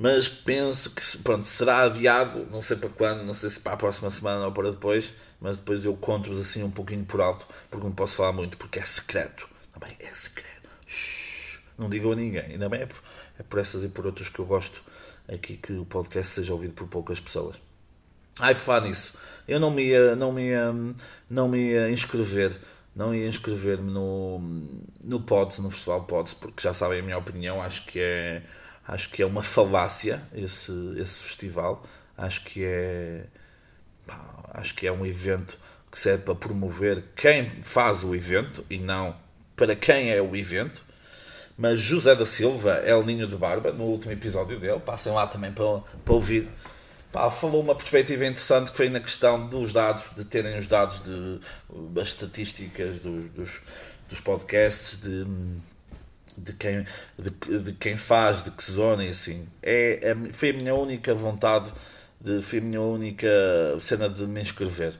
mas 0.03 0.27
penso 0.27 0.89
que 0.95 1.03
pronto, 1.19 1.45
será 1.45 1.83
adiado, 1.83 2.49
não 2.51 2.63
sei 2.63 2.75
para 2.75 2.89
quando, 2.89 3.23
não 3.23 3.35
sei 3.35 3.51
se 3.51 3.61
para 3.61 3.75
a 3.75 3.77
próxima 3.77 4.09
semana 4.09 4.47
ou 4.47 4.51
para 4.51 4.71
depois, 4.71 5.13
mas 5.39 5.59
depois 5.59 5.85
eu 5.85 5.95
conto-vos 5.95 6.41
assim 6.41 6.63
um 6.63 6.71
pouquinho 6.71 7.05
por 7.05 7.21
alto, 7.21 7.47
porque 7.71 7.87
não 7.87 7.93
posso 7.93 8.17
falar 8.17 8.33
muito, 8.33 8.57
porque 8.57 8.79
é 8.79 8.83
secreto. 8.83 9.47
Também 9.75 9.95
é 10.01 10.11
secreto. 10.15 10.71
Shhh, 10.87 11.59
não 11.77 11.91
digam 11.91 12.13
a 12.13 12.17
ninguém. 12.17 12.47
Ainda 12.47 12.67
bem 12.71 12.81
é 12.81 12.87
por, 12.87 12.97
é 13.39 13.43
por 13.43 13.59
essas 13.59 13.85
e 13.85 13.89
por 13.89 14.07
outras 14.07 14.31
que 14.31 14.39
eu 14.39 14.47
gosto 14.47 14.83
aqui 15.29 15.59
que 15.59 15.75
o 15.75 15.85
podcast 15.85 16.33
seja 16.33 16.55
ouvido 16.55 16.73
por 16.73 16.89
poucas 16.89 17.21
pessoas. 17.21 17.57
Ai, 18.39 18.55
por 18.55 18.63
falar 18.63 18.89
nisso, 18.89 19.19
eu 19.47 19.61
não 19.61 19.71
me 19.71 19.85
ia, 19.85 20.17
não 20.17 20.33
me 20.33 20.47
ia, 20.47 20.75
não 21.29 21.47
me 21.47 21.59
ia 21.59 21.91
inscrever, 21.91 22.59
não 22.97 23.15
ia 23.15 23.29
inscrever-me 23.29 23.93
no, 23.93 24.39
no 25.05 25.21
Pods, 25.21 25.59
no 25.59 25.71
Festival 25.71 26.05
Pods, 26.05 26.33
porque 26.33 26.63
já 26.63 26.73
sabem 26.73 27.01
a 27.01 27.03
minha 27.03 27.19
opinião, 27.19 27.61
acho 27.61 27.85
que 27.85 28.01
é 28.01 28.43
Acho 28.91 29.09
que 29.09 29.23
é 29.23 29.27
uma 29.27 29.45
falácia 29.45 30.21
esse, 30.35 30.73
esse 30.99 31.23
festival. 31.23 31.87
Acho 32.19 32.43
que 32.43 32.65
é 32.65 33.25
acho 34.53 34.75
que 34.75 34.85
é 34.85 34.91
um 34.91 35.07
evento 35.07 35.57
que 35.93 35.97
serve 35.97 36.25
para 36.25 36.35
promover 36.35 37.05
quem 37.15 37.63
faz 37.63 38.03
o 38.03 38.17
evento 38.17 38.67
e 38.69 38.79
não 38.79 39.15
para 39.55 39.77
quem 39.77 40.11
é 40.11 40.21
o 40.21 40.35
evento. 40.35 40.83
Mas 41.57 41.79
José 41.79 42.17
da 42.17 42.27
Silva, 42.27 42.83
El 42.85 43.05
Ninho 43.05 43.29
de 43.29 43.37
Barba, 43.37 43.71
no 43.71 43.85
último 43.85 44.13
episódio 44.13 44.59
dele, 44.59 44.81
passem 44.81 45.13
lá 45.13 45.25
também 45.25 45.53
para, 45.53 45.83
para 46.05 46.15
ouvir. 46.15 46.49
Pá, 47.13 47.31
falou 47.31 47.63
uma 47.63 47.77
perspectiva 47.77 48.27
interessante 48.27 48.73
que 48.73 48.77
foi 48.77 48.89
na 48.89 48.99
questão 48.99 49.47
dos 49.47 49.73
dados, 49.73 50.11
de 50.17 50.25
terem 50.25 50.59
os 50.59 50.67
dados 50.67 51.01
de 51.05 51.41
as 52.01 52.09
estatísticas 52.09 52.99
dos, 52.99 53.31
dos, 53.31 53.61
dos 54.09 54.21
podcasts, 54.21 55.01
de 55.01 55.25
de 56.41 56.53
quem, 56.53 56.87
de, 57.19 57.59
de, 57.59 57.73
quem 57.73 57.97
faz, 57.97 58.43
de 58.43 58.51
que 58.51 58.71
zona 58.71 59.05
e 59.05 59.11
assim. 59.11 59.47
É, 59.63 60.11
é, 60.11 60.33
foi 60.33 60.51
a 60.51 60.53
minha 60.53 60.75
única 60.75 61.15
vontade, 61.15 61.73
de, 62.21 62.43
foi 62.43 62.59
a 62.59 62.63
minha 62.63 62.81
única 62.81 63.29
cena 63.81 64.09
de 64.09 64.27
me 64.27 64.41
inscrever. 64.41 64.95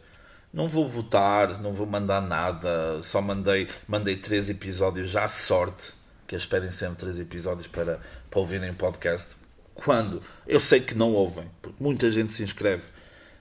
Não 0.53 0.69
vou 0.69 0.89
votar, 0.89 1.61
não 1.61 1.73
vou 1.73 1.87
mandar 1.87 2.21
nada, 2.21 3.01
só 3.03 3.21
mandei, 3.21 3.69
mandei 3.87 4.17
três 4.17 4.51
episódios 4.51 5.11
já 5.11 5.25
à 5.25 5.29
sorte, 5.29 5.93
que 6.27 6.35
eles 6.35 6.47
pedem 6.47 6.73
sempre 6.73 6.97
três 6.97 7.19
episódios 7.19 7.69
para, 7.69 8.01
para 8.29 8.41
ouvirem 8.41 8.71
o 8.71 8.75
podcast. 8.75 9.29
Quando 9.75 10.23
eu 10.47 10.61
sei 10.61 10.81
que 10.81 10.95
não 10.95 11.13
ouvem, 11.13 11.49
porque 11.63 11.83
muita 11.83 12.11
gente 12.11 12.33
se 12.33 12.43
inscreve 12.43 12.83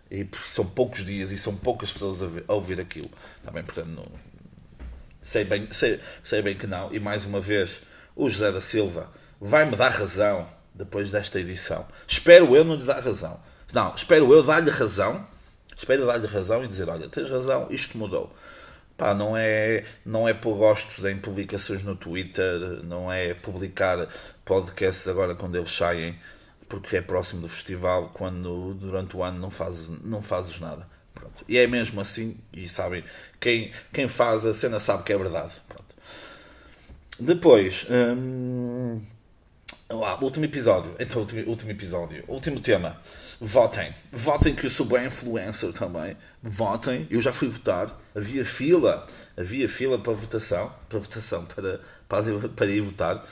e 0.10 0.28
são 0.46 0.66
poucos 0.66 1.06
dias 1.06 1.32
e 1.32 1.38
são 1.38 1.56
poucas 1.56 1.92
pessoas 1.92 2.24
a, 2.24 2.28
ver, 2.28 2.46
a 2.48 2.54
ouvir 2.54 2.80
aquilo. 2.80 3.10
Também, 3.44 3.64
portanto, 3.64 3.88
não, 3.88 4.08
sei, 5.22 5.44
bem, 5.44 5.68
sei, 5.72 6.00
sei 6.24 6.42
bem 6.42 6.56
que 6.56 6.66
não. 6.66 6.94
E 6.94 7.00
mais 7.00 7.26
uma 7.26 7.40
vez, 7.40 7.82
o 8.20 8.30
José 8.30 8.52
da 8.52 8.60
Silva 8.60 9.10
vai-me 9.40 9.78
dar 9.78 9.92
razão 9.92 10.46
depois 10.76 11.10
desta 11.10 11.40
edição. 11.40 11.88
Espero 12.06 12.54
eu 12.54 12.66
não 12.66 12.76
lhe 12.76 12.84
dar 12.84 13.02
razão. 13.02 13.40
Não, 13.74 13.96
espero 13.96 14.32
eu 14.34 14.44
dar-lhe 14.44 14.70
razão. 14.70 15.24
Espero 15.76 16.06
dar-lhe 16.06 16.28
razão 16.28 16.64
e 16.64 16.68
dizer: 16.68 16.90
olha, 16.90 17.08
tens 17.08 17.30
razão, 17.30 17.68
isto 17.70 17.98
mudou. 17.98 18.36
Pá, 18.98 19.16
não 19.16 19.38
é, 19.38 19.86
não 20.06 20.28
é 20.28 20.34
por 20.34 20.58
gostos 20.58 21.06
em 21.06 21.18
publicações 21.18 21.82
no 21.82 21.96
Twitter, 21.96 22.84
não 22.84 23.10
é 23.10 23.34
publicar 23.34 24.10
podcasts 24.44 25.08
agora 25.08 25.34
quando 25.34 25.56
eles 25.56 25.72
saem, 25.72 26.20
porque 26.68 26.98
é 26.98 27.02
próximo 27.02 27.42
do 27.42 27.48
festival, 27.48 28.12
quando 28.14 28.74
durante 28.74 29.16
o 29.16 29.24
ano 29.24 29.40
não 29.40 29.50
fazes, 29.50 29.90
não 30.04 30.22
fazes 30.22 30.60
nada. 30.60 30.86
Pronto. 31.14 31.46
E 31.48 31.58
é 31.58 31.66
mesmo 31.66 32.02
assim, 32.02 32.38
e 32.52 32.68
sabem, 32.68 33.06
quem, 33.40 33.72
quem 33.94 34.10
faz 34.10 34.46
a 34.46 34.54
cena 34.54 34.80
sabe 34.80 35.04
que 35.04 35.14
é 35.14 35.18
verdade. 35.18 35.54
Pronto. 35.70 35.89
Depois, 37.20 37.86
hum, 37.90 39.02
lá, 39.92 40.18
último 40.22 40.46
episódio. 40.46 40.96
Então, 40.98 41.22
último, 41.22 41.46
último 41.48 41.72
episódio. 41.72 42.24
Último 42.28 42.62
tema. 42.62 42.98
Votem. 43.42 43.94
Votem 44.12 44.56
que 44.56 44.68
eu 44.68 44.70
sou 44.70 44.86
bem 44.86 45.08
influencer 45.08 45.74
também. 45.74 46.16
Votem. 46.42 47.06
Eu 47.10 47.22
já 47.22 47.34
fui 47.34 47.50
votar. 47.50 47.94
Havia 48.16 48.46
fila. 48.46 49.06
Havia 49.38 49.68
fila 49.68 50.00
para 50.00 50.14
votação. 50.14 50.74
Para 50.88 51.00
votação. 51.00 51.46
Para, 51.46 51.82
para, 52.08 52.50
para 52.50 52.66
ir 52.68 52.82
votar. 52.82 53.26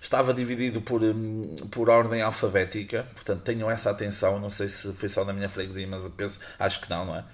Estava 0.00 0.32
dividido 0.32 0.80
por, 0.80 1.02
hum, 1.02 1.54
por 1.70 1.90
ordem 1.90 2.22
alfabética. 2.22 3.06
Portanto, 3.14 3.42
tenham 3.42 3.70
essa 3.70 3.90
atenção. 3.90 4.40
Não 4.40 4.48
sei 4.48 4.68
se 4.68 4.90
foi 4.94 5.10
só 5.10 5.22
na 5.22 5.34
minha 5.34 5.50
freguesia, 5.50 5.86
mas 5.86 6.08
penso, 6.16 6.40
acho 6.58 6.80
que 6.80 6.88
não, 6.88 7.04
não 7.04 7.16
é? 7.16 7.24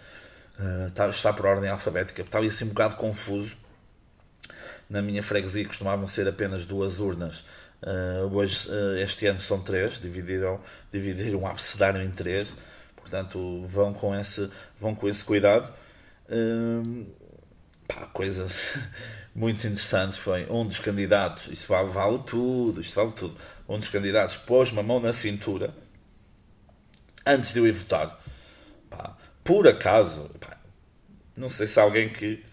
Uh, 0.59 0.87
está, 0.89 1.09
está 1.09 1.33
por 1.33 1.47
ordem 1.47 1.71
alfabética. 1.71 2.23
Estava 2.23 2.45
assim 2.47 2.65
um 2.65 2.69
bocado 2.69 2.97
confuso 2.97 3.60
na 4.91 5.01
minha 5.01 5.23
freguesia 5.23 5.65
costumavam 5.65 6.09
ser 6.09 6.27
apenas 6.27 6.65
duas 6.65 6.99
urnas. 6.99 7.45
Uh, 7.81 8.27
hoje, 8.35 8.69
uh, 8.69 8.99
este 8.99 9.27
ano 9.27 9.41
são 9.41 9.63
três, 9.63 10.01
dividiram, 10.01 10.61
dividiram 10.93 11.39
o 11.39 11.47
abecedário 11.47 12.03
em 12.03 12.11
três, 12.11 12.49
portanto 12.97 13.65
vão 13.69 13.95
com 13.95 14.15
esse, 14.15 14.51
vão 14.79 14.95
com 14.95 15.09
esse 15.09 15.25
cuidado. 15.25 15.73
Uh, 16.29 17.07
pá, 17.87 18.07
coisas 18.09 18.59
muito 19.35 19.65
interessantes 19.67 20.19
foi 20.19 20.45
um 20.51 20.67
dos 20.67 20.81
candidatos, 20.81 21.47
isto 21.47 21.69
vale, 21.69 21.91
vale 21.91 22.19
tudo, 22.27 22.81
isto 22.81 22.97
vale 22.97 23.13
tudo. 23.13 23.37
Um 23.69 23.79
dos 23.79 23.89
candidatos 23.89 24.37
pôs-me 24.37 24.81
a 24.81 24.83
mão 24.83 24.99
na 24.99 25.13
cintura 25.13 25.73
antes 27.25 27.53
de 27.53 27.61
eu 27.61 27.67
ir 27.67 27.73
votar. 27.73 28.21
Pá, 28.91 29.17
por 29.45 29.69
acaso, 29.69 30.29
pá, 30.41 30.59
não 31.37 31.49
sei 31.49 31.69
se 31.69 31.79
alguém 31.79 32.09
que 32.09 32.45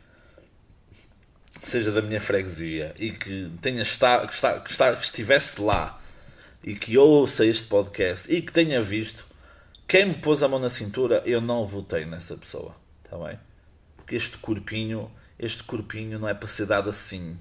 seja 1.64 1.92
da 1.92 2.02
minha 2.02 2.22
freguesia 2.22 2.94
e 2.98 3.12
que 3.12 3.52
tenha 3.62 3.82
estado, 3.82 4.28
que, 4.28 4.34
está, 4.34 4.60
que, 4.60 4.72
está, 4.72 4.96
que 4.96 5.06
estivesse 5.06 5.62
lá 5.62 6.00
e 6.64 6.76
que 6.76 6.98
ouça 6.98 7.46
este 7.46 7.66
podcast 7.68 8.32
e 8.34 8.42
que 8.42 8.52
tenha 8.52 8.82
visto 8.82 9.26
quem 9.88 10.06
me 10.06 10.16
pôs 10.16 10.44
a 10.44 10.50
mão 10.50 10.60
na 10.60 10.70
cintura, 10.70 11.24
eu 11.26 11.40
não 11.40 11.66
votei 11.66 12.06
nessa 12.06 12.36
pessoa. 12.36 12.76
Está 13.06 13.18
bem? 13.18 13.40
Porque 13.96 14.18
este 14.18 14.38
corpinho, 14.38 15.10
este 15.40 15.64
corpinho 15.64 16.20
não 16.20 16.28
é 16.28 16.34
para 16.34 16.50
ser 16.50 16.66
dado 16.66 16.90
assim. 16.90 17.38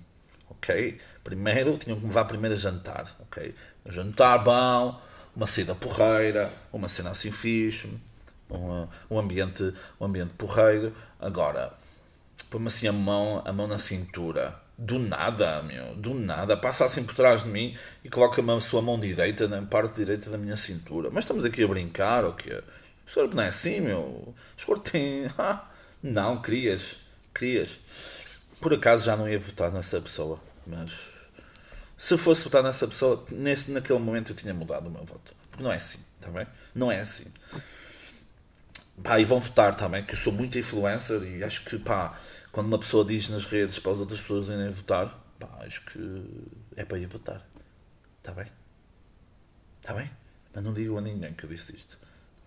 Ok? 0.49 1.01
Primeiro 1.25 1.77
tinham 1.77 1.99
que 1.99 2.05
me 2.05 2.09
levar 2.09 2.25
primeiro 2.27 2.55
a 2.55 2.59
jantar. 2.59 3.17
Ok? 3.19 3.53
Jantar 3.87 4.39
bom, 4.39 5.03
uma 5.35 5.49
saída 5.49 5.75
porreira, 5.75 6.53
uma 6.73 6.89
cena 6.89 7.11
assim 7.11 7.33
fixe, 7.33 7.89
um, 8.49 8.87
um, 9.11 9.19
ambiente, 9.19 9.75
um 10.01 10.05
ambiente 10.05 10.35
porreiro. 10.39 10.95
Agora, 11.19 11.77
põe-me 12.51 12.69
assim 12.69 12.87
a 12.87 12.93
mão, 12.93 13.43
a 13.45 13.53
mão 13.53 13.67
na 13.67 13.79
cintura. 13.79 14.61
Do 14.79 14.99
nada, 14.99 15.63
meu, 15.63 15.95
do 15.95 16.13
nada. 16.13 16.57
Passa 16.57 16.85
assim 16.85 17.03
por 17.03 17.15
trás 17.15 17.43
de 17.43 17.49
mim 17.49 17.77
e 18.05 18.11
coloca-me 18.11 18.53
a 18.53 18.61
sua 18.61 18.83
mão 18.83 19.01
direita 19.01 19.49
na 19.49 19.63
parte 19.63 19.97
direita 19.97 20.29
da 20.29 20.37
minha 20.37 20.57
cintura. 20.57 21.09
Mas 21.11 21.25
estamos 21.25 21.45
aqui 21.45 21.65
a 21.65 21.69
brincar, 21.69 22.25
ou 22.25 22.35
quê? 22.35 22.63
O 23.07 23.11
senhor 23.11 23.33
não 23.35 23.43
é 23.43 23.49
assim, 23.49 23.81
meu? 23.81 24.01
O 24.01 24.35
senhor 24.57 24.79
tem... 24.81 25.31
Ah, 25.39 25.65
não, 26.03 26.43
querias. 26.43 26.97
Querias. 27.35 27.71
Por 28.61 28.75
acaso 28.75 29.05
já 29.05 29.17
não 29.17 29.29
ia 29.29 29.39
votar 29.39 29.73
nessa 29.73 30.01
pessoa, 30.01 30.39
mas... 30.67 30.91
Se 31.97 32.19
fosse 32.19 32.45
votar 32.45 32.63
nessa 32.63 32.87
pessoa, 32.87 33.25
nesse, 33.31 33.71
naquele 33.71 33.99
momento 33.99 34.33
eu 34.33 34.37
tinha 34.37 34.53
mudado 34.53 34.89
o 34.89 34.91
meu 34.91 35.05
voto. 35.05 35.35
Porque 35.51 35.65
não 35.65 35.73
é 35.73 35.77
assim, 35.77 35.99
está 36.19 36.31
bem? 36.31 36.47
Não 36.75 36.93
é 36.93 37.01
assim. 37.01 37.25
Pá, 39.03 39.21
e 39.21 39.25
vão 39.25 39.41
votar 39.41 39.75
também, 39.75 40.05
que 40.05 40.15
eu 40.15 40.19
sou 40.19 40.33
muito 40.33 40.59
influencer 40.59 41.23
e 41.23 41.45
acho 41.45 41.65
que, 41.65 41.79
pá, 41.79 42.19
quando 42.51 42.67
uma 42.69 42.79
pessoa 42.79 43.05
diz 43.05 43.29
nas 43.29 43.45
redes 43.45 43.79
para 43.79 43.93
as 43.93 44.01
outras 44.01 44.21
pessoas 44.21 44.49
irem 44.49 44.71
votar, 44.71 45.23
pá, 45.39 45.49
acho 45.61 45.85
que 45.85 46.51
é 46.77 46.85
para 46.85 46.99
ir 46.99 47.07
votar. 47.07 47.47
Está 48.19 48.33
bem? 48.33 48.47
Está 49.81 49.95
bem? 49.95 50.11
Mas 50.55 50.65
não 50.65 50.73
digo 50.73 50.97
a 50.97 51.01
ninguém 51.01 51.35
que 51.35 51.45
eu 51.45 51.51
disse 51.51 51.75
isto. 51.77 51.99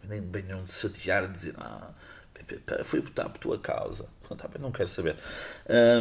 Nem 0.03 0.21
venham 0.29 0.63
de 0.63 0.71
chatear 0.71 1.25
e 1.25 1.27
dizer, 1.27 1.53
ah, 1.57 1.91
fui 2.83 3.01
votar 3.01 3.29
por 3.29 3.37
tua 3.37 3.59
causa. 3.59 4.05
Tá 4.37 4.47
não 4.59 4.71
quero 4.71 4.89
saber. 4.89 5.15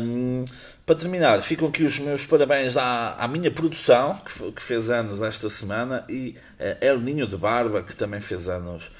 Um, 0.03 0.44
para 0.84 0.96
terminar, 0.96 1.40
ficam 1.42 1.68
aqui 1.68 1.82
os 1.84 1.99
meus 1.99 2.26
parabéns 2.26 2.76
à, 2.76 3.14
à 3.14 3.26
minha 3.26 3.51
produção, 3.51 4.18
que, 4.18 4.53
que, 4.53 4.62
fez 4.62 4.90
anos 4.90 5.22
esta 5.22 5.49
semana, 5.49 6.05
e 6.09 6.36
a 6.59 6.84
El 6.84 6.99
Ninho 6.99 7.26
de 7.26 7.36
Barba, 7.36 7.82
que 7.82 7.96
também 7.96 8.20
fez 8.20 8.49
anos 8.49 8.90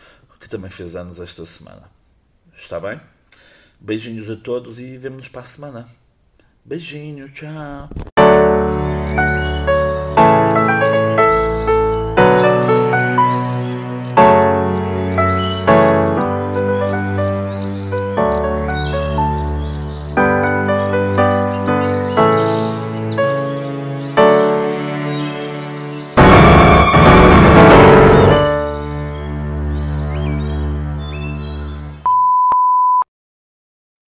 que 0.41 0.49
também 0.49 0.70
fez 0.70 0.97
anos 0.97 1.20
esta 1.20 1.45
semana. 1.47 1.91
Está 2.57 2.80
bem? 2.80 3.01
Beijinhos 3.80 4.28
a 4.30 4.36
todos 4.36 4.78
e 4.78 4.97
vemo-nos 4.97 5.28
para 5.28 5.43
a 5.43 5.45
semana. 5.45 5.89
Beijinho, 6.64 7.28
tchau. 7.32 7.89